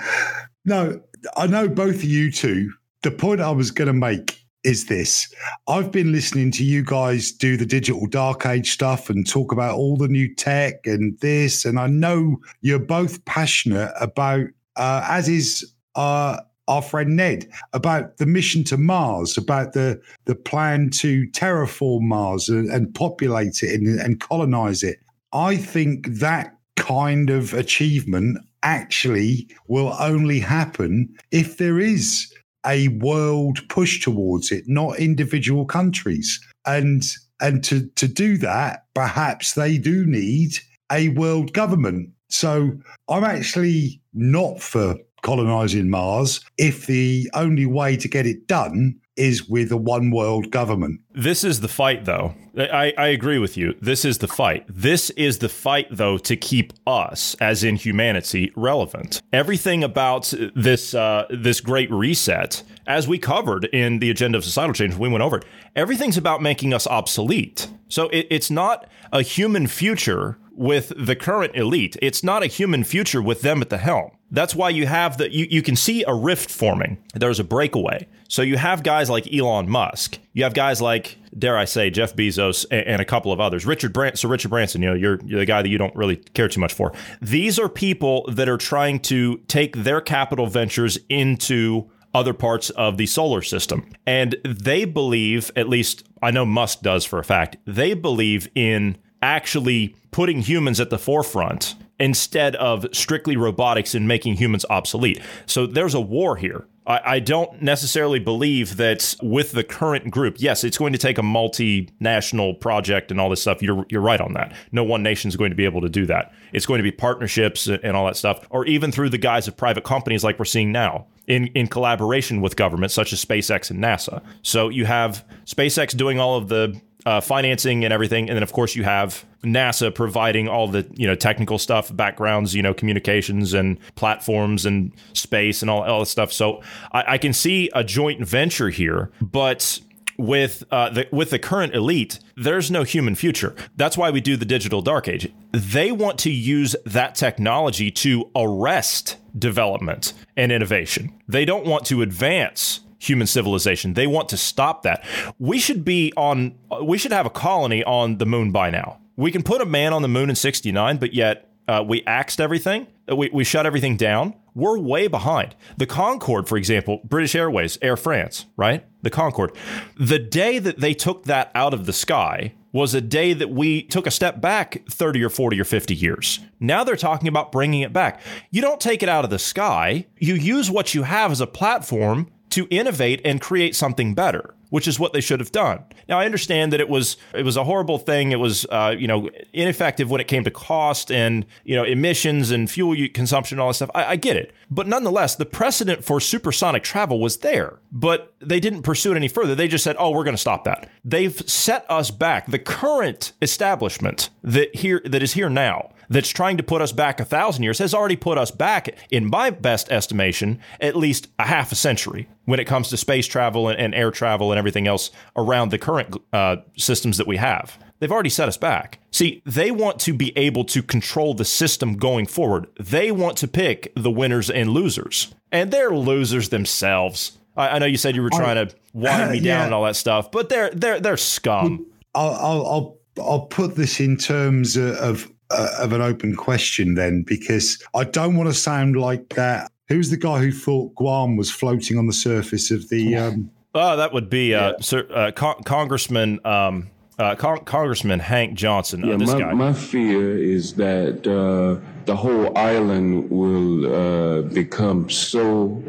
no, 0.65 1.01
I 1.37 1.47
know 1.47 1.67
both 1.67 1.95
of 1.95 2.03
you 2.03 2.31
two. 2.31 2.71
The 3.01 3.11
point 3.11 3.41
I 3.41 3.51
was 3.51 3.71
going 3.71 3.87
to 3.87 3.93
make 3.93 4.39
is 4.63 4.87
this 4.87 5.33
I've 5.67 5.91
been 5.91 6.11
listening 6.11 6.51
to 6.51 6.63
you 6.63 6.83
guys 6.83 7.31
do 7.31 7.55
the 7.55 7.65
digital 7.65 8.07
dark 8.07 8.45
age 8.45 8.71
stuff 8.71 9.09
and 9.09 9.27
talk 9.27 9.51
about 9.51 9.75
all 9.75 9.95
the 9.95 10.07
new 10.07 10.33
tech 10.35 10.85
and 10.85 11.17
this. 11.19 11.65
And 11.65 11.79
I 11.79 11.87
know 11.87 12.37
you're 12.61 12.79
both 12.79 13.23
passionate 13.25 13.93
about, 13.99 14.47
uh, 14.75 15.05
as 15.07 15.29
is 15.29 15.73
uh, 15.95 16.39
our 16.67 16.81
friend 16.81 17.15
Ned 17.15 17.49
about 17.73 18.17
the 18.17 18.25
mission 18.25 18.63
to 18.65 18.77
Mars, 18.77 19.37
about 19.37 19.73
the 19.73 20.01
the 20.25 20.35
plan 20.35 20.89
to 20.91 21.27
terraform 21.27 22.01
Mars 22.01 22.49
and, 22.49 22.69
and 22.69 22.93
populate 22.93 23.63
it 23.63 23.79
and, 23.79 23.99
and 23.99 24.19
colonize 24.19 24.83
it. 24.83 24.99
I 25.31 25.55
think 25.55 26.07
that 26.07 26.55
kind 26.75 27.29
of 27.29 27.53
achievement 27.53 28.39
actually 28.63 29.47
will 29.67 29.95
only 29.99 30.39
happen 30.39 31.15
if 31.31 31.57
there 31.57 31.79
is 31.79 32.31
a 32.65 32.89
world 32.89 33.59
push 33.69 34.03
towards 34.03 34.51
it, 34.51 34.65
not 34.67 34.99
individual 34.99 35.65
countries. 35.65 36.39
And 36.65 37.03
and 37.41 37.63
to 37.65 37.87
to 37.95 38.07
do 38.07 38.37
that, 38.37 38.85
perhaps 38.93 39.53
they 39.53 39.77
do 39.77 40.05
need 40.05 40.57
a 40.91 41.09
world 41.09 41.53
government. 41.53 42.09
So 42.29 42.71
I'm 43.07 43.23
actually 43.23 44.01
not 44.13 44.61
for 44.61 44.95
colonizing 45.21 45.89
Mars 45.89 46.41
if 46.57 46.87
the 46.87 47.29
only 47.33 47.65
way 47.65 47.97
to 47.97 48.07
get 48.07 48.25
it 48.25 48.47
done 48.47 48.99
is 49.19 49.47
with 49.47 49.71
a 49.71 49.77
one 49.77 50.09
world 50.09 50.49
government. 50.49 51.01
This 51.13 51.43
is 51.43 51.59
the 51.59 51.67
fight, 51.67 52.05
though. 52.05 52.33
I, 52.57 52.93
I 52.97 53.07
agree 53.07 53.37
with 53.37 53.57
you. 53.57 53.75
This 53.81 54.05
is 54.05 54.17
the 54.17 54.27
fight. 54.27 54.65
This 54.67 55.09
is 55.11 55.39
the 55.39 55.49
fight, 55.49 55.87
though, 55.91 56.17
to 56.17 56.35
keep 56.35 56.73
us, 56.87 57.35
as 57.39 57.63
in 57.63 57.75
humanity, 57.75 58.51
relevant. 58.55 59.21
Everything 59.31 59.83
about 59.83 60.33
this 60.55 60.93
uh, 60.93 61.25
this 61.29 61.61
great 61.61 61.91
reset, 61.91 62.63
as 62.87 63.07
we 63.07 63.19
covered 63.19 63.65
in 63.65 63.99
the 63.99 64.09
agenda 64.09 64.37
of 64.37 64.43
societal 64.43 64.73
change, 64.73 64.95
we 64.95 65.09
went 65.09 65.21
over 65.21 65.37
it. 65.37 65.45
Everything's 65.75 66.17
about 66.17 66.41
making 66.41 66.73
us 66.73 66.87
obsolete. 66.87 67.69
So 67.89 68.09
it, 68.09 68.27
it's 68.29 68.49
not 68.49 68.87
a 69.11 69.21
human 69.21 69.67
future 69.67 70.37
with 70.59 70.91
the 70.97 71.15
current 71.15 71.55
elite. 71.55 71.95
It's 72.01 72.21
not 72.21 72.43
a 72.43 72.47
human 72.47 72.83
future 72.83 73.21
with 73.21 73.41
them 73.41 73.61
at 73.61 73.69
the 73.69 73.77
helm. 73.77 74.11
That's 74.29 74.53
why 74.53 74.69
you 74.69 74.87
have 74.87 75.17
the 75.17 75.33
you, 75.33 75.47
you 75.49 75.61
can 75.61 75.77
see 75.77 76.03
a 76.03 76.13
rift 76.13 76.51
forming. 76.51 76.97
There's 77.15 77.39
a 77.39 77.45
breakaway. 77.45 78.07
So 78.27 78.41
you 78.41 78.57
have 78.57 78.83
guys 78.83 79.09
like 79.09 79.33
Elon 79.33 79.69
Musk. 79.69 80.19
You 80.33 80.43
have 80.43 80.53
guys 80.53 80.81
like, 80.81 81.17
dare 81.35 81.57
I 81.57 81.63
say, 81.63 81.89
Jeff 81.89 82.13
Bezos 82.13 82.65
and, 82.69 82.85
and 82.85 83.01
a 83.01 83.05
couple 83.05 83.31
of 83.31 83.39
others. 83.39 83.65
Richard 83.65 83.93
Branson, 83.93 84.17
so 84.17 84.27
Richard 84.27 84.49
Branson, 84.49 84.81
you 84.81 84.89
know, 84.89 84.95
you're, 84.95 85.19
you're 85.25 85.39
the 85.39 85.45
guy 85.45 85.61
that 85.61 85.69
you 85.69 85.77
don't 85.77 85.95
really 85.95 86.17
care 86.17 86.49
too 86.49 86.59
much 86.59 86.73
for. 86.73 86.91
These 87.21 87.57
are 87.57 87.69
people 87.69 88.25
that 88.29 88.49
are 88.49 88.57
trying 88.57 88.99
to 89.01 89.37
take 89.47 89.77
their 89.77 90.01
capital 90.01 90.45
ventures 90.47 90.99
into 91.07 91.89
other 92.13 92.33
parts 92.33 92.69
of 92.71 92.97
the 92.97 93.05
solar 93.05 93.41
system. 93.41 93.89
And 94.05 94.35
they 94.43 94.83
believe, 94.83 95.51
at 95.55 95.69
least 95.69 96.05
I 96.21 96.31
know 96.31 96.45
Musk 96.45 96.81
does 96.81 97.05
for 97.05 97.17
a 97.17 97.23
fact, 97.23 97.55
they 97.65 97.93
believe 97.93 98.49
in 98.55 98.97
actually 99.21 99.95
putting 100.11 100.41
humans 100.41 100.79
at 100.79 100.89
the 100.89 100.99
forefront 100.99 101.75
instead 101.99 102.55
of 102.55 102.85
strictly 102.93 103.35
robotics 103.35 103.93
and 103.93 104.07
making 104.07 104.35
humans 104.35 104.65
obsolete. 104.69 105.21
So 105.45 105.67
there's 105.67 105.93
a 105.93 106.01
war 106.01 106.37
here. 106.37 106.65
I, 106.87 107.01
I, 107.05 107.19
don't 107.19 107.61
necessarily 107.61 108.19
believe 108.19 108.77
that 108.77 109.15
with 109.21 109.51
the 109.51 109.63
current 109.63 110.09
group, 110.09 110.37
yes, 110.39 110.63
it's 110.63 110.77
going 110.77 110.93
to 110.93 110.99
take 110.99 111.17
a 111.17 111.21
multinational 111.21 112.59
project 112.59 113.11
and 113.11 113.19
all 113.19 113.29
this 113.29 113.41
stuff. 113.41 113.61
You're 113.61 113.85
you're 113.89 114.01
right 114.01 114.19
on 114.19 114.33
that. 114.33 114.53
No 114.71 114.83
one 114.83 115.03
nation 115.03 115.29
is 115.29 115.35
going 115.35 115.51
to 115.51 115.55
be 115.55 115.65
able 115.65 115.81
to 115.81 115.89
do 115.89 116.05
that. 116.07 116.33
It's 116.51 116.65
going 116.65 116.79
to 116.79 116.83
be 116.83 116.91
partnerships 116.91 117.67
and 117.67 117.95
all 117.95 118.07
that 118.07 118.17
stuff, 118.17 118.47
or 118.49 118.65
even 118.65 118.91
through 118.91 119.09
the 119.09 119.17
guise 119.17 119.47
of 119.47 119.55
private 119.55 119.83
companies 119.83 120.23
like 120.23 120.39
we're 120.39 120.45
seeing 120.45 120.71
now. 120.71 121.05
In, 121.27 121.45
in 121.53 121.67
collaboration 121.67 122.41
with 122.41 122.55
governments 122.55 122.95
such 122.95 123.13
as 123.13 123.23
SpaceX 123.23 123.69
and 123.69 123.79
NASA. 123.79 124.23
So 124.41 124.69
you 124.69 124.85
have 124.85 125.23
SpaceX 125.45 125.95
doing 125.95 126.19
all 126.19 126.37
of 126.37 126.49
the 126.49 126.81
uh, 127.09 127.19
financing 127.19 127.83
and 127.83 127.91
everything, 127.91 128.29
and 128.29 128.35
then 128.35 128.43
of 128.43 128.53
course 128.53 128.75
you 128.75 128.83
have 128.83 129.25
NASA 129.43 129.93
providing 129.93 130.47
all 130.47 130.67
the 130.67 130.87
you 130.93 131.07
know 131.07 131.15
technical 131.15 131.57
stuff, 131.57 131.95
backgrounds, 131.95 132.53
you 132.53 132.61
know 132.61 132.71
communications 132.71 133.55
and 133.55 133.79
platforms 133.95 134.63
and 134.63 134.91
space 135.13 135.63
and 135.63 135.71
all 135.71 135.81
all 135.81 136.01
this 136.01 136.11
stuff. 136.11 136.31
So 136.31 136.61
I, 136.91 137.13
I 137.13 137.17
can 137.17 137.33
see 137.33 137.71
a 137.73 137.83
joint 137.83 138.23
venture 138.23 138.69
here, 138.69 139.09
but 139.19 139.79
with 140.19 140.63
uh, 140.69 140.89
the 140.91 141.07
with 141.11 141.31
the 141.31 141.39
current 141.39 141.73
elite, 141.73 142.19
there's 142.37 142.69
no 142.69 142.83
human 142.83 143.15
future. 143.15 143.55
That's 143.75 143.97
why 143.97 144.11
we 144.11 144.21
do 144.21 144.37
the 144.37 144.45
digital 144.45 144.83
dark 144.83 145.07
age. 145.07 145.33
They 145.51 145.91
want 145.91 146.19
to 146.19 146.29
use 146.29 146.75
that 146.85 147.15
technology 147.15 147.89
to 147.89 148.29
arrest 148.35 149.17
development 149.35 150.13
and 150.37 150.51
innovation. 150.51 151.19
They 151.27 151.43
don't 151.43 151.65
want 151.65 151.85
to 151.87 152.03
advance 152.03 152.81
human 152.99 153.25
civilization. 153.25 153.93
They 153.93 154.07
want 154.07 154.29
to 154.29 154.37
stop 154.37 154.83
that. 154.83 155.03
We 155.39 155.57
should 155.57 155.83
be 155.83 156.13
on 156.15 156.55
we 156.83 156.97
should 156.97 157.11
have 157.11 157.25
a 157.25 157.31
colony 157.31 157.83
on 157.83 158.17
the 158.17 158.25
moon 158.25 158.51
by 158.51 158.69
now. 158.69 158.99
We 159.15 159.31
can 159.31 159.43
put 159.43 159.61
a 159.61 159.65
man 159.65 159.91
on 159.93 160.01
the 160.01 160.07
moon 160.07 160.29
in 160.29 160.35
69, 160.35 160.97
but 160.97 161.13
yet 161.13 161.49
uh, 161.67 161.83
we 161.85 162.03
axed 162.05 162.39
everything. 162.39 162.87
Uh, 163.09 163.15
we, 163.15 163.29
we 163.33 163.43
shut 163.43 163.65
everything 163.65 163.97
down. 163.97 164.33
We're 164.55 164.79
way 164.79 165.07
behind. 165.07 165.55
The 165.77 165.85
Concorde, 165.85 166.47
for 166.47 166.57
example, 166.57 167.01
British 167.03 167.35
Airways, 167.35 167.77
Air 167.81 167.95
France, 167.95 168.45
right? 168.57 168.85
The 169.03 169.09
Concorde. 169.09 169.55
The 169.97 170.19
day 170.19 170.59
that 170.59 170.79
they 170.79 170.93
took 170.93 171.25
that 171.25 171.51
out 171.53 171.73
of 171.73 171.85
the 171.85 171.93
sky 171.93 172.53
was 172.71 172.93
a 172.93 173.01
day 173.01 173.33
that 173.33 173.49
we 173.49 173.83
took 173.83 174.07
a 174.07 174.11
step 174.11 174.41
back 174.41 174.83
30 174.89 175.23
or 175.23 175.29
40 175.29 175.59
or 175.59 175.63
50 175.63 175.95
years. 175.95 176.39
Now 176.59 176.83
they're 176.83 176.95
talking 176.95 177.27
about 177.27 177.51
bringing 177.51 177.81
it 177.81 177.93
back. 177.93 178.21
You 178.51 178.61
don't 178.61 178.81
take 178.81 179.01
it 179.03 179.09
out 179.09 179.23
of 179.23 179.29
the 179.29 179.39
sky, 179.39 180.05
you 180.17 180.35
use 180.35 180.69
what 180.69 180.93
you 180.93 181.03
have 181.03 181.31
as 181.31 181.41
a 181.41 181.47
platform 181.47 182.31
to 182.51 182.67
innovate 182.69 183.21
and 183.23 183.41
create 183.41 183.75
something 183.75 184.13
better 184.13 184.55
which 184.69 184.87
is 184.87 184.99
what 184.99 185.13
they 185.13 185.21
should 185.21 185.39
have 185.39 185.51
done. 185.51 185.83
Now 186.07 186.19
I 186.19 186.25
understand 186.25 186.73
that 186.73 186.79
it 186.79 186.89
was 186.89 187.17
it 187.33 187.43
was 187.43 187.57
a 187.57 187.63
horrible 187.63 187.97
thing. 187.97 188.31
It 188.31 188.39
was 188.39 188.65
uh, 188.69 188.95
you 188.97 189.07
know 189.07 189.29
ineffective 189.53 190.09
when 190.09 190.21
it 190.21 190.27
came 190.27 190.43
to 190.43 190.51
cost 190.51 191.11
and 191.11 191.45
you 191.63 191.75
know 191.75 191.83
emissions 191.83 192.51
and 192.51 192.69
fuel 192.69 192.95
consumption 193.13 193.55
and 193.55 193.61
all 193.61 193.69
that 193.69 193.75
stuff. 193.75 193.91
I, 193.93 194.05
I 194.05 194.15
get 194.15 194.37
it, 194.37 194.53
but 194.69 194.87
nonetheless, 194.87 195.35
the 195.35 195.45
precedent 195.45 196.03
for 196.03 196.19
supersonic 196.19 196.83
travel 196.83 197.19
was 197.19 197.37
there, 197.37 197.79
but 197.91 198.33
they 198.39 198.59
didn't 198.59 198.83
pursue 198.83 199.11
it 199.11 199.15
any 199.15 199.27
further. 199.27 199.55
They 199.55 199.67
just 199.67 199.83
said, 199.83 199.95
"Oh, 199.99 200.11
we're 200.11 200.23
going 200.23 200.35
to 200.35 200.41
stop 200.41 200.63
that." 200.65 200.89
They've 201.03 201.37
set 201.49 201.85
us 201.89 202.11
back. 202.11 202.47
The 202.47 202.59
current 202.59 203.33
establishment 203.41 204.29
that 204.43 204.75
here 204.75 205.01
that 205.05 205.23
is 205.23 205.33
here 205.33 205.49
now 205.49 205.91
that's 206.09 206.29
trying 206.29 206.57
to 206.57 206.63
put 206.63 206.81
us 206.81 206.91
back 206.91 207.19
a 207.19 207.25
thousand 207.25 207.63
years 207.63 207.79
has 207.79 207.93
already 207.93 208.15
put 208.15 208.37
us 208.37 208.51
back, 208.51 208.95
in 209.11 209.29
my 209.29 209.49
best 209.49 209.91
estimation, 209.91 210.59
at 210.79 210.95
least 210.95 211.27
a 211.37 211.45
half 211.45 211.71
a 211.71 211.75
century 211.75 212.27
when 212.45 212.59
it 212.59 212.65
comes 212.65 212.89
to 212.89 212.97
space 212.97 213.27
travel 213.27 213.67
and, 213.67 213.79
and 213.79 213.95
air 213.95 214.11
travel 214.11 214.51
and 214.51 214.57
everything 214.57 214.87
else 214.87 215.11
around 215.35 215.69
the 215.69 215.77
current 215.77 216.15
uh, 216.33 216.57
systems 216.77 217.17
that 217.17 217.27
we 217.27 217.37
have. 217.37 217.77
They've 217.99 218.11
already 218.11 218.29
set 218.29 218.47
us 218.47 218.57
back. 218.57 218.99
See, 219.11 219.41
they 219.45 219.71
want 219.71 219.99
to 220.01 220.13
be 220.13 220.35
able 220.37 220.63
to 220.65 220.81
control 220.81 221.33
the 221.33 221.45
system 221.45 221.97
going 221.97 222.25
forward. 222.27 222.67
They 222.79 223.11
want 223.11 223.37
to 223.39 223.47
pick 223.47 223.91
the 223.95 224.11
winners 224.11 224.49
and 224.49 224.69
losers, 224.69 225.33
and 225.51 225.71
they're 225.71 225.91
losers 225.91 226.49
themselves. 226.49 227.37
I, 227.57 227.69
I 227.69 227.79
know 227.79 227.85
you 227.85 227.97
said 227.97 228.15
you 228.15 228.23
were 228.23 228.29
trying 228.29 228.67
to 228.67 228.73
wind 228.93 229.31
me 229.31 229.39
down 229.39 229.45
yeah. 229.45 229.65
and 229.65 229.73
all 229.73 229.83
that 229.83 229.97
stuff, 229.97 230.31
but 230.31 230.49
they're 230.49 230.69
they're 230.71 230.99
they're 230.99 231.17
scum. 231.17 231.85
I'll, 232.15 232.31
I'll, 232.33 232.67
I'll 232.67 232.97
I'll 233.21 233.45
put 233.47 233.75
this 233.75 233.99
in 233.99 234.17
terms 234.17 234.77
of 234.77 235.29
uh, 235.51 235.69
of 235.79 235.93
an 235.93 236.01
open 236.01 236.35
question 236.35 236.95
then, 236.95 237.23
because 237.23 237.81
I 237.95 238.03
don't 238.03 238.35
want 238.35 238.49
to 238.49 238.53
sound 238.53 238.95
like 238.95 239.29
that. 239.29 239.71
Who's 239.87 240.09
the 240.09 240.17
guy 240.17 240.39
who 240.39 240.51
thought 240.51 240.93
Guam 240.95 241.35
was 241.35 241.49
floating 241.49 241.97
on 241.97 242.07
the 242.07 242.13
surface 242.13 242.69
of 242.71 242.89
the? 242.89 243.15
Um, 243.15 243.51
oh, 243.73 243.97
that 243.97 244.13
would 244.13 244.29
be 244.29 244.53
uh, 244.53 244.73
Sir, 244.81 245.07
uh, 245.13 245.31
Con- 245.31 245.63
Congressman. 245.63 246.39
Um, 246.45 246.91
uh, 247.19 247.35
Con- 247.35 247.65
Congressman 247.65 248.19
Hank 248.19 248.53
Johnson. 248.53 249.05
Yeah, 249.05 249.17
this 249.17 249.33
my, 249.33 249.39
guy. 249.39 249.53
my 249.53 249.73
fear 249.73 250.37
is 250.37 250.75
that 250.75 251.27
uh, 251.27 251.83
the 252.05 252.15
whole 252.15 252.57
island 252.57 253.29
will 253.29 253.93
uh, 253.93 254.41
become 254.43 255.09
so 255.09 255.83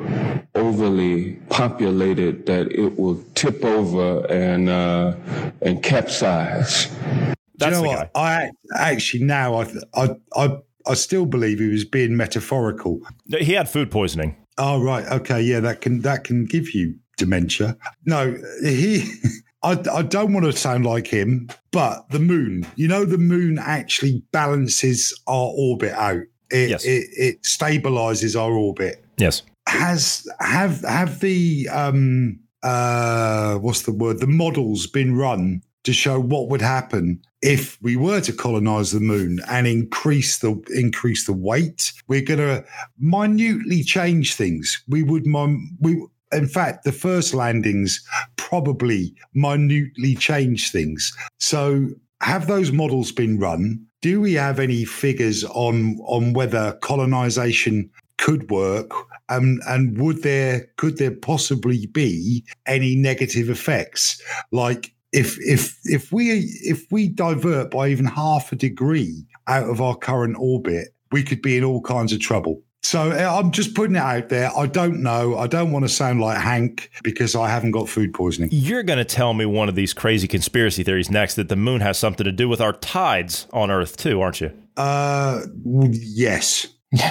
overly 0.56 1.34
populated 1.48 2.46
that 2.46 2.72
it 2.72 2.98
will 2.98 3.22
tip 3.36 3.64
over 3.64 4.26
and 4.26 4.68
uh, 4.68 5.14
and 5.62 5.82
capsize. 5.82 6.88
That's 7.60 7.76
you 7.76 7.82
know 7.82 7.88
what? 7.88 8.12
guy. 8.14 8.50
I 8.74 8.90
actually 8.92 9.24
now 9.24 9.60
I, 9.60 9.66
I 9.94 10.08
I 10.36 10.58
I 10.86 10.94
still 10.94 11.26
believe 11.26 11.58
he 11.58 11.68
was 11.68 11.84
being 11.84 12.16
metaphorical. 12.16 13.00
He 13.28 13.52
had 13.52 13.68
food 13.68 13.90
poisoning. 13.90 14.36
Oh 14.58 14.82
right, 14.82 15.06
okay, 15.06 15.40
yeah, 15.40 15.60
that 15.60 15.80
can 15.80 16.00
that 16.02 16.24
can 16.24 16.44
give 16.46 16.74
you 16.74 16.94
dementia. 17.16 17.76
No, 18.04 18.36
he. 18.62 19.04
I, 19.62 19.72
I 19.92 20.00
don't 20.00 20.32
want 20.32 20.46
to 20.46 20.52
sound 20.54 20.86
like 20.86 21.06
him, 21.06 21.50
but 21.70 22.08
the 22.08 22.18
moon, 22.18 22.66
you 22.76 22.88
know, 22.88 23.04
the 23.04 23.18
moon 23.18 23.58
actually 23.58 24.22
balances 24.32 25.12
our 25.26 25.52
orbit 25.54 25.92
out. 25.92 26.22
It, 26.50 26.70
Yes. 26.70 26.84
it, 26.86 27.06
it 27.12 27.42
stabilizes 27.42 28.40
our 28.40 28.52
orbit. 28.52 29.04
Yes. 29.18 29.42
Has 29.68 30.26
have 30.40 30.80
have 30.84 31.20
the 31.20 31.68
um 31.70 32.40
uh 32.62 33.56
what's 33.56 33.82
the 33.82 33.92
word? 33.92 34.20
The 34.20 34.26
models 34.26 34.86
been 34.86 35.14
run 35.14 35.62
to 35.84 35.92
show 35.92 36.20
what 36.20 36.48
would 36.48 36.60
happen 36.60 37.20
if 37.42 37.80
we 37.80 37.96
were 37.96 38.20
to 38.20 38.32
colonize 38.32 38.92
the 38.92 39.00
moon 39.00 39.40
and 39.48 39.66
increase 39.66 40.38
the 40.38 40.60
increase 40.74 41.26
the 41.26 41.32
weight. 41.32 41.92
We're 42.06 42.22
gonna 42.22 42.64
minutely 42.98 43.82
change 43.82 44.34
things. 44.34 44.82
We 44.88 45.02
would 45.02 45.26
we 45.80 46.06
in 46.32 46.46
fact 46.46 46.84
the 46.84 46.92
first 46.92 47.34
landings 47.34 48.04
probably 48.36 49.14
minutely 49.34 50.14
change 50.14 50.70
things. 50.70 51.16
So 51.38 51.88
have 52.20 52.46
those 52.46 52.72
models 52.72 53.12
been 53.12 53.38
run? 53.38 53.84
Do 54.02 54.20
we 54.20 54.34
have 54.34 54.58
any 54.58 54.84
figures 54.84 55.44
on 55.44 55.98
on 56.04 56.34
whether 56.34 56.72
colonization 56.82 57.90
could 58.18 58.50
work? 58.50 58.90
Um, 59.30 59.60
and 59.66 59.98
would 59.98 60.22
there 60.22 60.68
could 60.76 60.98
there 60.98 61.14
possibly 61.14 61.86
be 61.86 62.44
any 62.66 62.96
negative 62.96 63.48
effects? 63.48 64.20
Like 64.52 64.94
if 65.12 65.38
if 65.40 65.78
if 65.84 66.12
we 66.12 66.30
if 66.64 66.86
we 66.90 67.08
divert 67.08 67.70
by 67.70 67.88
even 67.88 68.06
half 68.06 68.52
a 68.52 68.56
degree 68.56 69.26
out 69.46 69.68
of 69.68 69.80
our 69.80 69.96
current 69.96 70.36
orbit, 70.38 70.88
we 71.12 71.22
could 71.22 71.42
be 71.42 71.56
in 71.56 71.64
all 71.64 71.80
kinds 71.82 72.12
of 72.12 72.20
trouble. 72.20 72.62
So 72.82 73.10
uh, 73.10 73.38
I'm 73.38 73.50
just 73.50 73.74
putting 73.74 73.96
it 73.96 73.98
out 73.98 74.30
there. 74.30 74.50
I 74.56 74.66
don't 74.66 75.02
know. 75.02 75.36
I 75.36 75.46
don't 75.46 75.70
want 75.70 75.84
to 75.84 75.88
sound 75.90 76.20
like 76.22 76.38
Hank 76.38 76.90
because 77.02 77.34
I 77.36 77.46
haven't 77.50 77.72
got 77.72 77.90
food 77.90 78.14
poisoning. 78.14 78.48
You're 78.52 78.82
going 78.84 78.98
to 78.98 79.04
tell 79.04 79.34
me 79.34 79.44
one 79.44 79.68
of 79.68 79.74
these 79.74 79.92
crazy 79.92 80.26
conspiracy 80.26 80.82
theories 80.82 81.10
next 81.10 81.34
that 81.34 81.50
the 81.50 81.56
moon 81.56 81.82
has 81.82 81.98
something 81.98 82.24
to 82.24 82.32
do 82.32 82.48
with 82.48 82.58
our 82.60 82.72
tides 82.72 83.46
on 83.52 83.70
Earth 83.70 83.98
too, 83.98 84.22
aren't 84.22 84.40
you? 84.40 84.50
Uh, 84.78 85.40
w- 85.64 85.90
yes. 85.92 86.68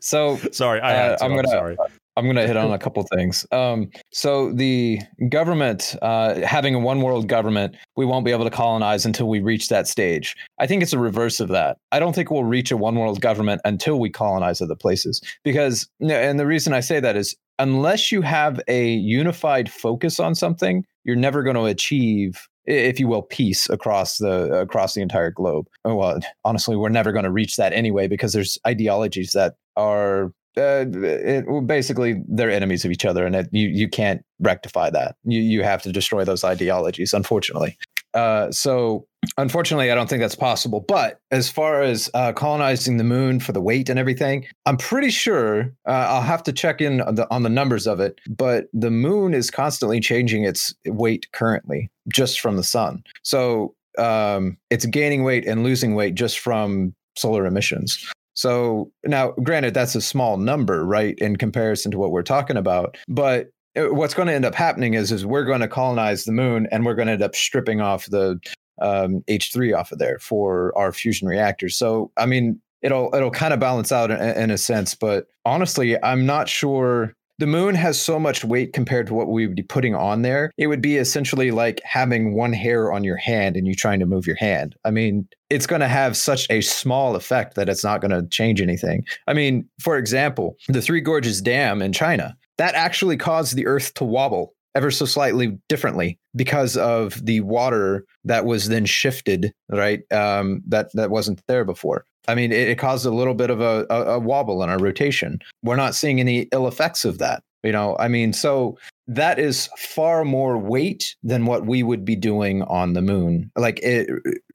So 0.00 0.36
Sorry, 0.52 0.80
I 0.80 0.92
had 0.92 1.12
Uh, 1.12 1.16
to. 1.16 1.24
I'm 1.24 1.30
I'm 1.32 1.36
gonna- 1.36 1.48
sorry. 1.48 1.76
I'm 2.16 2.24
going 2.24 2.36
to 2.36 2.46
hit 2.46 2.56
on 2.56 2.72
a 2.72 2.78
couple 2.78 3.02
things. 3.14 3.46
Um, 3.52 3.90
so 4.10 4.50
the 4.52 5.00
government, 5.28 5.94
uh, 6.00 6.40
having 6.40 6.74
a 6.74 6.78
one 6.78 7.02
world 7.02 7.28
government, 7.28 7.76
we 7.96 8.06
won't 8.06 8.24
be 8.24 8.30
able 8.30 8.44
to 8.44 8.50
colonize 8.50 9.04
until 9.04 9.28
we 9.28 9.40
reach 9.40 9.68
that 9.68 9.86
stage. 9.86 10.34
I 10.58 10.66
think 10.66 10.82
it's 10.82 10.94
a 10.94 10.98
reverse 10.98 11.40
of 11.40 11.48
that. 11.48 11.76
I 11.92 11.98
don't 11.98 12.14
think 12.14 12.30
we'll 12.30 12.44
reach 12.44 12.70
a 12.70 12.76
one 12.76 12.96
world 12.96 13.20
government 13.20 13.60
until 13.64 14.00
we 14.00 14.08
colonize 14.08 14.60
other 14.62 14.74
places. 14.74 15.20
Because, 15.44 15.88
and 16.00 16.40
the 16.40 16.46
reason 16.46 16.72
I 16.72 16.80
say 16.80 17.00
that 17.00 17.16
is 17.16 17.36
unless 17.58 18.10
you 18.10 18.22
have 18.22 18.60
a 18.66 18.88
unified 18.88 19.70
focus 19.70 20.18
on 20.18 20.34
something, 20.34 20.84
you're 21.04 21.16
never 21.16 21.42
going 21.42 21.56
to 21.56 21.64
achieve 21.64 22.48
if 22.64 22.98
you 22.98 23.06
will 23.06 23.22
peace 23.22 23.70
across 23.70 24.18
the 24.18 24.52
across 24.54 24.94
the 24.94 25.00
entire 25.00 25.30
globe 25.30 25.68
well 25.84 26.18
honestly 26.44 26.74
we're 26.74 26.88
never 26.88 27.12
going 27.12 27.24
to 27.24 27.30
reach 27.30 27.56
that 27.56 27.72
anyway 27.72 28.08
because 28.08 28.32
there's 28.32 28.58
ideologies 28.66 29.30
that 29.30 29.54
are 29.76 30.32
uh, 30.56 30.84
it, 30.88 31.66
basically 31.66 32.22
they're 32.28 32.50
enemies 32.50 32.84
of 32.84 32.90
each 32.90 33.04
other 33.04 33.26
and 33.26 33.36
it, 33.36 33.48
you 33.52 33.68
you 33.68 33.88
can't 33.88 34.24
rectify 34.40 34.90
that. 34.90 35.16
You 35.24 35.40
you 35.40 35.62
have 35.62 35.82
to 35.82 35.92
destroy 35.92 36.24
those 36.24 36.44
ideologies 36.44 37.12
unfortunately. 37.12 37.76
Uh, 38.14 38.50
so 38.50 39.06
unfortunately 39.36 39.90
i 39.90 39.94
don't 39.94 40.08
think 40.08 40.22
that's 40.22 40.36
possible. 40.36 40.84
But 40.86 41.20
as 41.30 41.50
far 41.50 41.82
as 41.82 42.08
uh, 42.14 42.32
colonizing 42.32 42.96
the 42.96 43.04
moon 43.04 43.40
for 43.40 43.52
the 43.52 43.60
weight 43.60 43.88
and 43.90 43.98
everything 43.98 44.46
i'm 44.64 44.76
pretty 44.76 45.10
sure 45.10 45.72
uh, 45.86 46.06
i'll 46.08 46.22
have 46.22 46.42
to 46.44 46.52
check 46.52 46.80
in 46.80 47.00
on 47.00 47.16
the, 47.16 47.30
on 47.30 47.42
the 47.42 47.50
numbers 47.50 47.86
of 47.86 48.00
it 48.00 48.20
but 48.28 48.68
the 48.72 48.90
moon 48.90 49.34
is 49.34 49.50
constantly 49.50 50.00
changing 50.00 50.44
its 50.44 50.74
weight 50.86 51.30
currently 51.32 51.90
just 52.08 52.40
from 52.40 52.56
the 52.56 52.62
sun. 52.62 53.02
So 53.22 53.74
um, 53.98 54.56
it's 54.70 54.86
gaining 54.86 55.24
weight 55.24 55.46
and 55.46 55.62
losing 55.64 55.94
weight 55.94 56.14
just 56.14 56.38
from 56.38 56.94
solar 57.16 57.46
emissions 57.46 58.12
so 58.36 58.92
now, 59.04 59.32
granted, 59.42 59.72
that's 59.72 59.94
a 59.94 60.00
small 60.00 60.36
number, 60.36 60.84
right, 60.84 61.18
in 61.18 61.36
comparison 61.36 61.90
to 61.90 61.98
what 61.98 62.12
we're 62.12 62.22
talking 62.22 62.58
about. 62.58 62.96
But 63.08 63.48
uh, 63.76 63.86
what's 63.94 64.12
going 64.12 64.28
to 64.28 64.34
end 64.34 64.44
up 64.44 64.54
happening 64.54 64.94
is, 64.94 65.10
is 65.10 65.24
we're 65.24 65.46
going 65.46 65.62
to 65.62 65.68
colonize 65.68 66.24
the 66.24 66.32
moon, 66.32 66.68
and 66.70 66.84
we're 66.84 66.94
going 66.94 67.06
to 67.06 67.14
end 67.14 67.22
up 67.22 67.34
stripping 67.34 67.80
off 67.80 68.06
the 68.06 68.38
um, 68.80 69.22
H3 69.26 69.76
off 69.76 69.90
of 69.90 69.98
there 69.98 70.18
for 70.18 70.76
our 70.76 70.92
fusion 70.92 71.26
reactors. 71.26 71.76
So, 71.76 72.12
I 72.18 72.26
mean, 72.26 72.60
it'll 72.82 73.10
it'll 73.14 73.30
kind 73.30 73.54
of 73.54 73.58
balance 73.58 73.90
out 73.90 74.10
in, 74.10 74.20
in 74.20 74.50
a 74.50 74.58
sense. 74.58 74.94
But 74.94 75.26
honestly, 75.46 76.00
I'm 76.02 76.26
not 76.26 76.46
sure. 76.48 77.14
The 77.38 77.46
moon 77.46 77.74
has 77.74 78.00
so 78.00 78.18
much 78.18 78.44
weight 78.44 78.72
compared 78.72 79.06
to 79.08 79.14
what 79.14 79.28
we 79.28 79.46
would 79.46 79.56
be 79.56 79.62
putting 79.62 79.94
on 79.94 80.22
there. 80.22 80.52
It 80.56 80.68
would 80.68 80.80
be 80.80 80.96
essentially 80.96 81.50
like 81.50 81.80
having 81.84 82.34
one 82.34 82.54
hair 82.54 82.92
on 82.92 83.04
your 83.04 83.16
hand 83.16 83.56
and 83.56 83.66
you 83.66 83.74
trying 83.74 84.00
to 84.00 84.06
move 84.06 84.26
your 84.26 84.36
hand. 84.36 84.74
I 84.84 84.90
mean, 84.90 85.28
it's 85.50 85.66
going 85.66 85.80
to 85.80 85.88
have 85.88 86.16
such 86.16 86.46
a 86.50 86.62
small 86.62 87.14
effect 87.14 87.54
that 87.56 87.68
it's 87.68 87.84
not 87.84 88.00
going 88.00 88.10
to 88.10 88.26
change 88.28 88.60
anything. 88.62 89.04
I 89.26 89.34
mean, 89.34 89.68
for 89.80 89.98
example, 89.98 90.56
the 90.68 90.80
Three 90.80 91.00
Gorges 91.00 91.42
Dam 91.42 91.82
in 91.82 91.92
China, 91.92 92.36
that 92.56 92.74
actually 92.74 93.18
caused 93.18 93.54
the 93.54 93.66
earth 93.66 93.92
to 93.94 94.04
wobble 94.04 94.54
ever 94.74 94.90
so 94.90 95.06
slightly 95.06 95.58
differently 95.68 96.18
because 96.34 96.76
of 96.76 97.24
the 97.24 97.40
water 97.40 98.04
that 98.24 98.44
was 98.44 98.68
then 98.68 98.84
shifted, 98.84 99.52
right? 99.70 100.00
Um, 100.12 100.62
that 100.68 100.90
that 100.92 101.10
wasn't 101.10 101.42
there 101.48 101.64
before. 101.64 102.04
I 102.28 102.34
mean, 102.34 102.52
it, 102.52 102.68
it 102.68 102.78
caused 102.78 103.06
a 103.06 103.10
little 103.10 103.34
bit 103.34 103.50
of 103.50 103.60
a, 103.60 103.86
a, 103.90 104.02
a 104.14 104.18
wobble 104.18 104.62
in 104.62 104.70
our 104.70 104.78
rotation. 104.78 105.38
We're 105.62 105.76
not 105.76 105.94
seeing 105.94 106.20
any 106.20 106.48
ill 106.52 106.66
effects 106.66 107.04
of 107.04 107.18
that. 107.18 107.42
You 107.62 107.72
know, 107.72 107.96
I 107.98 108.06
mean, 108.06 108.32
so 108.32 108.78
that 109.08 109.38
is 109.38 109.68
far 109.76 110.24
more 110.24 110.56
weight 110.56 111.16
than 111.22 111.46
what 111.46 111.66
we 111.66 111.82
would 111.82 112.04
be 112.04 112.14
doing 112.14 112.62
on 112.62 112.92
the 112.92 113.02
moon, 113.02 113.50
like 113.56 113.80
it, 113.82 114.08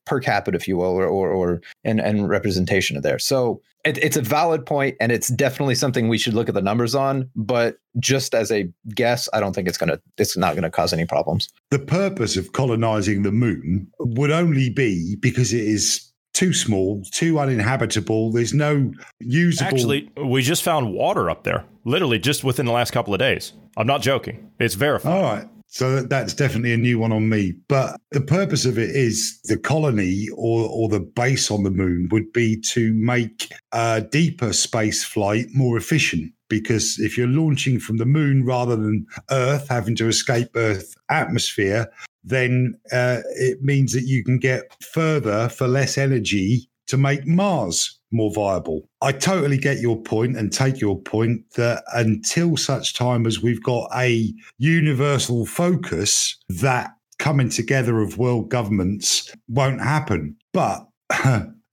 per 0.06 0.20
capita, 0.20 0.56
if 0.56 0.68
you 0.68 0.78
will, 0.78 0.92
or 0.92 1.08
or, 1.08 1.30
or 1.30 1.62
and 1.84 2.00
and 2.00 2.30
representation 2.30 2.96
of 2.96 3.04
there. 3.04 3.20
So 3.20 3.62
it, 3.84 3.98
it's 3.98 4.18
a 4.18 4.22
valid 4.22 4.66
point, 4.66 4.96
and 5.00 5.12
it's 5.12 5.28
definitely 5.30 5.76
something 5.76 6.08
we 6.08 6.18
should 6.18 6.34
look 6.34 6.48
at 6.48 6.56
the 6.56 6.62
numbers 6.62 6.96
on. 6.96 7.30
But 7.36 7.78
just 8.00 8.34
as 8.34 8.52
a 8.52 8.70
guess, 8.96 9.28
I 9.34 9.40
don't 9.40 9.54
think 9.54 9.68
it's 9.68 9.78
gonna 9.78 10.00
it's 10.18 10.38
not 10.38 10.56
gonna 10.56 10.72
cause 10.72 10.94
any 10.94 11.06
problems. 11.06 11.50
The 11.70 11.80
purpose 11.80 12.38
of 12.38 12.54
colonizing 12.54 13.24
the 13.24 13.32
moon 13.32 13.92
would 14.00 14.32
only 14.32 14.70
be 14.70 15.18
because 15.18 15.54
it 15.54 15.66
is 15.66 16.11
too 16.34 16.54
small, 16.54 17.04
too 17.12 17.40
uninhabitable. 17.40 18.32
There's 18.32 18.54
no 18.54 18.92
usable. 19.20 19.68
Actually, 19.68 20.12
we 20.24 20.42
just 20.42 20.64
found 20.64 20.94
water 20.94 21.30
up 21.30 21.44
there, 21.44 21.66
literally 21.86 22.20
just 22.20 22.44
within 22.44 22.66
the 22.66 22.72
last 22.72 22.92
couple 22.92 23.14
of 23.14 23.20
days. 23.20 23.54
I'm 23.78 23.88
not 23.88 24.02
joking. 24.02 24.52
It's 24.60 24.76
verified. 24.76 25.12
All 25.12 25.24
right. 25.24 25.48
So 25.74 26.02
that's 26.02 26.34
definitely 26.34 26.74
a 26.74 26.78
new 26.78 27.00
one 27.00 27.14
on 27.14 27.30
me. 27.30 27.54
But 27.70 27.96
the 28.12 28.20
purpose 28.20 28.66
of 28.66 28.78
it 28.78 28.90
is 28.90 29.40
the 29.46 29.58
colony 29.58 30.28
or, 30.36 30.68
or 30.68 30.90
the 30.90 31.00
base 31.00 31.50
on 31.50 31.64
the 31.64 31.72
moon 31.72 32.10
would 32.12 32.34
be 32.34 32.60
to 32.74 32.94
make 32.94 33.54
uh, 33.72 34.02
deeper 34.02 34.52
space 34.52 35.06
flight 35.06 35.46
more 35.54 35.78
efficient. 35.78 36.34
Because 36.50 37.00
if 37.00 37.18
you're 37.18 37.28
launching 37.28 37.80
from 37.80 37.96
the 37.96 38.06
moon 38.06 38.46
rather 38.46 38.76
than 38.76 39.08
Earth, 39.30 39.70
having 39.70 39.96
to 39.96 40.10
escape 40.10 40.50
Earth 40.56 40.94
atmosphere, 41.10 41.90
then 42.24 42.80
uh, 42.92 43.20
it 43.36 43.62
means 43.62 43.94
that 43.94 44.04
you 44.04 44.24
can 44.24 44.38
get 44.38 44.76
further 44.84 45.50
for 45.50 45.68
less 45.68 45.98
energy 45.98 46.70
to 46.88 46.98
make 46.98 47.26
Mars 47.26 48.00
more 48.12 48.32
viable. 48.34 48.90
I 49.02 49.14
totally 49.14 49.58
get 49.58 49.80
your 49.80 50.02
point 50.02 50.38
and 50.38 50.52
take 50.52 50.82
your 50.82 51.00
point 51.00 51.50
that 51.56 51.84
until 51.94 52.58
such 52.58 52.94
time 52.94 53.26
as 53.26 53.42
we've 53.42 53.64
got 53.64 53.90
a 53.96 54.34
universal 54.58 55.46
focus, 55.46 56.38
that 56.50 56.92
coming 57.18 57.50
together 57.50 58.02
of 58.02 58.18
world 58.18 58.50
governments 58.50 59.34
won't 59.48 59.82
happen. 59.82 60.36
But 60.54 60.86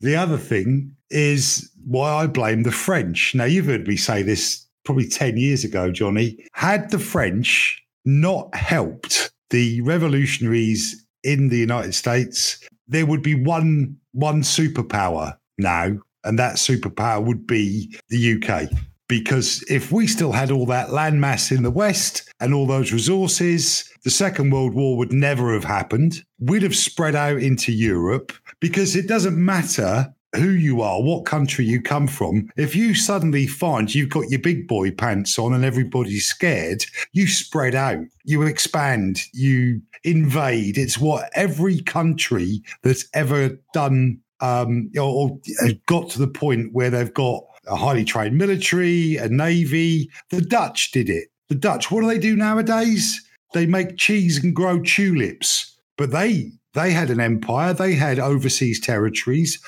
the 0.01 0.17
other 0.17 0.39
thing 0.39 0.95
is 1.11 1.71
why 1.85 2.13
I 2.13 2.27
blame 2.27 2.63
the 2.63 2.71
French. 2.71 3.35
Now, 3.35 3.45
you've 3.45 3.67
heard 3.67 3.89
me 3.89 3.97
say 3.97 4.23
this 4.23 4.67
probably 4.85 5.09
10 5.09 5.37
years 5.37 5.65
ago, 5.65 5.91
Johnny. 5.91 6.39
Had 6.53 6.91
the 6.91 6.99
French 6.99 7.83
not 8.05 8.55
helped 8.55 9.33
the 9.51 9.81
revolutionaries 9.83 11.07
in 11.23 11.49
the 11.49 11.59
United 11.59 11.95
States, 11.95 12.59
there 12.87 13.07
would 13.07 13.23
be 13.23 13.35
one 13.35 13.97
one 14.13 14.43
superpower 14.43 15.37
now, 15.59 15.97
and 16.25 16.39
that 16.39 16.57
superpower 16.57 17.25
would 17.25 17.47
be 17.47 17.95
the 18.09 18.43
UK. 18.43 18.69
Because 19.09 19.65
if 19.71 19.91
we 19.91 20.07
still 20.07 20.33
had 20.33 20.51
all 20.51 20.67
that 20.67 20.89
landmass 20.89 21.57
in 21.57 21.63
the 21.63 21.71
West 21.71 22.31
and 22.41 22.53
all 22.53 22.67
those 22.67 22.93
resources, 22.93 23.91
the 24.05 24.11
Second 24.11 24.51
World 24.51 24.75
War 24.75 24.99
would 24.99 25.13
never 25.13 25.55
have 25.55 25.65
happened. 25.65 26.23
We'd 26.39 26.63
have 26.63 26.77
spread 26.77 27.17
out 27.17 27.39
into 27.39 27.73
Europe 27.73 28.33
because 28.61 28.97
it 28.97 29.09
doesn't 29.09 29.43
matter 29.43 30.15
who 30.39 30.51
you 30.51 30.81
are, 30.81 31.03
what 31.03 31.27
country 31.27 31.65
you 31.65 31.83
come 31.83 32.07
from, 32.07 32.49
if 32.57 32.75
you 32.75 32.95
suddenly 32.95 33.47
find 33.47 33.95
you've 33.95 34.11
got 34.11 34.31
your 34.31 34.41
big 34.41 34.67
boy 34.67 34.91
pants 34.91 35.39
on 35.39 35.53
and 35.53 35.65
everybody's 35.65 36.27
scared, 36.27 36.85
you 37.13 37.27
spread 37.27 37.75
out, 37.75 38.05
you 38.25 38.43
expand, 38.43 39.21
you 39.33 39.83
invade. 40.05 40.79
It's 40.79 40.99
what 40.99 41.31
every 41.35 41.81
country 41.81 42.63
that's 42.83 43.07
ever 43.15 43.59
done 43.73 44.21
um, 44.41 44.91
or, 44.97 45.03
or 45.03 45.71
got 45.87 46.11
to 46.11 46.19
the 46.19 46.29
point 46.29 46.73
where 46.73 46.91
they've 46.91 47.15
got 47.15 47.45
a 47.67 47.77
highly 47.77 48.05
trained 48.05 48.39
military, 48.39 49.17
a 49.17 49.29
navy. 49.29 50.11
The 50.31 50.41
Dutch 50.41 50.93
did 50.93 51.09
it. 51.11 51.29
The 51.49 51.55
Dutch, 51.55 51.91
what 51.91 52.03
do 52.03 52.07
they 52.07 52.19
do 52.19 52.37
nowadays? 52.37 53.21
They 53.55 53.67
make 53.67 53.97
cheese 53.97 54.43
and 54.43 54.55
grow 54.55 54.81
tulips, 54.81 55.77
but 55.97 56.11
they 56.11 56.53
they 56.79 56.93
had 56.93 57.11
an 57.11 57.21
empire, 57.21 57.73
they 57.73 57.95
had 57.95 58.19
overseas 58.19 58.79
territories, 58.81 59.59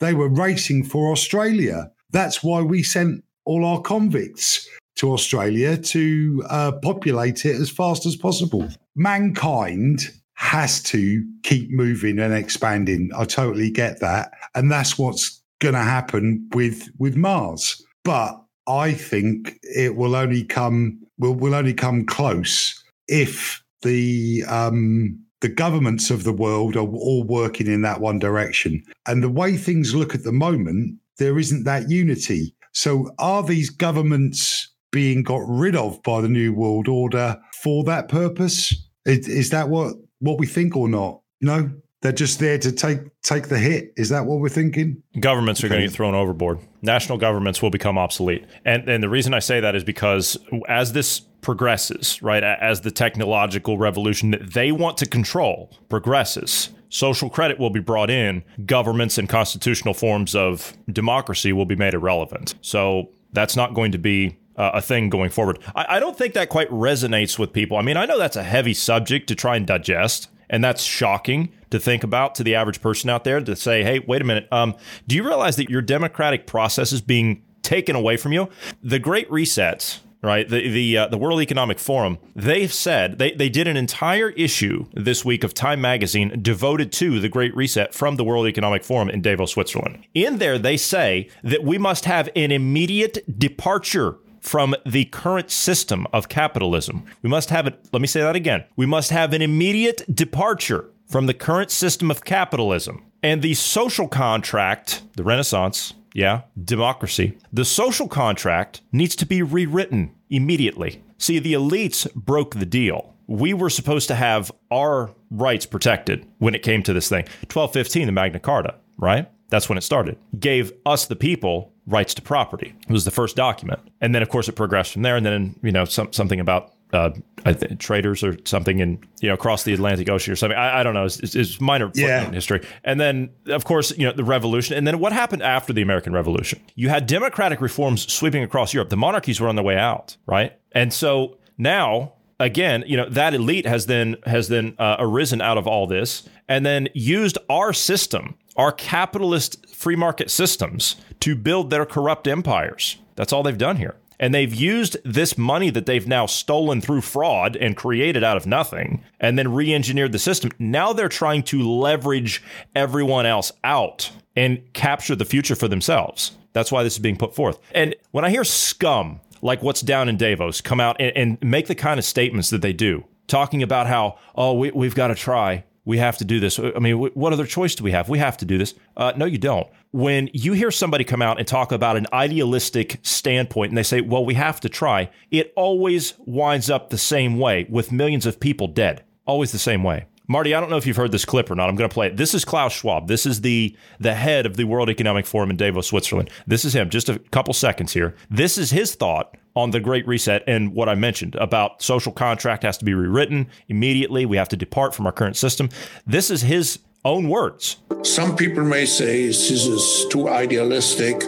they 0.00 0.12
were 0.12 0.28
racing 0.28 0.84
for 0.84 1.10
Australia. 1.10 1.90
That's 2.10 2.42
why 2.42 2.62
we 2.62 2.82
sent 2.82 3.24
all 3.44 3.64
our 3.64 3.80
convicts 3.80 4.68
to 4.96 5.12
Australia 5.12 5.76
to 5.76 6.44
uh, 6.50 6.72
populate 6.82 7.46
it 7.46 7.56
as 7.56 7.70
fast 7.70 8.04
as 8.04 8.16
possible. 8.16 8.68
Mankind 8.94 10.10
has 10.34 10.82
to 10.82 11.24
keep 11.42 11.70
moving 11.70 12.18
and 12.18 12.34
expanding. 12.34 13.10
I 13.16 13.24
totally 13.24 13.70
get 13.70 14.00
that. 14.00 14.30
And 14.54 14.70
that's 14.70 14.98
what's 14.98 15.42
going 15.60 15.74
to 15.74 15.80
happen 15.80 16.48
with 16.52 16.88
with 16.98 17.16
Mars. 17.16 17.82
But 18.04 18.40
I 18.66 18.92
think 18.92 19.58
it 19.62 19.96
will 19.96 20.14
only 20.14 20.44
come 20.44 21.00
will 21.18 21.34
will 21.34 21.54
only 21.54 21.74
come 21.74 22.04
close 22.04 22.82
if 23.08 23.62
the 23.82 24.44
um, 24.48 25.18
the 25.40 25.48
governments 25.48 26.10
of 26.10 26.24
the 26.24 26.32
world 26.32 26.76
are 26.76 26.86
all 26.86 27.24
working 27.24 27.66
in 27.66 27.82
that 27.82 28.00
one 28.00 28.18
direction. 28.18 28.82
And 29.06 29.22
the 29.22 29.28
way 29.28 29.56
things 29.56 29.94
look 29.94 30.14
at 30.14 30.24
the 30.24 30.32
moment, 30.32 30.98
there 31.18 31.38
isn't 31.38 31.64
that 31.64 31.88
unity. 31.88 32.54
So 32.72 33.10
are 33.18 33.42
these 33.42 33.70
governments 33.70 34.72
being 34.90 35.22
got 35.22 35.42
rid 35.46 35.76
of 35.76 36.02
by 36.02 36.20
the 36.20 36.28
New 36.28 36.52
World 36.52 36.88
Order 36.88 37.40
for 37.62 37.84
that 37.84 38.08
purpose? 38.08 38.74
Is, 39.04 39.28
is 39.28 39.50
that 39.50 39.68
what, 39.68 39.94
what 40.18 40.38
we 40.38 40.46
think 40.46 40.76
or 40.76 40.88
not? 40.88 41.20
No, 41.40 41.70
they're 42.02 42.12
just 42.12 42.38
there 42.38 42.58
to 42.58 42.70
take 42.70 42.98
take 43.22 43.48
the 43.48 43.58
hit. 43.58 43.92
Is 43.96 44.08
that 44.10 44.26
what 44.26 44.38
we're 44.38 44.48
thinking? 44.48 45.02
Governments 45.18 45.62
are 45.64 45.68
going 45.68 45.80
to 45.80 45.86
get 45.88 45.94
thrown 45.94 46.14
overboard. 46.14 46.60
National 46.82 47.18
governments 47.18 47.60
will 47.60 47.70
become 47.70 47.98
obsolete. 47.98 48.44
And 48.64 48.88
and 48.88 49.02
the 49.02 49.08
reason 49.08 49.34
I 49.34 49.40
say 49.40 49.60
that 49.60 49.74
is 49.74 49.82
because 49.82 50.36
as 50.68 50.92
this 50.92 51.22
progresses, 51.40 52.20
right, 52.22 52.42
as 52.42 52.80
the 52.80 52.90
technological 52.90 53.78
revolution 53.78 54.30
that 54.32 54.52
they 54.52 54.72
want 54.72 54.96
to 54.98 55.06
control 55.06 55.70
progresses, 55.88 56.70
social 56.88 57.30
credit 57.30 57.58
will 57.58 57.70
be 57.70 57.80
brought 57.80 58.10
in, 58.10 58.42
governments 58.66 59.18
and 59.18 59.28
constitutional 59.28 59.94
forms 59.94 60.34
of 60.34 60.76
democracy 60.90 61.52
will 61.52 61.66
be 61.66 61.76
made 61.76 61.94
irrelevant. 61.94 62.54
So 62.60 63.10
that's 63.32 63.56
not 63.56 63.74
going 63.74 63.92
to 63.92 63.98
be 63.98 64.38
uh, 64.56 64.72
a 64.74 64.82
thing 64.82 65.08
going 65.08 65.30
forward. 65.30 65.58
I, 65.74 65.96
I 65.96 66.00
don't 66.00 66.18
think 66.18 66.34
that 66.34 66.48
quite 66.48 66.70
resonates 66.70 67.38
with 67.38 67.52
people. 67.52 67.76
I 67.76 67.82
mean, 67.82 67.96
I 67.96 68.06
know 68.06 68.18
that's 68.18 68.36
a 68.36 68.42
heavy 68.42 68.74
subject 68.74 69.28
to 69.28 69.34
try 69.34 69.56
and 69.56 69.66
digest, 69.66 70.28
and 70.50 70.64
that's 70.64 70.82
shocking 70.82 71.52
to 71.70 71.78
think 71.78 72.02
about 72.02 72.34
to 72.36 72.42
the 72.42 72.54
average 72.54 72.80
person 72.80 73.10
out 73.10 73.24
there 73.24 73.40
to 73.40 73.54
say, 73.54 73.84
hey, 73.84 74.00
wait 74.00 74.22
a 74.22 74.24
minute. 74.24 74.48
Um, 74.50 74.74
do 75.06 75.14
you 75.14 75.24
realize 75.24 75.56
that 75.56 75.70
your 75.70 75.82
democratic 75.82 76.46
process 76.46 76.92
is 76.92 77.00
being 77.00 77.42
taken 77.62 77.94
away 77.94 78.16
from 78.16 78.32
you? 78.32 78.48
The 78.82 78.98
Great 78.98 79.30
Reset, 79.30 80.00
right? 80.22 80.48
The 80.48 80.68
the 80.68 80.96
uh, 80.96 81.08
the 81.08 81.18
World 81.18 81.40
Economic 81.40 81.78
Forum. 81.78 82.18
They've 82.34 82.72
said 82.72 83.18
they 83.18 83.32
they 83.32 83.48
did 83.48 83.68
an 83.68 83.76
entire 83.76 84.30
issue 84.30 84.86
this 84.92 85.24
week 85.24 85.44
of 85.44 85.54
Time 85.54 85.80
magazine 85.80 86.38
devoted 86.42 86.92
to 86.92 87.20
the 87.20 87.28
Great 87.28 87.54
Reset 87.54 87.94
from 87.94 88.16
the 88.16 88.24
World 88.24 88.46
Economic 88.46 88.84
Forum 88.84 89.08
in 89.08 89.22
Davos, 89.22 89.52
Switzerland. 89.52 90.04
In 90.14 90.38
there, 90.38 90.58
they 90.58 90.76
say 90.76 91.28
that 91.42 91.64
we 91.64 91.78
must 91.78 92.04
have 92.04 92.28
an 92.34 92.52
immediate 92.52 93.38
departure 93.38 94.18
from 94.40 94.74
the 94.86 95.04
current 95.06 95.50
system 95.50 96.06
of 96.12 96.28
capitalism. 96.28 97.04
We 97.22 97.30
must 97.30 97.50
have 97.50 97.66
it. 97.66 97.78
Let 97.92 98.00
me 98.00 98.08
say 98.08 98.20
that 98.20 98.36
again. 98.36 98.64
We 98.76 98.86
must 98.86 99.10
have 99.10 99.32
an 99.32 99.42
immediate 99.42 100.02
departure 100.14 100.90
from 101.06 101.26
the 101.26 101.34
current 101.34 101.70
system 101.70 102.10
of 102.10 102.24
capitalism 102.24 103.04
and 103.22 103.42
the 103.42 103.54
social 103.54 104.08
contract, 104.08 105.02
the 105.16 105.24
Renaissance, 105.24 105.94
yeah, 106.18 106.40
democracy. 106.64 107.38
The 107.52 107.64
social 107.64 108.08
contract 108.08 108.80
needs 108.90 109.14
to 109.14 109.24
be 109.24 109.40
rewritten 109.40 110.10
immediately. 110.28 111.00
See, 111.16 111.38
the 111.38 111.52
elites 111.52 112.12
broke 112.12 112.56
the 112.56 112.66
deal. 112.66 113.14
We 113.28 113.54
were 113.54 113.70
supposed 113.70 114.08
to 114.08 114.16
have 114.16 114.50
our 114.68 115.14
rights 115.30 115.64
protected 115.64 116.26
when 116.38 116.56
it 116.56 116.64
came 116.64 116.82
to 116.82 116.92
this 116.92 117.08
thing. 117.08 117.22
1215, 117.52 118.06
the 118.06 118.12
Magna 118.12 118.40
Carta, 118.40 118.74
right? 118.96 119.30
That's 119.50 119.68
when 119.68 119.78
it 119.78 119.82
started. 119.82 120.18
Gave 120.40 120.72
us, 120.84 121.06
the 121.06 121.14
people, 121.14 121.72
rights 121.86 122.14
to 122.14 122.22
property. 122.22 122.74
It 122.88 122.92
was 122.92 123.04
the 123.04 123.12
first 123.12 123.36
document. 123.36 123.80
And 124.00 124.12
then, 124.12 124.22
of 124.22 124.28
course, 124.28 124.48
it 124.48 124.56
progressed 124.56 124.94
from 124.94 125.02
there. 125.02 125.16
And 125.16 125.24
then, 125.24 125.54
you 125.62 125.70
know, 125.70 125.84
some, 125.84 126.12
something 126.12 126.40
about 126.40 126.72
uh, 126.92 127.10
th- 127.44 127.78
traders 127.78 128.22
or 128.24 128.36
something 128.44 128.78
in 128.80 128.98
you 129.20 129.28
know 129.28 129.34
across 129.34 129.64
the 129.64 129.72
Atlantic 129.74 130.08
Ocean 130.08 130.32
or 130.32 130.36
something. 130.36 130.58
I, 130.58 130.80
I 130.80 130.82
don't 130.82 130.94
know. 130.94 131.04
It's, 131.04 131.34
it's 131.34 131.60
minor 131.60 131.90
Yeah. 131.94 132.30
history. 132.30 132.66
And 132.84 132.98
then, 133.00 133.30
of 133.46 133.64
course, 133.64 133.96
you 133.98 134.06
know 134.06 134.12
the 134.12 134.24
revolution. 134.24 134.76
And 134.76 134.86
then 134.86 134.98
what 134.98 135.12
happened 135.12 135.42
after 135.42 135.72
the 135.72 135.82
American 135.82 136.12
Revolution? 136.12 136.60
You 136.74 136.88
had 136.88 137.06
democratic 137.06 137.60
reforms 137.60 138.10
sweeping 138.12 138.42
across 138.42 138.72
Europe. 138.74 138.88
The 138.90 138.96
monarchies 138.96 139.40
were 139.40 139.48
on 139.48 139.54
their 139.56 139.64
way 139.64 139.76
out, 139.76 140.16
right? 140.26 140.52
And 140.72 140.92
so 140.92 141.38
now. 141.56 142.14
Again, 142.40 142.84
you 142.86 142.96
know 142.96 143.08
that 143.08 143.34
elite 143.34 143.66
has 143.66 143.86
then 143.86 144.14
has 144.24 144.46
then 144.46 144.76
uh, 144.78 144.94
arisen 145.00 145.40
out 145.40 145.58
of 145.58 145.66
all 145.66 145.88
this, 145.88 146.22
and 146.48 146.64
then 146.64 146.88
used 146.94 147.36
our 147.50 147.72
system, 147.72 148.36
our 148.56 148.70
capitalist 148.70 149.68
free 149.74 149.96
market 149.96 150.30
systems, 150.30 150.94
to 151.18 151.34
build 151.34 151.70
their 151.70 151.84
corrupt 151.84 152.28
empires. 152.28 152.98
That's 153.16 153.32
all 153.32 153.42
they've 153.42 153.58
done 153.58 153.74
here. 153.78 153.96
And 154.20 154.34
they've 154.34 154.54
used 154.54 154.96
this 155.04 155.38
money 155.38 155.70
that 155.70 155.86
they've 155.86 156.06
now 156.06 156.26
stolen 156.26 156.80
through 156.80 157.02
fraud 157.02 157.56
and 157.56 157.76
created 157.76 158.24
out 158.24 158.36
of 158.36 158.46
nothing 158.46 159.04
and 159.20 159.38
then 159.38 159.52
re 159.52 159.72
engineered 159.72 160.12
the 160.12 160.18
system. 160.18 160.50
Now 160.58 160.92
they're 160.92 161.08
trying 161.08 161.44
to 161.44 161.62
leverage 161.62 162.42
everyone 162.74 163.26
else 163.26 163.52
out 163.62 164.10
and 164.36 164.72
capture 164.72 165.14
the 165.14 165.24
future 165.24 165.54
for 165.54 165.68
themselves. 165.68 166.32
That's 166.52 166.72
why 166.72 166.82
this 166.82 166.94
is 166.94 166.98
being 166.98 167.16
put 167.16 167.34
forth. 167.34 167.58
And 167.72 167.94
when 168.10 168.24
I 168.24 168.30
hear 168.30 168.44
scum, 168.44 169.20
like 169.42 169.62
what's 169.62 169.80
down 169.80 170.08
in 170.08 170.16
Davos, 170.16 170.60
come 170.60 170.80
out 170.80 170.96
and, 171.00 171.16
and 171.16 171.38
make 171.42 171.68
the 171.68 171.74
kind 171.74 171.98
of 171.98 172.04
statements 172.04 172.50
that 172.50 172.62
they 172.62 172.72
do, 172.72 173.04
talking 173.26 173.62
about 173.62 173.86
how, 173.86 174.18
oh, 174.34 174.54
we, 174.54 174.70
we've 174.72 174.94
got 174.94 175.08
to 175.08 175.14
try 175.14 175.64
we 175.88 175.96
have 175.96 176.18
to 176.18 176.24
do 176.26 176.38
this. 176.38 176.58
I 176.58 176.78
mean, 176.80 176.98
what 176.98 177.32
other 177.32 177.46
choice 177.46 177.74
do 177.74 177.82
we 177.82 177.92
have? 177.92 178.10
We 178.10 178.18
have 178.18 178.36
to 178.36 178.44
do 178.44 178.58
this. 178.58 178.74
Uh, 178.94 179.14
no, 179.16 179.24
you 179.24 179.38
don't. 179.38 179.66
When 179.90 180.28
you 180.34 180.52
hear 180.52 180.70
somebody 180.70 181.04
come 181.04 181.22
out 181.22 181.38
and 181.38 181.48
talk 181.48 181.72
about 181.72 181.96
an 181.96 182.06
idealistic 182.12 183.00
standpoint 183.02 183.70
and 183.70 183.78
they 183.78 183.82
say, 183.82 184.02
well, 184.02 184.24
we 184.24 184.34
have 184.34 184.60
to 184.60 184.68
try, 184.68 185.10
it 185.30 185.52
always 185.56 186.14
winds 186.18 186.68
up 186.68 186.90
the 186.90 186.98
same 186.98 187.38
way 187.38 187.66
with 187.70 187.90
millions 187.90 188.26
of 188.26 188.38
people 188.38 188.66
dead. 188.68 189.02
Always 189.26 189.52
the 189.52 189.58
same 189.58 189.82
way. 189.82 190.06
Marty, 190.30 190.54
I 190.54 190.60
don't 190.60 190.68
know 190.68 190.76
if 190.76 190.86
you've 190.86 190.96
heard 190.96 191.10
this 191.10 191.24
clip 191.24 191.50
or 191.50 191.54
not. 191.54 191.70
I'm 191.70 191.74
going 191.74 191.88
to 191.88 191.94
play 191.94 192.08
it. 192.08 192.18
This 192.18 192.34
is 192.34 192.44
Klaus 192.44 192.74
Schwab. 192.74 193.08
This 193.08 193.24
is 193.24 193.40
the 193.40 193.74
the 193.98 194.14
head 194.14 194.44
of 194.44 194.58
the 194.58 194.64
World 194.64 194.90
Economic 194.90 195.24
Forum 195.24 195.48
in 195.48 195.56
Davos, 195.56 195.86
Switzerland. 195.86 196.28
This 196.46 196.66
is 196.66 196.74
him. 196.74 196.90
Just 196.90 197.08
a 197.08 197.18
couple 197.18 197.54
seconds 197.54 197.94
here. 197.94 198.14
This 198.28 198.58
is 198.58 198.70
his 198.70 198.94
thought 198.94 199.34
on 199.56 199.70
the 199.70 199.80
Great 199.80 200.06
Reset 200.06 200.44
and 200.46 200.74
what 200.74 200.88
I 200.88 200.94
mentioned 200.96 201.34
about 201.36 201.82
social 201.82 202.12
contract 202.12 202.62
has 202.62 202.76
to 202.76 202.84
be 202.84 202.92
rewritten 202.92 203.48
immediately. 203.68 204.26
We 204.26 204.36
have 204.36 204.50
to 204.50 204.56
depart 204.56 204.94
from 204.94 205.06
our 205.06 205.12
current 205.12 205.38
system. 205.38 205.70
This 206.06 206.30
is 206.30 206.42
his 206.42 206.80
own 207.04 207.28
words. 207.28 207.76
Some 208.02 208.36
people 208.36 208.64
may 208.64 208.86
say 208.86 209.26
this 209.26 209.50
is 209.50 210.06
too 210.10 210.28
idealistic, 210.28 211.24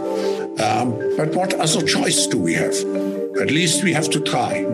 um, 0.61 0.99
but 1.17 1.35
what 1.35 1.55
other 1.55 1.85
choice 1.87 2.27
do 2.27 2.39
we 2.39 2.55
have? 2.55 2.75
At 3.41 3.51
least 3.51 3.83
we 3.83 3.93
have 3.93 4.11
to 4.11 4.21
try. 4.21 4.65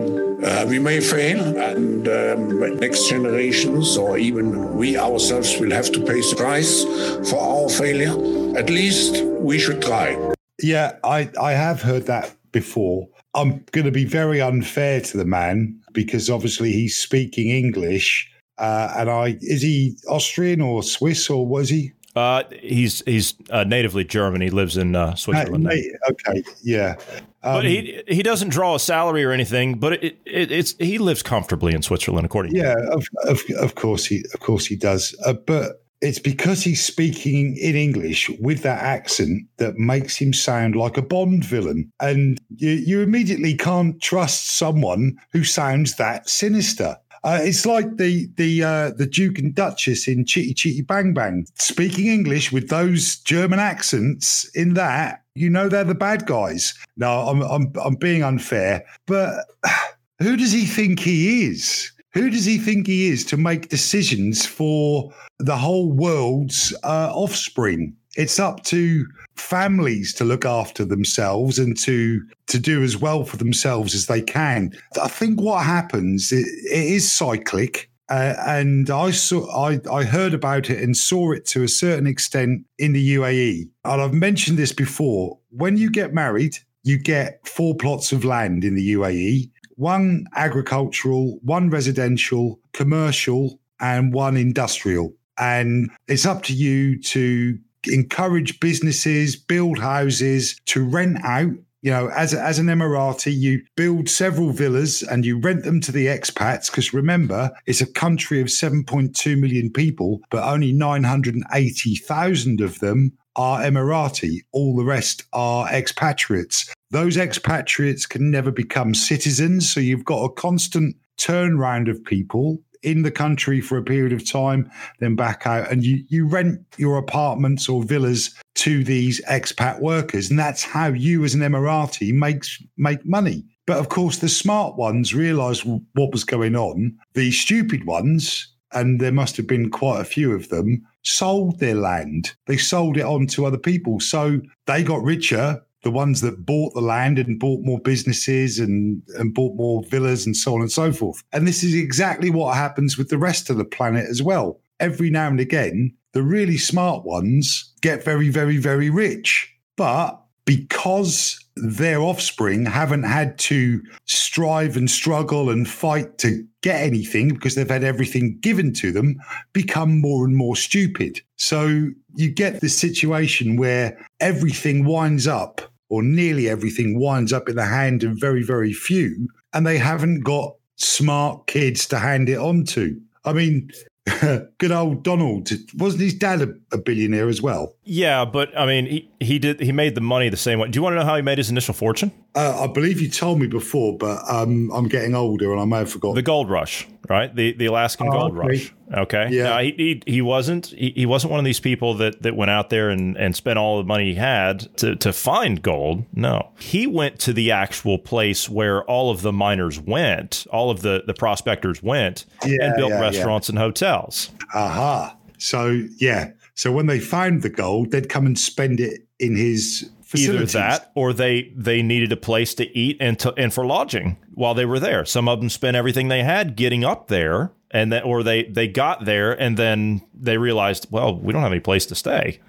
Uh, 0.43 0.65
we 0.67 0.77
may 0.77 0.99
fail, 0.99 1.39
and 1.57 2.07
um, 2.07 2.77
next 2.79 3.09
generations, 3.09 3.97
or 3.97 4.17
even 4.17 4.75
we 4.75 4.97
ourselves, 4.97 5.59
will 5.59 5.71
have 5.71 5.91
to 5.91 5.99
pay 5.99 6.21
the 6.21 6.35
price 6.37 6.83
for 7.29 7.39
our 7.39 7.69
failure. 7.69 8.15
At 8.57 8.69
least 8.69 9.23
we 9.23 9.57
should 9.57 9.81
try. 9.81 10.15
Yeah, 10.61 10.97
I, 11.03 11.29
I 11.41 11.53
have 11.53 11.81
heard 11.81 12.05
that 12.05 12.35
before. 12.51 13.07
I'm 13.33 13.63
going 13.71 13.85
to 13.85 13.91
be 13.91 14.05
very 14.05 14.41
unfair 14.41 15.01
to 15.01 15.17
the 15.17 15.25
man 15.25 15.79
because 15.91 16.29
obviously 16.29 16.71
he's 16.71 16.97
speaking 16.97 17.49
English. 17.49 18.31
Uh, 18.57 18.93
and 18.97 19.09
I 19.09 19.37
is 19.41 19.61
he 19.61 19.97
Austrian 20.07 20.61
or 20.61 20.83
Swiss 20.83 21.29
or 21.29 21.45
was 21.45 21.69
he? 21.69 21.93
Uh, 22.15 22.43
he's 22.61 23.03
he's 23.05 23.35
uh, 23.51 23.63
natively 23.63 24.03
German. 24.03 24.41
He 24.41 24.49
lives 24.49 24.75
in 24.75 24.95
uh, 24.95 25.13
Switzerland. 25.13 25.65
now. 25.65 25.71
okay, 26.09 26.43
yeah. 26.63 26.95
Um, 27.43 27.57
but 27.57 27.65
he 27.65 28.01
he 28.07 28.23
doesn't 28.23 28.49
draw 28.49 28.73
a 28.73 28.79
salary 28.79 29.23
or 29.23 29.31
anything. 29.31 29.77
But 29.77 30.03
it, 30.03 30.19
it, 30.25 30.51
it's 30.51 30.75
he 30.79 30.97
lives 30.97 31.21
comfortably 31.21 31.75
in 31.75 31.83
Switzerland, 31.83 32.25
according. 32.25 32.55
yeah, 32.55 32.75
of, 32.91 33.07
of 33.25 33.41
of 33.59 33.75
course 33.75 34.05
he 34.05 34.23
of 34.33 34.39
course 34.39 34.65
he 34.65 34.75
does. 34.75 35.15
Uh, 35.23 35.33
but 35.33 35.83
it's 36.01 36.19
because 36.19 36.63
he's 36.63 36.83
speaking 36.83 37.57
in 37.57 37.75
English 37.75 38.29
with 38.39 38.61
that 38.63 38.81
accent 38.81 39.47
that 39.57 39.77
makes 39.77 40.15
him 40.15 40.31
sound 40.33 40.75
like 40.75 40.97
a 40.97 41.01
Bond 41.01 41.43
villain. 41.43 41.91
And 41.99 42.39
you, 42.55 42.71
you 42.71 43.01
immediately 43.01 43.55
can't 43.55 43.99
trust 43.99 44.57
someone 44.57 45.17
who 45.31 45.43
sounds 45.43 45.95
that 45.95 46.29
sinister. 46.29 46.97
Uh, 47.23 47.39
it's 47.41 47.65
like 47.65 47.97
the 47.97 48.27
the 48.35 48.63
uh, 48.63 48.91
the 48.91 49.05
Duke 49.05 49.39
and 49.39 49.53
Duchess 49.53 50.07
in 50.07 50.25
Chitty 50.25 50.53
Chitty 50.53 50.81
Bang 50.81 51.13
Bang 51.13 51.45
speaking 51.55 52.07
English 52.07 52.51
with 52.51 52.69
those 52.69 53.17
German 53.17 53.59
accents. 53.59 54.45
In 54.55 54.73
that, 54.75 55.23
you 55.35 55.49
know 55.49 55.69
they're 55.69 55.83
the 55.83 55.95
bad 55.95 56.25
guys. 56.25 56.73
No, 56.95 57.27
I'm 57.27 57.41
I'm 57.41 57.71
I'm 57.83 57.95
being 57.95 58.23
unfair, 58.23 58.85
but 59.05 59.45
who 60.19 60.37
does 60.37 60.51
he 60.51 60.65
think 60.65 60.99
he 60.99 61.45
is? 61.45 61.91
Who 62.13 62.29
does 62.29 62.45
he 62.45 62.57
think 62.57 62.87
he 62.87 63.09
is 63.09 63.23
to 63.25 63.37
make 63.37 63.69
decisions 63.69 64.45
for 64.45 65.13
the 65.37 65.55
whole 65.55 65.91
world's 65.91 66.73
uh, 66.83 67.11
offspring? 67.13 67.95
It's 68.15 68.39
up 68.39 68.63
to 68.65 69.05
families 69.39 70.13
to 70.15 70.25
look 70.25 70.45
after 70.45 70.85
themselves 70.85 71.59
and 71.59 71.77
to 71.79 72.21
to 72.47 72.59
do 72.59 72.83
as 72.83 72.97
well 72.97 73.23
for 73.23 73.37
themselves 73.37 73.93
as 73.93 74.07
they 74.07 74.21
can. 74.21 74.71
I 75.01 75.07
think 75.07 75.41
what 75.41 75.65
happens 75.65 76.31
it, 76.31 76.47
it 76.71 76.85
is 76.85 77.11
cyclic. 77.11 77.89
Uh, 78.09 78.35
and 78.45 78.89
I 78.89 79.11
saw, 79.11 79.49
I, 79.53 79.81
I 79.91 80.05
heard 80.05 80.33
about 80.33 80.69
it 80.69 80.81
and 80.81 80.95
saw 80.95 81.33
it 81.33 81.45
to 81.47 81.63
a 81.63 81.67
certain 81.67 82.07
extent 82.07 82.65
in 82.77 82.93
the 82.93 83.15
UAE. 83.15 83.67
And 83.83 84.01
I've 84.01 84.13
mentioned 84.13 84.57
this 84.57 84.71
before. 84.71 85.37
When 85.49 85.75
you 85.75 85.91
get 85.91 86.13
married, 86.13 86.55
you 86.83 86.97
get 86.97 87.45
four 87.45 87.75
plots 87.75 88.13
of 88.13 88.23
land 88.23 88.63
in 88.63 88.75
the 88.75 88.93
UAE: 88.93 89.51
one 89.75 90.25
agricultural, 90.35 91.39
one 91.43 91.69
residential, 91.69 92.61
commercial, 92.71 93.59
and 93.79 94.13
one 94.13 94.37
industrial. 94.37 95.13
And 95.37 95.91
it's 96.07 96.25
up 96.25 96.43
to 96.43 96.53
you 96.53 97.01
to 97.03 97.59
encourage 97.89 98.59
businesses, 98.59 99.35
build 99.35 99.79
houses 99.79 100.59
to 100.67 100.83
rent 100.83 101.17
out. 101.23 101.51
You 101.81 101.91
know, 101.91 102.09
as, 102.09 102.33
as 102.33 102.59
an 102.59 102.67
Emirati, 102.67 103.33
you 103.33 103.61
build 103.75 104.09
several 104.09 104.51
villas 104.51 105.03
and 105.03 105.25
you 105.25 105.39
rent 105.39 105.63
them 105.63 105.79
to 105.81 105.91
the 105.91 106.07
expats. 106.07 106.71
Because 106.71 106.93
remember, 106.93 107.51
it's 107.65 107.81
a 107.81 107.91
country 107.91 108.41
of 108.41 108.47
7.2 108.47 109.39
million 109.39 109.71
people, 109.71 110.19
but 110.31 110.43
only 110.43 110.73
980,000 110.73 112.61
of 112.61 112.79
them 112.79 113.13
are 113.35 113.61
Emirati. 113.61 114.39
All 114.51 114.75
the 114.75 114.83
rest 114.83 115.23
are 115.33 115.69
expatriates. 115.69 116.73
Those 116.89 117.15
expatriates 117.15 118.05
can 118.05 118.31
never 118.31 118.51
become 118.51 118.93
citizens. 118.93 119.71
So 119.71 119.79
you've 119.79 120.05
got 120.05 120.23
a 120.23 120.33
constant 120.33 120.95
turnaround 121.17 121.89
of 121.89 122.03
people 122.03 122.59
in 122.87 123.01
the 123.01 123.11
country 123.11 123.59
for 123.59 123.77
a 123.77 123.83
period 123.83 124.13
of 124.13 124.25
time, 124.25 124.71
then 124.99 125.15
back 125.15 125.45
out, 125.45 125.69
and 125.69 125.83
you 125.83 126.03
you 126.07 126.25
rent 126.25 126.61
your 126.77 126.97
apartments 126.97 127.67
or 127.67 127.83
villas 127.83 128.33
to 128.55 128.83
these 128.83 129.21
expat 129.25 129.81
workers, 129.81 130.29
and 130.29 130.39
that's 130.39 130.63
how 130.63 130.87
you, 130.87 131.25
as 131.25 131.35
an 131.35 131.41
Emirati, 131.41 132.13
makes 132.13 132.63
make 132.77 133.05
money. 133.05 133.43
But 133.65 133.77
of 133.77 133.89
course, 133.89 134.19
the 134.19 134.29
smart 134.29 134.77
ones 134.77 135.13
realised 135.13 135.63
what 135.65 136.13
was 136.13 136.23
going 136.23 136.55
on. 136.55 136.97
The 137.13 137.31
stupid 137.31 137.85
ones, 137.85 138.53
and 138.71 139.01
there 139.01 139.11
must 139.11 139.35
have 139.35 139.47
been 139.47 139.69
quite 139.69 139.99
a 139.99 140.05
few 140.05 140.31
of 140.33 140.47
them, 140.47 140.81
sold 141.03 141.59
their 141.59 141.75
land. 141.75 142.35
They 142.45 142.55
sold 142.55 142.95
it 142.95 143.05
on 143.05 143.27
to 143.27 143.45
other 143.45 143.57
people, 143.57 143.99
so 143.99 144.39
they 144.65 144.81
got 144.81 145.03
richer 145.03 145.61
the 145.87 145.91
ones 145.91 146.19
that 146.19 146.45
bought 146.45 146.73
the 146.73 146.81
land 146.81 147.17
and 147.17 147.39
bought 147.39 147.63
more 147.63 147.79
businesses 147.79 148.59
and, 148.59 149.01
and 149.17 149.33
bought 149.33 149.55
more 149.55 149.81
villas 149.83 150.25
and 150.25 150.35
so 150.35 150.53
on 150.53 150.59
and 150.59 150.69
so 150.69 150.91
forth. 150.91 151.23
And 151.31 151.47
this 151.47 151.63
is 151.63 151.73
exactly 151.73 152.29
what 152.29 152.57
happens 152.57 152.97
with 152.97 153.07
the 153.07 153.17
rest 153.17 153.49
of 153.49 153.55
the 153.55 153.63
planet 153.63 154.05
as 154.09 154.21
well. 154.21 154.59
Every 154.81 155.09
now 155.09 155.27
and 155.27 155.39
again, 155.39 155.95
the 156.11 156.23
really 156.23 156.57
smart 156.57 157.05
ones 157.05 157.73
get 157.79 158.03
very, 158.03 158.27
very, 158.27 158.57
very 158.57 158.89
rich. 158.89 159.49
But 159.77 160.21
because 160.43 161.39
their 161.55 162.01
offspring 162.01 162.65
haven't 162.65 163.03
had 163.03 163.39
to 163.39 163.81
strive 164.05 164.75
and 164.75 164.91
struggle 164.91 165.49
and 165.49 165.69
fight 165.69 166.17
to 166.17 166.45
get 166.61 166.81
anything 166.81 167.29
because 167.29 167.55
they've 167.55 167.69
had 167.69 167.85
everything 167.85 168.37
given 168.41 168.73
to 168.73 168.91
them, 168.91 169.15
become 169.53 170.01
more 170.01 170.25
and 170.25 170.35
more 170.35 170.57
stupid. 170.57 171.21
So 171.37 171.91
you 172.15 172.29
get 172.29 172.59
this 172.59 172.75
situation 172.75 173.55
where 173.55 173.97
everything 174.19 174.85
winds 174.85 175.27
up, 175.27 175.61
or 175.89 176.03
nearly 176.03 176.49
everything 176.49 176.99
winds 176.99 177.31
up 177.31 177.47
in 177.49 177.55
the 177.55 177.65
hand 177.65 178.03
of 178.03 178.19
very, 178.19 178.43
very 178.43 178.73
few, 178.73 179.27
and 179.53 179.65
they 179.65 179.77
haven't 179.77 180.21
got 180.21 180.55
smart 180.75 181.47
kids 181.47 181.87
to 181.87 181.99
hand 181.99 182.29
it 182.29 182.37
on 182.37 182.63
to. 182.65 182.99
I 183.25 183.33
mean, 183.33 183.71
good 184.57 184.71
old 184.71 185.03
Donald 185.03 185.49
wasn't 185.77 186.03
his 186.03 186.13
dad 186.13 186.41
a, 186.41 186.53
a, 186.71 186.77
billionaire 186.77 187.29
as 187.29 187.41
well? 187.41 187.75
Yeah, 187.89 188.25
but 188.25 188.55
I 188.57 188.65
mean, 188.65 188.85
he, 188.85 189.09
he 189.19 189.39
did 189.39 189.61
he 189.61 189.71
made 189.71 189.95
the 189.95 190.01
money 190.01 190.27
the 190.27 190.35
same 190.37 190.59
way. 190.59 190.67
Do 190.67 190.77
you 190.77 190.83
want 190.83 190.93
to 190.93 190.99
know 190.99 191.05
how 191.05 191.15
he 191.15 191.21
made 191.21 191.37
his 191.37 191.49
initial 191.49 191.73
fortune? 191.73 192.11
Uh, 192.35 192.65
I 192.65 192.67
believe 192.67 192.99
you 192.99 193.09
told 193.09 193.39
me 193.39 193.47
before, 193.47 193.97
but 193.97 194.19
um, 194.29 194.69
I'm 194.73 194.87
getting 194.89 195.15
older 195.15 195.51
and 195.53 195.61
I 195.61 195.65
may 195.65 195.77
have 195.77 195.91
forgotten. 195.91 196.15
The 196.15 196.21
gold 196.21 196.49
rush, 196.49 196.85
right? 197.09 197.33
The 197.33 197.53
the 197.53 197.67
Alaskan 197.67 198.07
oh, 198.09 198.11
gold 198.11 198.37
okay. 198.37 198.47
rush. 198.47 198.73
Okay. 198.93 199.29
Yeah. 199.31 199.43
No, 199.43 199.57
he, 199.59 199.71
he, 199.77 200.03
he 200.05 200.21
wasn't 200.21 200.67
he, 200.67 200.91
he 200.95 201.05
wasn't 201.05 201.31
one 201.31 201.39
of 201.39 201.45
these 201.45 201.59
people 201.59 201.93
that 201.95 202.21
that 202.23 202.35
went 202.35 202.51
out 202.51 202.69
there 202.69 202.89
and, 202.89 203.17
and 203.17 203.35
spent 203.35 203.57
all 203.57 203.77
the 203.77 203.85
money 203.85 204.09
he 204.09 204.15
had 204.15 204.61
to, 204.77 204.95
to 204.97 205.13
find 205.13 205.61
gold. 205.61 206.03
No. 206.13 206.49
He 206.59 206.87
went 206.87 207.19
to 207.21 207.33
the 207.33 207.51
actual 207.51 207.97
place 207.97 208.49
where 208.49 208.83
all 208.83 209.11
of 209.11 209.21
the 209.21 209.31
miners 209.31 209.79
went, 209.79 210.45
all 210.51 210.69
of 210.69 210.81
the, 210.81 211.03
the 211.07 211.13
prospectors 211.13 211.81
went, 211.81 212.25
yeah, 212.45 212.57
and 212.65 212.75
built 212.75 212.91
yeah, 212.91 212.99
restaurants 212.99 213.47
yeah. 213.47 213.53
and 213.53 213.59
hotels. 213.59 214.29
Aha. 214.53 215.15
So 215.37 215.83
yeah. 215.97 216.31
So 216.57 216.71
when 216.71 216.87
they 216.87 216.99
found 216.99 217.43
the 217.43 217.49
gold, 217.49 217.91
they'd 217.91 218.09
come 218.09 218.25
and 218.25 218.37
spend 218.37 218.79
it 218.79 219.07
in 219.19 219.35
his 219.37 219.89
Facilities. 220.07 220.55
Either 220.55 220.69
that, 220.69 220.91
or 220.95 221.11
they 221.11 221.51
they 221.53 221.81
needed 221.81 222.13
a 222.13 222.17
place 222.17 222.53
to 222.55 222.77
eat 222.77 222.95
and 223.01 223.19
to, 223.19 223.33
and 223.33 223.53
for 223.53 223.65
lodging 223.65 224.15
while 224.33 224.53
they 224.53 224.65
were 224.65 224.79
there. 224.79 225.03
Some 225.03 225.27
of 225.27 225.41
them 225.41 225.49
spent 225.49 225.75
everything 225.75 226.07
they 226.07 226.23
had 226.23 226.55
getting 226.55 226.85
up 226.85 227.09
there, 227.09 227.51
and 227.71 227.91
then 227.91 228.03
or 228.03 228.23
they 228.23 228.43
they 228.45 228.69
got 228.69 229.03
there 229.03 229.33
and 229.33 229.57
then 229.57 230.01
they 230.13 230.37
realized, 230.37 230.87
well, 230.91 231.19
we 231.19 231.33
don't 231.33 231.41
have 231.41 231.51
any 231.51 231.59
place 231.59 231.85
to 231.87 231.95
stay. 231.95 232.39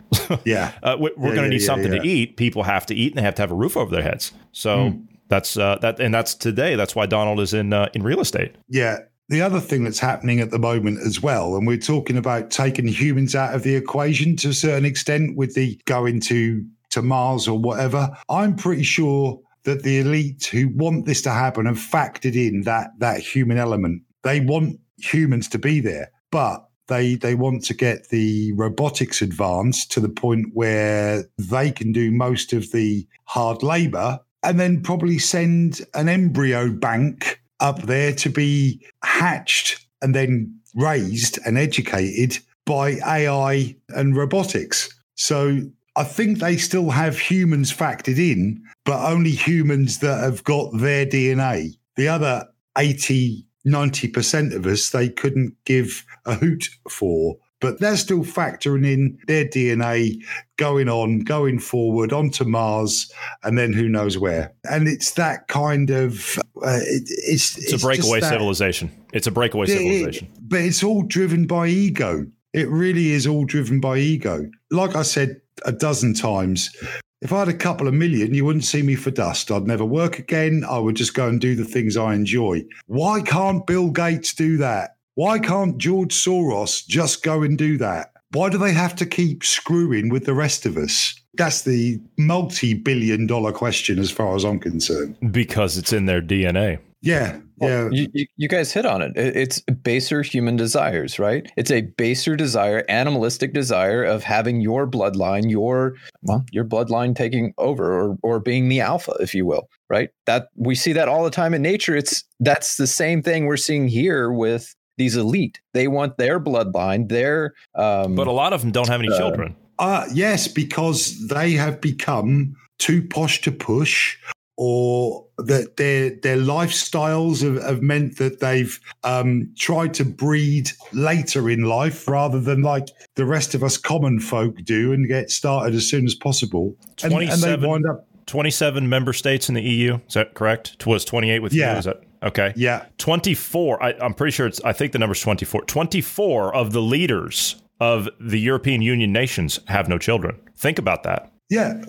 yeah, 0.44 0.70
uh, 0.84 0.96
we, 1.00 1.10
are 1.10 1.14
yeah, 1.16 1.22
going 1.22 1.34
to 1.34 1.42
yeah, 1.42 1.48
need 1.48 1.60
yeah, 1.62 1.66
something 1.66 1.90
to 1.90 2.00
eat. 2.06 2.36
People 2.36 2.62
have 2.62 2.86
to 2.86 2.94
eat, 2.94 3.10
and 3.10 3.18
they 3.18 3.22
have 3.22 3.34
to 3.34 3.42
have 3.42 3.50
a 3.50 3.56
roof 3.56 3.76
over 3.76 3.90
their 3.90 4.04
heads. 4.04 4.32
So. 4.52 4.90
Mm. 4.90 5.08
That's 5.30 5.58
uh, 5.58 5.76
that, 5.82 6.00
and 6.00 6.14
that's 6.14 6.34
today. 6.34 6.74
That's 6.74 6.96
why 6.96 7.04
Donald 7.04 7.38
is 7.40 7.52
in 7.52 7.74
uh, 7.74 7.90
in 7.92 8.02
real 8.02 8.20
estate. 8.20 8.56
Yeah, 8.66 9.00
the 9.28 9.42
other 9.42 9.60
thing 9.60 9.84
that's 9.84 9.98
happening 9.98 10.40
at 10.40 10.50
the 10.50 10.58
moment 10.58 11.00
as 11.06 11.22
well, 11.22 11.56
and 11.56 11.66
we're 11.66 11.76
talking 11.76 12.16
about 12.16 12.50
taking 12.50 12.88
humans 12.88 13.34
out 13.34 13.54
of 13.54 13.62
the 13.62 13.74
equation 13.74 14.36
to 14.36 14.48
a 14.48 14.54
certain 14.54 14.84
extent 14.84 15.36
with 15.36 15.54
the 15.54 15.78
going 15.84 16.20
to 16.20 16.64
to 16.90 17.02
Mars 17.02 17.46
or 17.46 17.58
whatever. 17.58 18.10
I'm 18.30 18.56
pretty 18.56 18.82
sure 18.82 19.38
that 19.64 19.82
the 19.82 19.98
elite 19.98 20.46
who 20.46 20.68
want 20.68 21.04
this 21.04 21.20
to 21.22 21.30
happen 21.30 21.66
have 21.66 21.76
factored 21.76 22.34
in 22.34 22.62
that 22.62 22.90
that 22.98 23.20
human 23.20 23.58
element. 23.58 24.02
They 24.22 24.40
want 24.40 24.80
humans 24.96 25.48
to 25.48 25.58
be 25.58 25.80
there, 25.80 26.10
but 26.30 26.66
they 26.86 27.16
they 27.16 27.34
want 27.34 27.64
to 27.64 27.74
get 27.74 28.08
the 28.08 28.52
robotics 28.54 29.20
advanced 29.20 29.92
to 29.92 30.00
the 30.00 30.08
point 30.08 30.46
where 30.54 31.24
they 31.36 31.70
can 31.70 31.92
do 31.92 32.10
most 32.10 32.54
of 32.54 32.72
the 32.72 33.06
hard 33.24 33.62
labor 33.62 34.20
and 34.42 34.58
then 34.58 34.82
probably 34.82 35.18
send 35.18 35.82
an 35.94 36.08
embryo 36.08 36.70
bank 36.70 37.42
up 37.60 37.82
there 37.82 38.12
to 38.14 38.30
be 38.30 38.84
hatched 39.02 39.86
and 40.02 40.14
then 40.14 40.58
raised 40.74 41.38
and 41.44 41.58
educated 41.58 42.38
by 42.64 42.98
AI 43.06 43.74
and 43.88 44.16
robotics. 44.16 44.88
So 45.14 45.60
I 45.96 46.04
think 46.04 46.38
they 46.38 46.56
still 46.56 46.90
have 46.90 47.18
humans 47.18 47.72
factored 47.72 48.18
in, 48.18 48.62
but 48.84 49.04
only 49.04 49.32
humans 49.32 49.98
that 49.98 50.22
have 50.22 50.44
got 50.44 50.70
their 50.78 51.04
DNA. 51.04 51.72
The 51.96 52.08
other 52.08 52.46
80, 52.76 53.44
90% 53.66 54.54
of 54.54 54.66
us, 54.66 54.90
they 54.90 55.08
couldn't 55.08 55.56
give 55.64 56.04
a 56.24 56.34
hoot 56.34 56.68
for. 56.88 57.36
But 57.60 57.80
they're 57.80 57.96
still 57.96 58.22
factoring 58.22 58.86
in 58.86 59.18
their 59.26 59.44
DNA 59.44 60.22
going 60.58 60.88
on, 60.88 61.20
going 61.20 61.58
forward 61.58 62.12
onto 62.12 62.44
Mars, 62.44 63.12
and 63.42 63.58
then 63.58 63.72
who 63.72 63.88
knows 63.88 64.16
where. 64.16 64.52
And 64.70 64.86
it's 64.86 65.12
that 65.12 65.48
kind 65.48 65.90
of 65.90 66.38
uh, 66.62 66.78
it, 66.82 67.02
it's, 67.08 67.56
it's, 67.58 67.72
it's 67.72 67.82
a 67.82 67.86
breakaway 67.86 68.20
civilization. 68.20 68.90
It's 69.12 69.26
a 69.26 69.30
breakaway 69.30 69.64
it, 69.64 69.68
civilization. 69.68 70.28
but 70.42 70.60
it's 70.60 70.82
all 70.82 71.02
driven 71.02 71.46
by 71.46 71.68
ego. 71.68 72.26
It 72.52 72.68
really 72.68 73.10
is 73.10 73.26
all 73.26 73.44
driven 73.44 73.80
by 73.80 73.98
ego. 73.98 74.48
Like 74.70 74.96
I 74.96 75.02
said 75.02 75.40
a 75.64 75.72
dozen 75.72 76.14
times. 76.14 76.74
If 77.20 77.32
I 77.32 77.40
had 77.40 77.48
a 77.48 77.54
couple 77.54 77.88
of 77.88 77.94
million, 77.94 78.32
you 78.32 78.44
wouldn't 78.44 78.64
see 78.64 78.82
me 78.82 78.94
for 78.94 79.10
dust. 79.10 79.50
I'd 79.50 79.66
never 79.66 79.84
work 79.84 80.20
again. 80.20 80.64
I 80.68 80.78
would 80.78 80.94
just 80.94 81.14
go 81.14 81.28
and 81.28 81.40
do 81.40 81.56
the 81.56 81.64
things 81.64 81.96
I 81.96 82.14
enjoy. 82.14 82.64
Why 82.86 83.22
can't 83.22 83.66
Bill 83.66 83.90
Gates 83.90 84.34
do 84.34 84.56
that? 84.58 84.97
Why 85.18 85.40
can't 85.40 85.78
George 85.78 86.14
Soros 86.14 86.86
just 86.86 87.24
go 87.24 87.42
and 87.42 87.58
do 87.58 87.76
that? 87.78 88.12
Why 88.34 88.50
do 88.50 88.56
they 88.56 88.72
have 88.72 88.94
to 88.94 89.04
keep 89.04 89.44
screwing 89.44 90.10
with 90.10 90.26
the 90.26 90.32
rest 90.32 90.64
of 90.64 90.76
us? 90.76 91.12
That's 91.34 91.62
the 91.62 91.98
multi 92.18 92.72
billion 92.72 93.26
dollar 93.26 93.50
question 93.50 93.98
as 93.98 94.12
far 94.12 94.36
as 94.36 94.44
I'm 94.44 94.60
concerned. 94.60 95.16
Because 95.32 95.76
it's 95.76 95.92
in 95.92 96.06
their 96.06 96.22
DNA. 96.22 96.78
Yeah, 97.02 97.40
yeah. 97.60 97.88
You, 97.90 98.06
you, 98.12 98.26
you 98.36 98.48
guys 98.48 98.72
hit 98.72 98.86
on 98.86 99.02
it. 99.02 99.16
It- 99.16 99.36
It's 99.36 99.60
baser 99.82 100.22
human 100.22 100.54
desires, 100.54 101.18
right? 101.18 101.50
It's 101.56 101.72
a 101.72 101.80
baser 101.80 102.36
desire, 102.36 102.84
animalistic 102.88 103.52
desire 103.52 104.04
of 104.04 104.22
having 104.22 104.60
your 104.60 104.86
bloodline, 104.88 105.50
your 105.50 105.94
well, 106.22 106.44
your 106.52 106.64
bloodline 106.64 107.16
taking 107.16 107.54
over 107.58 107.92
or 107.92 108.18
or 108.22 108.38
being 108.38 108.68
the 108.68 108.80
alpha, 108.80 109.14
if 109.18 109.34
you 109.34 109.46
will, 109.46 109.68
right? 109.90 110.10
That 110.26 110.48
we 110.54 110.76
see 110.76 110.92
that 110.92 111.08
all 111.08 111.24
the 111.24 111.30
time 111.30 111.54
in 111.54 111.62
nature. 111.62 111.96
It's 111.96 112.22
that's 112.38 112.76
the 112.76 112.86
same 112.86 113.20
thing 113.20 113.46
we're 113.46 113.56
seeing 113.56 113.88
here 113.88 114.30
with 114.30 114.74
these 114.98 115.16
elite. 115.16 115.60
They 115.72 115.88
want 115.88 116.18
their 116.18 116.38
bloodline, 116.38 117.08
their 117.08 117.54
um 117.74 118.14
But 118.14 118.26
a 118.26 118.32
lot 118.32 118.52
of 118.52 118.60
them 118.60 118.70
don't 118.72 118.88
have 118.88 119.00
any 119.00 119.10
Uh, 119.12 119.18
children. 119.18 119.56
Uh, 119.78 120.04
yes, 120.12 120.48
because 120.48 121.28
they 121.28 121.52
have 121.52 121.80
become 121.80 122.56
too 122.78 123.00
posh 123.02 123.40
to 123.42 123.52
push, 123.52 124.16
or 124.56 125.24
that 125.38 125.76
their 125.76 126.10
their 126.22 126.36
lifestyles 126.36 127.42
have, 127.42 127.62
have 127.62 127.80
meant 127.80 128.18
that 128.18 128.40
they've 128.40 128.80
um, 129.04 129.48
tried 129.56 129.94
to 129.94 130.04
breed 130.04 130.70
later 130.92 131.48
in 131.48 131.62
life 131.62 132.08
rather 132.08 132.40
than 132.40 132.62
like 132.62 132.88
the 133.14 133.24
rest 133.24 133.54
of 133.54 133.62
us 133.62 133.76
common 133.76 134.18
folk 134.18 134.56
do 134.64 134.92
and 134.92 135.06
get 135.06 135.30
started 135.30 135.74
as 135.76 135.88
soon 135.88 136.04
as 136.06 136.14
possible. 136.16 136.74
And, 137.04 137.12
and 137.12 137.22
they 137.22 137.26
27 137.26 137.70
wind 137.70 137.86
up, 137.88 138.06
27 138.26 138.88
member 138.88 139.12
states 139.12 139.48
in 139.48 139.54
the 139.54 139.62
EU. 139.62 139.98
Is 140.08 140.14
that 140.14 140.34
correct? 140.34 140.74
It 140.80 140.86
was 140.86 141.04
28 141.04 141.38
with 141.38 141.52
Yeah. 141.54 141.74
you. 141.74 141.78
Is 141.78 141.84
that 141.84 142.02
okay? 142.22 142.52
yeah, 142.56 142.86
24. 142.98 143.82
I, 143.82 143.94
I'm 144.00 144.14
pretty 144.14 144.32
sure 144.32 144.46
it's, 144.46 144.60
I 144.62 144.72
think 144.72 144.92
the 144.92 144.98
number's 144.98 145.20
24. 145.20 145.64
24 145.64 146.54
of 146.54 146.72
the 146.72 146.82
leaders 146.82 147.62
of 147.80 148.08
the 148.20 148.40
European 148.40 148.82
Union 148.82 149.12
nations 149.12 149.60
have 149.68 149.88
no 149.88 149.98
children. 149.98 150.38
Think 150.56 150.78
about 150.78 151.04
that. 151.04 151.32
Yeah, 151.48 151.82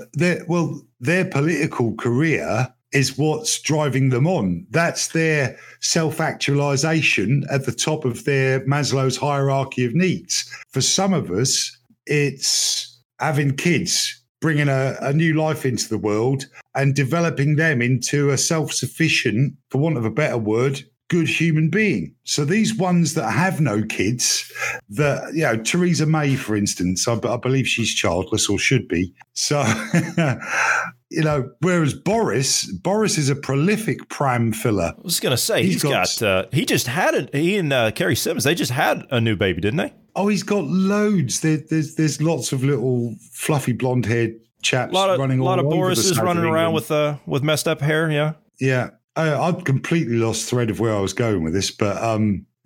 well, 0.47 0.81
their 0.99 1.25
political 1.25 1.93
career 1.95 2.73
is 2.91 3.17
what's 3.17 3.61
driving 3.61 4.09
them 4.09 4.25
on. 4.25 4.65
That's 4.69 5.09
their 5.09 5.57
self 5.81 6.19
actualization 6.19 7.45
at 7.51 7.65
the 7.65 7.71
top 7.71 8.05
of 8.05 8.23
their 8.25 8.61
Maslow's 8.61 9.17
hierarchy 9.17 9.85
of 9.85 9.93
needs. 9.93 10.49
For 10.69 10.81
some 10.81 11.13
of 11.13 11.29
us, 11.29 11.75
it's 12.05 13.01
having 13.19 13.55
kids, 13.55 14.18
bringing 14.41 14.69
a, 14.69 14.95
a 15.01 15.13
new 15.13 15.33
life 15.33 15.65
into 15.65 15.89
the 15.89 15.97
world 15.97 16.45
and 16.75 16.95
developing 16.95 17.55
them 17.55 17.81
into 17.81 18.29
a 18.29 18.37
self 18.37 18.71
sufficient, 18.73 19.55
for 19.69 19.79
want 19.79 19.97
of 19.97 20.05
a 20.05 20.11
better 20.11 20.37
word, 20.37 20.81
good 21.09 21.27
human 21.27 21.69
being. 21.69 22.13
So 22.23 22.45
these 22.45 22.75
ones 22.75 23.15
that 23.15 23.31
have 23.31 23.59
no 23.59 23.81
kids, 23.83 24.51
that 24.89 25.33
you 25.33 25.41
know, 25.43 25.57
Theresa 25.57 26.05
May, 26.05 26.35
for 26.35 26.55
instance, 26.55 27.07
I, 27.07 27.13
I 27.27 27.37
believe 27.37 27.67
she's 27.67 27.93
childless 27.93 28.47
or 28.47 28.59
should 28.59 28.87
be. 28.87 29.13
So, 29.33 29.61
you 31.09 31.23
know, 31.23 31.49
whereas 31.61 31.93
Boris, 31.93 32.71
Boris 32.71 33.17
is 33.17 33.29
a 33.29 33.35
prolific 33.35 34.09
pram 34.09 34.53
filler. 34.53 34.93
I 34.97 35.01
was 35.01 35.19
going 35.19 35.31
to 35.31 35.37
say, 35.37 35.63
He's 35.63 35.73
he's 35.73 35.83
got- 35.83 36.15
got, 36.19 36.21
uh, 36.21 36.45
he 36.51 36.65
just 36.65 36.87
had 36.87 37.15
it. 37.15 37.33
He 37.33 37.57
and 37.57 37.73
uh, 37.73 37.91
Carrie 37.91 38.15
Symonds, 38.15 38.43
they 38.43 38.55
just 38.55 38.71
had 38.71 39.05
a 39.09 39.19
new 39.19 39.35
baby, 39.35 39.61
didn't 39.61 39.77
they? 39.77 39.93
Oh, 40.19 40.27
he's 40.27 40.43
got 40.43 40.65
loads. 40.65 41.39
There, 41.39 41.57
there's 41.69 41.95
there's 41.95 42.21
lots 42.21 42.51
of 42.51 42.63
little 42.63 43.15
fluffy 43.31 43.71
blonde 43.71 44.05
haired 44.05 44.33
chaps 44.61 44.91
A 44.91 44.95
lot 44.95 45.09
of, 45.09 45.17
running 45.19 45.39
all 45.39 45.45
lot 45.45 45.59
of 45.59 45.65
over 45.65 45.73
the 45.73 45.79
Boris 45.79 45.99
is 45.99 46.17
of 46.17 46.23
running 46.25 46.43
around 46.43 46.73
with, 46.73 46.91
uh, 46.91 47.15
with 47.25 47.41
messed 47.43 47.67
up 47.69 47.79
hair. 47.79 48.11
Yeah. 48.11 48.33
Yeah, 48.59 48.89
I, 49.15 49.33
I've 49.33 49.63
completely 49.63 50.17
lost 50.17 50.49
thread 50.49 50.69
of 50.69 50.81
where 50.81 50.93
I 50.93 50.99
was 50.99 51.13
going 51.13 51.43
with 51.45 51.53
this, 51.53 51.71
but 51.71 51.95
um, 52.03 52.45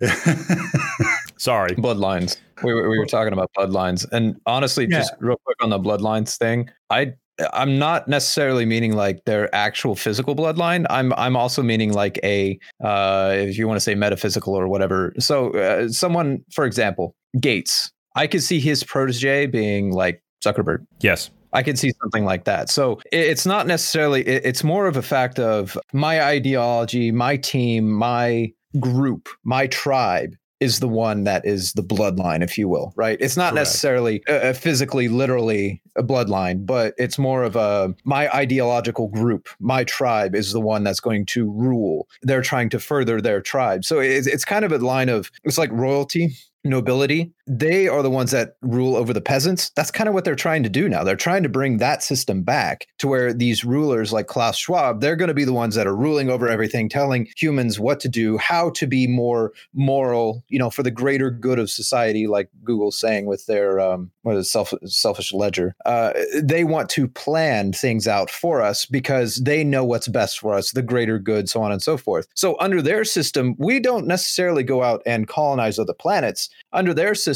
Sorry. 1.36 1.70
bloodlines. 1.76 2.36
We, 2.64 2.74
were- 2.74 2.88
we 2.88 2.98
were 2.98 3.06
talking 3.06 3.32
about 3.32 3.50
bloodlines, 3.56 4.04
and 4.10 4.36
honestly, 4.46 4.86
Yeah. 4.90 4.98
just 4.98 5.12
real 5.20 5.36
quick 5.44 5.56
on 5.62 5.70
the 5.70 5.78
bloodlines 5.78 6.36
thing, 6.36 6.68
I 6.90 7.12
I'm 7.52 7.78
not 7.80 8.06
necessarily 8.08 8.64
meaning 8.64 8.94
like 8.94 9.24
their 9.24 9.52
actual 9.54 9.94
physical 9.96 10.34
bloodline. 10.36 10.86
I'm 10.90 11.12
I'm 11.14 11.36
also 11.36 11.62
meaning 11.62 11.92
like 11.92 12.18
a 12.24 12.58
uh, 12.82 13.34
if 13.36 13.58
you 13.58 13.66
want 13.68 13.76
to 13.76 13.80
say 13.80 13.94
metaphysical 13.94 14.54
or 14.54 14.66
whatever. 14.68 15.12
So 15.18 15.50
uh, 15.50 15.88
someone, 15.88 16.44
for 16.52 16.64
example, 16.64 17.14
Gates, 17.40 17.90
I 18.16 18.26
could 18.26 18.42
see 18.42 18.60
his 18.60 18.84
protege 18.84 19.46
being 19.46 19.92
like 19.92 20.22
Zuckerberg. 20.44 20.86
Yes. 21.00 21.30
I 21.52 21.62
could 21.62 21.78
see 21.78 21.92
something 22.02 22.24
like 22.24 22.44
that. 22.44 22.68
So 22.68 23.00
it's 23.12 23.46
not 23.46 23.66
necessarily, 23.66 24.22
it's 24.26 24.64
more 24.64 24.86
of 24.86 24.96
a 24.96 25.02
fact 25.02 25.38
of 25.38 25.78
my 25.92 26.22
ideology, 26.22 27.12
my 27.12 27.36
team, 27.36 27.90
my 27.90 28.52
group, 28.80 29.28
my 29.44 29.68
tribe 29.68 30.34
is 30.58 30.80
the 30.80 30.88
one 30.88 31.24
that 31.24 31.44
is 31.44 31.72
the 31.74 31.82
bloodline, 31.82 32.42
if 32.42 32.56
you 32.58 32.68
will, 32.68 32.92
right? 32.96 33.18
It's 33.20 33.36
not 33.36 33.52
Correct. 33.52 33.66
necessarily 33.66 34.26
uh, 34.26 34.52
physically, 34.52 35.08
literally 35.08 35.80
a 35.96 36.02
bloodline, 36.02 36.66
but 36.66 36.94
it's 36.96 37.18
more 37.18 37.44
of 37.44 37.54
a 37.54 37.94
my 38.04 38.28
ideological 38.34 39.08
group, 39.08 39.48
my 39.60 39.84
tribe 39.84 40.34
is 40.34 40.52
the 40.52 40.60
one 40.60 40.82
that's 40.82 41.00
going 41.00 41.26
to 41.26 41.50
rule. 41.52 42.08
They're 42.22 42.42
trying 42.42 42.70
to 42.70 42.80
further 42.80 43.20
their 43.20 43.40
tribe. 43.40 43.84
So 43.84 44.00
it's, 44.00 44.26
it's 44.26 44.44
kind 44.44 44.64
of 44.64 44.72
a 44.72 44.78
line 44.78 45.08
of, 45.08 45.30
it's 45.44 45.58
like 45.58 45.70
royalty 45.70 46.34
nobility 46.64 47.32
they 47.46 47.88
are 47.88 48.02
the 48.02 48.10
ones 48.10 48.30
that 48.30 48.56
rule 48.62 48.96
over 48.96 49.12
the 49.12 49.20
peasants. 49.20 49.70
That's 49.76 49.90
kind 49.90 50.08
of 50.08 50.14
what 50.14 50.24
they're 50.24 50.34
trying 50.34 50.62
to 50.62 50.68
do 50.68 50.88
now. 50.88 51.04
They're 51.04 51.16
trying 51.16 51.42
to 51.42 51.48
bring 51.48 51.78
that 51.78 52.02
system 52.02 52.42
back 52.42 52.86
to 52.98 53.08
where 53.08 53.32
these 53.32 53.64
rulers 53.64 54.12
like 54.12 54.26
klaus 54.26 54.56
schwab 54.56 55.00
they're 55.00 55.16
going 55.16 55.28
to 55.28 55.34
be 55.34 55.44
the 55.44 55.52
ones 55.52 55.74
that 55.74 55.86
are 55.86 55.96
ruling 55.96 56.30
over 56.30 56.48
everything 56.48 56.88
telling 56.88 57.28
humans 57.36 57.78
what 57.78 58.00
to 58.00 58.08
do 58.08 58.36
how 58.38 58.70
to 58.70 58.86
be 58.86 59.06
more 59.06 59.52
moral 59.74 60.42
you 60.48 60.58
know 60.58 60.70
for 60.70 60.82
the 60.82 60.90
greater 60.90 61.30
good 61.30 61.58
of 61.58 61.70
society 61.70 62.26
like 62.26 62.48
google's 62.62 62.98
saying 62.98 63.26
with 63.26 63.44
their 63.46 63.80
um 63.80 64.10
what 64.22 64.36
is 64.36 64.46
it, 64.46 64.50
self 64.50 64.72
selfish 64.86 65.32
ledger. 65.32 65.74
Uh 65.84 66.12
they 66.42 66.64
want 66.64 66.88
to 66.90 67.06
plan 67.08 67.72
things 67.72 68.08
out 68.08 68.30
for 68.30 68.62
us 68.62 68.86
because 68.86 69.36
they 69.44 69.62
know 69.62 69.84
what's 69.84 70.08
best 70.08 70.38
for 70.40 70.54
us 70.54 70.72
the 70.72 70.82
greater 70.82 71.18
good 71.18 71.48
so 71.48 71.62
on 71.62 71.72
and 71.72 71.82
so 71.82 71.96
forth. 71.96 72.26
So 72.34 72.56
under 72.58 72.80
their 72.80 73.04
system 73.04 73.54
we 73.58 73.80
don't 73.80 74.06
necessarily 74.06 74.62
go 74.62 74.82
out 74.82 75.02
and 75.06 75.28
colonize 75.28 75.78
other 75.78 75.94
planets. 75.94 76.48
Under 76.72 76.94
their 76.94 77.14
system 77.14 77.33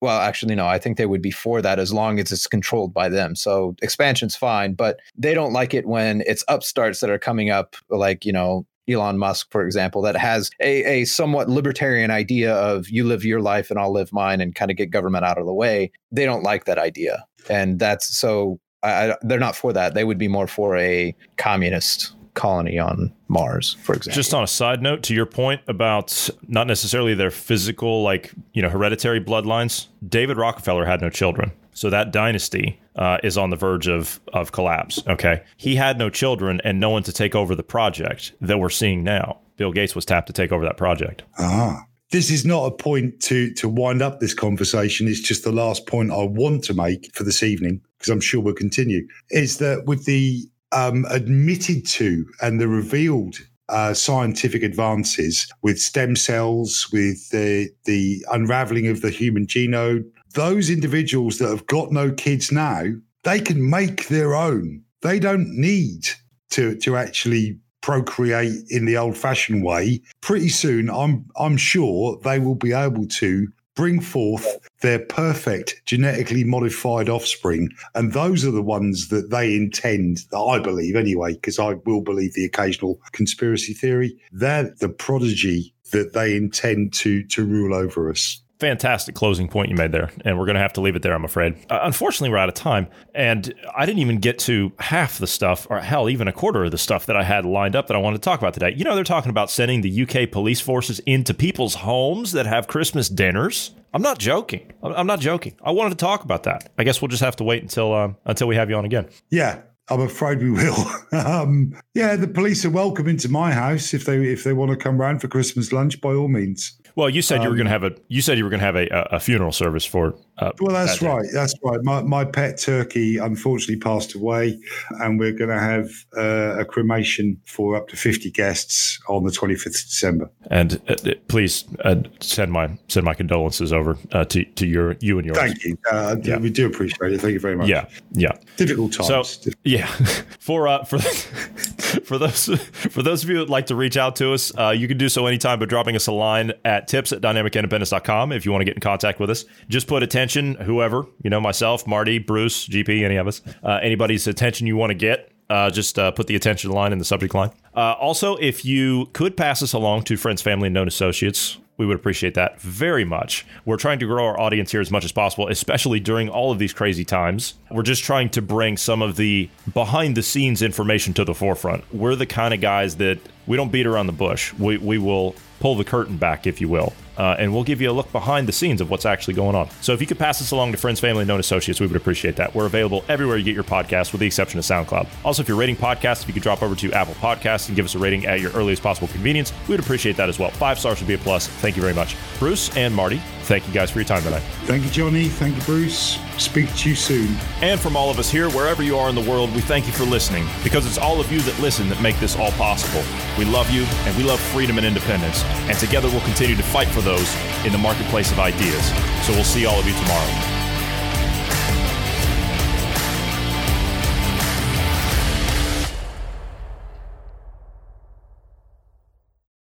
well 0.00 0.20
actually 0.20 0.54
no 0.54 0.66
i 0.66 0.78
think 0.78 0.96
they 0.96 1.06
would 1.06 1.22
be 1.22 1.30
for 1.30 1.62
that 1.62 1.78
as 1.78 1.92
long 1.92 2.18
as 2.18 2.30
it's 2.30 2.46
controlled 2.46 2.92
by 2.92 3.08
them 3.08 3.34
so 3.34 3.74
expansion's 3.82 4.36
fine 4.36 4.74
but 4.74 4.98
they 5.16 5.34
don't 5.34 5.52
like 5.52 5.74
it 5.74 5.86
when 5.86 6.22
it's 6.26 6.44
upstarts 6.48 7.00
that 7.00 7.10
are 7.10 7.18
coming 7.18 7.50
up 7.50 7.76
like 7.90 8.24
you 8.24 8.32
know 8.32 8.66
Elon 8.86 9.16
Musk, 9.16 9.50
for 9.50 9.64
example, 9.64 10.02
that 10.02 10.16
has 10.16 10.50
a, 10.60 10.84
a 10.84 11.04
somewhat 11.06 11.48
libertarian 11.48 12.10
idea 12.10 12.54
of 12.54 12.88
you 12.90 13.04
live 13.04 13.24
your 13.24 13.40
life 13.40 13.70
and 13.70 13.78
I'll 13.78 13.92
live 13.92 14.12
mine 14.12 14.42
and 14.42 14.54
kind 14.54 14.70
of 14.70 14.76
get 14.76 14.90
government 14.90 15.24
out 15.24 15.38
of 15.38 15.46
the 15.46 15.54
way. 15.54 15.90
They 16.12 16.26
don't 16.26 16.42
like 16.42 16.66
that 16.66 16.78
idea. 16.78 17.24
And 17.48 17.78
that's 17.78 18.14
so 18.14 18.60
I, 18.82 19.16
they're 19.22 19.38
not 19.38 19.56
for 19.56 19.72
that. 19.72 19.94
They 19.94 20.04
would 20.04 20.18
be 20.18 20.28
more 20.28 20.46
for 20.46 20.76
a 20.76 21.16
communist 21.38 22.14
colony 22.34 22.78
on 22.78 23.12
Mars, 23.28 23.76
for 23.82 23.94
example. 23.94 24.14
Just 24.16 24.34
on 24.34 24.42
a 24.42 24.46
side 24.46 24.82
note 24.82 25.02
to 25.04 25.14
your 25.14 25.26
point 25.26 25.60
about 25.66 26.28
not 26.46 26.66
necessarily 26.66 27.14
their 27.14 27.30
physical, 27.30 28.02
like, 28.02 28.32
you 28.52 28.62
know, 28.62 28.68
hereditary 28.68 29.20
bloodlines, 29.20 29.86
David 30.06 30.36
Rockefeller 30.36 30.84
had 30.84 31.00
no 31.00 31.10
children. 31.10 31.52
So 31.72 31.90
that 31.90 32.12
dynasty 32.12 32.80
uh, 32.96 33.18
is 33.24 33.36
on 33.36 33.50
the 33.50 33.56
verge 33.56 33.88
of, 33.88 34.20
of 34.32 34.52
collapse. 34.52 35.02
Okay. 35.08 35.42
He 35.56 35.74
had 35.74 35.98
no 35.98 36.10
children 36.10 36.60
and 36.64 36.78
no 36.78 36.90
one 36.90 37.02
to 37.04 37.12
take 37.12 37.34
over 37.34 37.54
the 37.54 37.64
project 37.64 38.32
that 38.40 38.58
we're 38.58 38.70
seeing 38.70 39.02
now. 39.02 39.40
Bill 39.56 39.72
Gates 39.72 39.94
was 39.94 40.04
tapped 40.04 40.26
to 40.28 40.32
take 40.32 40.52
over 40.52 40.64
that 40.64 40.76
project. 40.76 41.22
Ah, 41.38 41.84
this 42.10 42.30
is 42.30 42.44
not 42.44 42.66
a 42.66 42.70
point 42.70 43.20
to 43.22 43.52
to 43.54 43.68
wind 43.68 44.02
up 44.02 44.20
this 44.20 44.34
conversation. 44.34 45.08
It's 45.08 45.20
just 45.20 45.44
the 45.44 45.52
last 45.52 45.86
point 45.86 46.10
I 46.10 46.24
want 46.24 46.64
to 46.64 46.74
make 46.74 47.10
for 47.14 47.24
this 47.24 47.42
evening 47.42 47.80
because 47.98 48.10
I'm 48.10 48.20
sure 48.20 48.40
we'll 48.40 48.54
continue. 48.54 49.06
Is 49.30 49.58
that 49.58 49.84
with 49.86 50.04
the 50.04 50.48
um, 50.74 51.06
admitted 51.08 51.86
to 51.86 52.26
and 52.42 52.60
the 52.60 52.68
revealed 52.68 53.36
uh, 53.68 53.94
scientific 53.94 54.62
advances 54.62 55.50
with 55.62 55.78
stem 55.80 56.16
cells, 56.16 56.88
with 56.92 57.30
the 57.30 57.70
the 57.84 58.24
unraveling 58.30 58.88
of 58.88 59.00
the 59.00 59.10
human 59.10 59.46
genome, 59.46 60.04
those 60.34 60.68
individuals 60.68 61.38
that 61.38 61.48
have 61.48 61.66
got 61.66 61.90
no 61.90 62.12
kids 62.12 62.52
now, 62.52 62.84
they 63.22 63.40
can 63.40 63.70
make 63.70 64.08
their 64.08 64.34
own. 64.34 64.82
They 65.00 65.18
don't 65.18 65.48
need 65.48 66.08
to 66.50 66.76
to 66.76 66.96
actually 66.96 67.58
procreate 67.80 68.64
in 68.70 68.86
the 68.86 68.96
old-fashioned 68.96 69.62
way. 69.62 70.00
Pretty 70.20 70.48
soon, 70.48 70.90
I'm 70.90 71.26
I'm 71.38 71.56
sure 71.56 72.18
they 72.22 72.38
will 72.38 72.54
be 72.54 72.72
able 72.72 73.06
to 73.06 73.48
bring 73.74 74.00
forth 74.00 74.58
their 74.80 74.98
perfect 74.98 75.82
genetically 75.84 76.44
modified 76.44 77.08
offspring, 77.08 77.70
and 77.94 78.12
those 78.12 78.44
are 78.44 78.50
the 78.50 78.62
ones 78.62 79.08
that 79.08 79.30
they 79.30 79.54
intend. 79.54 80.18
That 80.30 80.38
I 80.38 80.58
believe 80.58 80.96
anyway, 80.96 81.34
because 81.34 81.58
I 81.58 81.74
will 81.84 82.00
believe 82.00 82.34
the 82.34 82.44
occasional 82.44 83.00
conspiracy 83.12 83.74
theory. 83.74 84.16
They're 84.32 84.74
the 84.80 84.88
prodigy 84.88 85.74
that 85.92 86.12
they 86.12 86.36
intend 86.36 86.92
to 86.94 87.24
to 87.28 87.44
rule 87.44 87.74
over 87.74 88.10
us. 88.10 88.42
Fantastic 88.64 89.14
closing 89.14 89.46
point 89.46 89.68
you 89.68 89.76
made 89.76 89.92
there. 89.92 90.10
And 90.24 90.38
we're 90.38 90.46
going 90.46 90.54
to 90.54 90.62
have 90.62 90.72
to 90.72 90.80
leave 90.80 90.96
it 90.96 91.02
there, 91.02 91.12
I'm 91.12 91.26
afraid. 91.26 91.54
Uh, 91.68 91.80
unfortunately, 91.82 92.30
we're 92.30 92.38
out 92.38 92.48
of 92.48 92.54
time. 92.54 92.86
And 93.14 93.52
I 93.76 93.84
didn't 93.84 93.98
even 93.98 94.20
get 94.20 94.38
to 94.38 94.72
half 94.78 95.18
the 95.18 95.26
stuff, 95.26 95.66
or 95.68 95.80
hell, 95.80 96.08
even 96.08 96.28
a 96.28 96.32
quarter 96.32 96.64
of 96.64 96.70
the 96.70 96.78
stuff 96.78 97.04
that 97.04 97.14
I 97.14 97.24
had 97.24 97.44
lined 97.44 97.76
up 97.76 97.88
that 97.88 97.94
I 97.94 97.98
wanted 97.98 98.22
to 98.22 98.24
talk 98.24 98.40
about 98.40 98.54
today. 98.54 98.72
You 98.74 98.84
know, 98.84 98.94
they're 98.94 99.04
talking 99.04 99.28
about 99.28 99.50
sending 99.50 99.82
the 99.82 100.02
UK 100.04 100.30
police 100.30 100.62
forces 100.62 100.98
into 101.00 101.34
people's 101.34 101.74
homes 101.74 102.32
that 102.32 102.46
have 102.46 102.66
Christmas 102.66 103.10
dinners. 103.10 103.72
I'm 103.92 104.00
not 104.00 104.18
joking. 104.18 104.72
I'm 104.82 105.06
not 105.06 105.20
joking. 105.20 105.56
I 105.62 105.70
wanted 105.70 105.90
to 105.90 105.96
talk 105.96 106.24
about 106.24 106.44
that. 106.44 106.72
I 106.78 106.84
guess 106.84 107.02
we'll 107.02 107.08
just 107.10 107.22
have 107.22 107.36
to 107.36 107.44
wait 107.44 107.60
until 107.60 107.92
um, 107.92 108.16
until 108.24 108.48
we 108.48 108.56
have 108.56 108.70
you 108.70 108.76
on 108.76 108.86
again. 108.86 109.10
Yeah, 109.28 109.60
I'm 109.90 110.00
afraid 110.00 110.42
we 110.42 110.50
will. 110.50 110.86
um, 111.12 111.78
yeah, 111.92 112.16
the 112.16 112.28
police 112.28 112.64
are 112.64 112.70
welcome 112.70 113.08
into 113.08 113.28
my 113.28 113.52
house 113.52 113.92
if 113.92 114.06
they 114.06 114.24
if 114.24 114.42
they 114.42 114.54
want 114.54 114.70
to 114.70 114.76
come 114.78 114.98
round 114.98 115.20
for 115.20 115.28
Christmas 115.28 115.70
lunch. 115.70 116.00
By 116.00 116.14
all 116.14 116.28
means. 116.28 116.80
Well, 116.96 117.10
you 117.10 117.22
said 117.22 117.42
you 117.42 117.48
were 117.48 117.54
Um, 117.54 117.56
going 117.56 117.64
to 117.66 117.70
have 117.72 117.84
a 117.84 117.92
you 118.08 118.20
said 118.22 118.38
you 118.38 118.44
were 118.44 118.50
going 118.50 118.60
to 118.60 118.66
have 118.66 118.76
a, 118.76 118.86
a 119.16 119.20
funeral 119.20 119.52
service 119.52 119.84
for. 119.84 120.14
Uh, 120.38 120.50
Well, 120.60 120.72
that's 120.72 120.98
that 120.98 121.08
right. 121.08 121.26
That's 121.32 121.54
right. 121.62 121.78
My, 121.82 122.02
my 122.02 122.24
pet 122.24 122.58
turkey 122.58 123.18
unfortunately 123.18 123.76
passed 123.76 124.14
away, 124.14 124.58
and 125.00 125.18
we're 125.18 125.32
going 125.32 125.50
to 125.50 125.58
have 125.60 125.90
uh, 126.16 126.60
a 126.60 126.64
cremation 126.64 127.40
for 127.46 127.76
up 127.76 127.88
to 127.88 127.96
50 127.96 128.30
guests 128.30 128.98
on 129.08 129.24
the 129.24 129.30
25th 129.30 129.66
of 129.66 129.72
December. 129.72 130.30
And 130.50 130.80
uh, 130.88 130.94
uh, 131.06 131.12
please 131.28 131.64
uh, 131.84 131.96
send 132.20 132.52
my 132.52 132.70
send 132.88 133.04
my 133.04 133.14
condolences 133.14 133.72
over 133.72 133.96
uh, 134.12 134.24
to 134.26 134.44
to 134.44 134.66
your 134.66 134.96
you 135.00 135.18
and 135.18 135.26
yours. 135.26 135.38
Thank 135.38 135.64
you. 135.64 135.76
Uh, 135.90 136.16
Yeah. 136.22 136.38
We 136.38 136.50
do 136.50 136.66
appreciate 136.66 137.12
it. 137.12 137.20
Thank 137.20 137.32
you 137.34 137.40
very 137.40 137.56
much. 137.56 137.68
Yeah, 137.68 137.86
yeah. 138.12 138.32
Difficult 138.56 138.94
So 138.94 139.22
times. 139.22 139.48
yeah, 139.64 139.86
for 140.38 140.66
uh, 140.68 140.84
for 140.84 140.98
for 142.04 142.18
those 142.18 142.46
for 142.70 143.02
those 143.02 143.22
of 143.24 143.30
you 143.30 143.38
that 143.38 143.48
like 143.50 143.66
to 143.66 143.74
reach 143.76 143.96
out 143.96 144.16
to 144.16 144.32
us, 144.32 144.52
uh, 144.58 144.70
you 144.70 144.88
can 144.88 144.98
do 144.98 145.08
so 145.08 145.26
anytime 145.26 145.58
by 145.58 145.66
dropping 145.66 145.96
us 145.96 146.06
a 146.06 146.12
line 146.12 146.52
at 146.64 146.88
tips 146.88 147.12
at 147.12 147.20
dynamicindependence.com 147.20 148.32
if 148.32 148.44
you 148.44 148.52
want 148.52 148.60
to 148.62 148.64
get 148.64 148.74
in 148.74 148.80
contact 148.80 149.20
with 149.20 149.30
us. 149.30 149.44
Just 149.68 149.86
put 149.86 150.02
attention, 150.02 150.23
whoever 150.54 151.06
you 151.22 151.30
know, 151.30 151.40
myself, 151.40 151.86
Marty, 151.86 152.18
Bruce, 152.18 152.68
GP, 152.68 153.02
any 153.02 153.16
of 153.16 153.26
us, 153.26 153.42
uh, 153.62 153.80
anybody's 153.82 154.26
attention 154.26 154.66
you 154.66 154.76
want 154.76 154.90
to 154.90 154.94
get. 154.94 155.30
Uh, 155.50 155.68
just 155.68 155.98
uh, 155.98 156.10
put 156.10 156.26
the 156.26 156.34
attention 156.34 156.70
line 156.70 156.90
in 156.90 156.98
the 156.98 157.04
subject 157.04 157.34
line. 157.34 157.50
Uh, 157.76 157.92
also, 158.00 158.34
if 158.36 158.64
you 158.64 159.06
could 159.12 159.36
pass 159.36 159.62
us 159.62 159.74
along 159.74 160.02
to 160.02 160.16
friends, 160.16 160.40
family, 160.40 160.68
and 160.68 160.74
known 160.74 160.88
associates, 160.88 161.58
we 161.76 161.84
would 161.84 161.96
appreciate 161.96 162.34
that 162.34 162.60
very 162.60 163.04
much. 163.04 163.44
We're 163.64 163.76
trying 163.76 163.98
to 163.98 164.06
grow 164.06 164.24
our 164.24 164.40
audience 164.40 164.70
here 164.72 164.80
as 164.80 164.90
much 164.90 165.04
as 165.04 165.12
possible, 165.12 165.48
especially 165.48 166.00
during 166.00 166.28
all 166.28 166.50
of 166.50 166.58
these 166.58 166.72
crazy 166.72 167.04
times. 167.04 167.54
We're 167.70 167.82
just 167.82 168.04
trying 168.04 168.30
to 168.30 168.42
bring 168.42 168.76
some 168.76 169.02
of 169.02 169.16
the 169.16 169.50
behind 169.74 170.16
the 170.16 170.22
scenes 170.22 170.62
information 170.62 171.12
to 171.14 171.24
the 171.24 171.34
forefront. 171.34 171.84
We're 171.92 172.16
the 172.16 172.26
kind 172.26 172.54
of 172.54 172.60
guys 172.60 172.96
that 172.96 173.18
we 173.46 173.56
don't 173.56 173.72
beat 173.72 173.86
around 173.86 174.06
the 174.06 174.12
bush. 174.12 174.54
We, 174.54 174.78
we 174.78 174.98
will 174.98 175.34
pull 175.60 175.74
the 175.74 175.84
curtain 175.84 176.16
back, 176.16 176.46
if 176.46 176.60
you 176.60 176.68
will. 176.68 176.94
Uh, 177.16 177.36
and 177.38 177.52
we'll 177.52 177.64
give 177.64 177.80
you 177.80 177.90
a 177.90 177.92
look 177.92 178.10
behind 178.12 178.48
the 178.48 178.52
scenes 178.52 178.80
of 178.80 178.90
what's 178.90 179.06
actually 179.06 179.34
going 179.34 179.54
on. 179.54 179.68
So 179.80 179.92
if 179.92 180.00
you 180.00 180.06
could 180.06 180.18
pass 180.18 180.38
this 180.38 180.50
along 180.50 180.72
to 180.72 180.78
friends, 180.78 181.00
family, 181.00 181.22
and 181.22 181.28
known 181.28 181.40
associates, 181.40 181.80
we 181.80 181.86
would 181.86 181.96
appreciate 181.96 182.36
that. 182.36 182.54
We're 182.54 182.66
available 182.66 183.04
everywhere 183.08 183.36
you 183.36 183.44
get 183.44 183.54
your 183.54 183.64
podcast, 183.64 184.12
with 184.12 184.20
the 184.20 184.26
exception 184.26 184.58
of 184.58 184.64
SoundCloud. 184.64 185.06
Also, 185.24 185.42
if 185.42 185.48
you're 185.48 185.56
rating 185.56 185.76
podcasts, 185.76 186.22
if 186.22 186.28
you 186.28 186.34
could 186.34 186.42
drop 186.42 186.62
over 186.62 186.74
to 186.74 186.92
Apple 186.92 187.14
Podcasts 187.14 187.68
and 187.68 187.76
give 187.76 187.84
us 187.84 187.94
a 187.94 187.98
rating 187.98 188.26
at 188.26 188.40
your 188.40 188.50
earliest 188.52 188.82
possible 188.82 189.08
convenience, 189.08 189.52
we 189.68 189.72
would 189.72 189.80
appreciate 189.80 190.16
that 190.16 190.28
as 190.28 190.38
well. 190.38 190.50
Five 190.50 190.78
stars 190.78 191.00
would 191.00 191.08
be 191.08 191.14
a 191.14 191.18
plus. 191.18 191.46
Thank 191.46 191.76
you 191.76 191.82
very 191.82 191.94
much. 191.94 192.16
Bruce 192.38 192.74
and 192.76 192.94
Marty, 192.94 193.18
thank 193.42 193.66
you 193.66 193.72
guys 193.72 193.90
for 193.90 193.98
your 193.98 194.06
time 194.06 194.22
tonight. 194.22 194.42
Thank 194.64 194.84
you, 194.84 194.90
Johnny. 194.90 195.28
Thank 195.28 195.56
you, 195.56 195.62
Bruce. 195.62 196.18
Speak 196.38 196.74
to 196.76 196.88
you 196.88 196.96
soon. 196.96 197.36
And 197.62 197.78
from 197.78 197.96
all 197.96 198.10
of 198.10 198.18
us 198.18 198.30
here, 198.30 198.50
wherever 198.50 198.82
you 198.82 198.98
are 198.98 199.08
in 199.08 199.14
the 199.14 199.30
world, 199.30 199.54
we 199.54 199.60
thank 199.60 199.86
you 199.86 199.92
for 199.92 200.04
listening 200.04 200.46
because 200.64 200.84
it's 200.86 200.98
all 200.98 201.20
of 201.20 201.30
you 201.30 201.40
that 201.42 201.58
listen 201.60 201.88
that 201.90 202.02
make 202.02 202.18
this 202.18 202.36
all 202.36 202.50
possible. 202.52 203.04
We 203.38 203.44
love 203.44 203.70
you 203.70 203.84
and 204.04 204.16
we 204.16 204.24
love 204.24 204.40
freedom 204.40 204.78
and 204.78 204.86
independence. 204.86 205.44
And 205.68 205.78
together 205.78 206.08
we'll 206.08 206.20
continue 206.22 206.56
to 206.56 206.62
fight 206.62 206.88
for 206.88 207.02
those 207.04 207.34
in 207.64 207.72
the 207.72 207.78
marketplace 207.78 208.32
of 208.32 208.38
ideas. 208.38 208.88
So 209.24 209.32
we'll 209.32 209.44
see 209.44 209.66
all 209.66 209.78
of 209.78 209.86
you 209.86 209.94
tomorrow. 209.94 210.63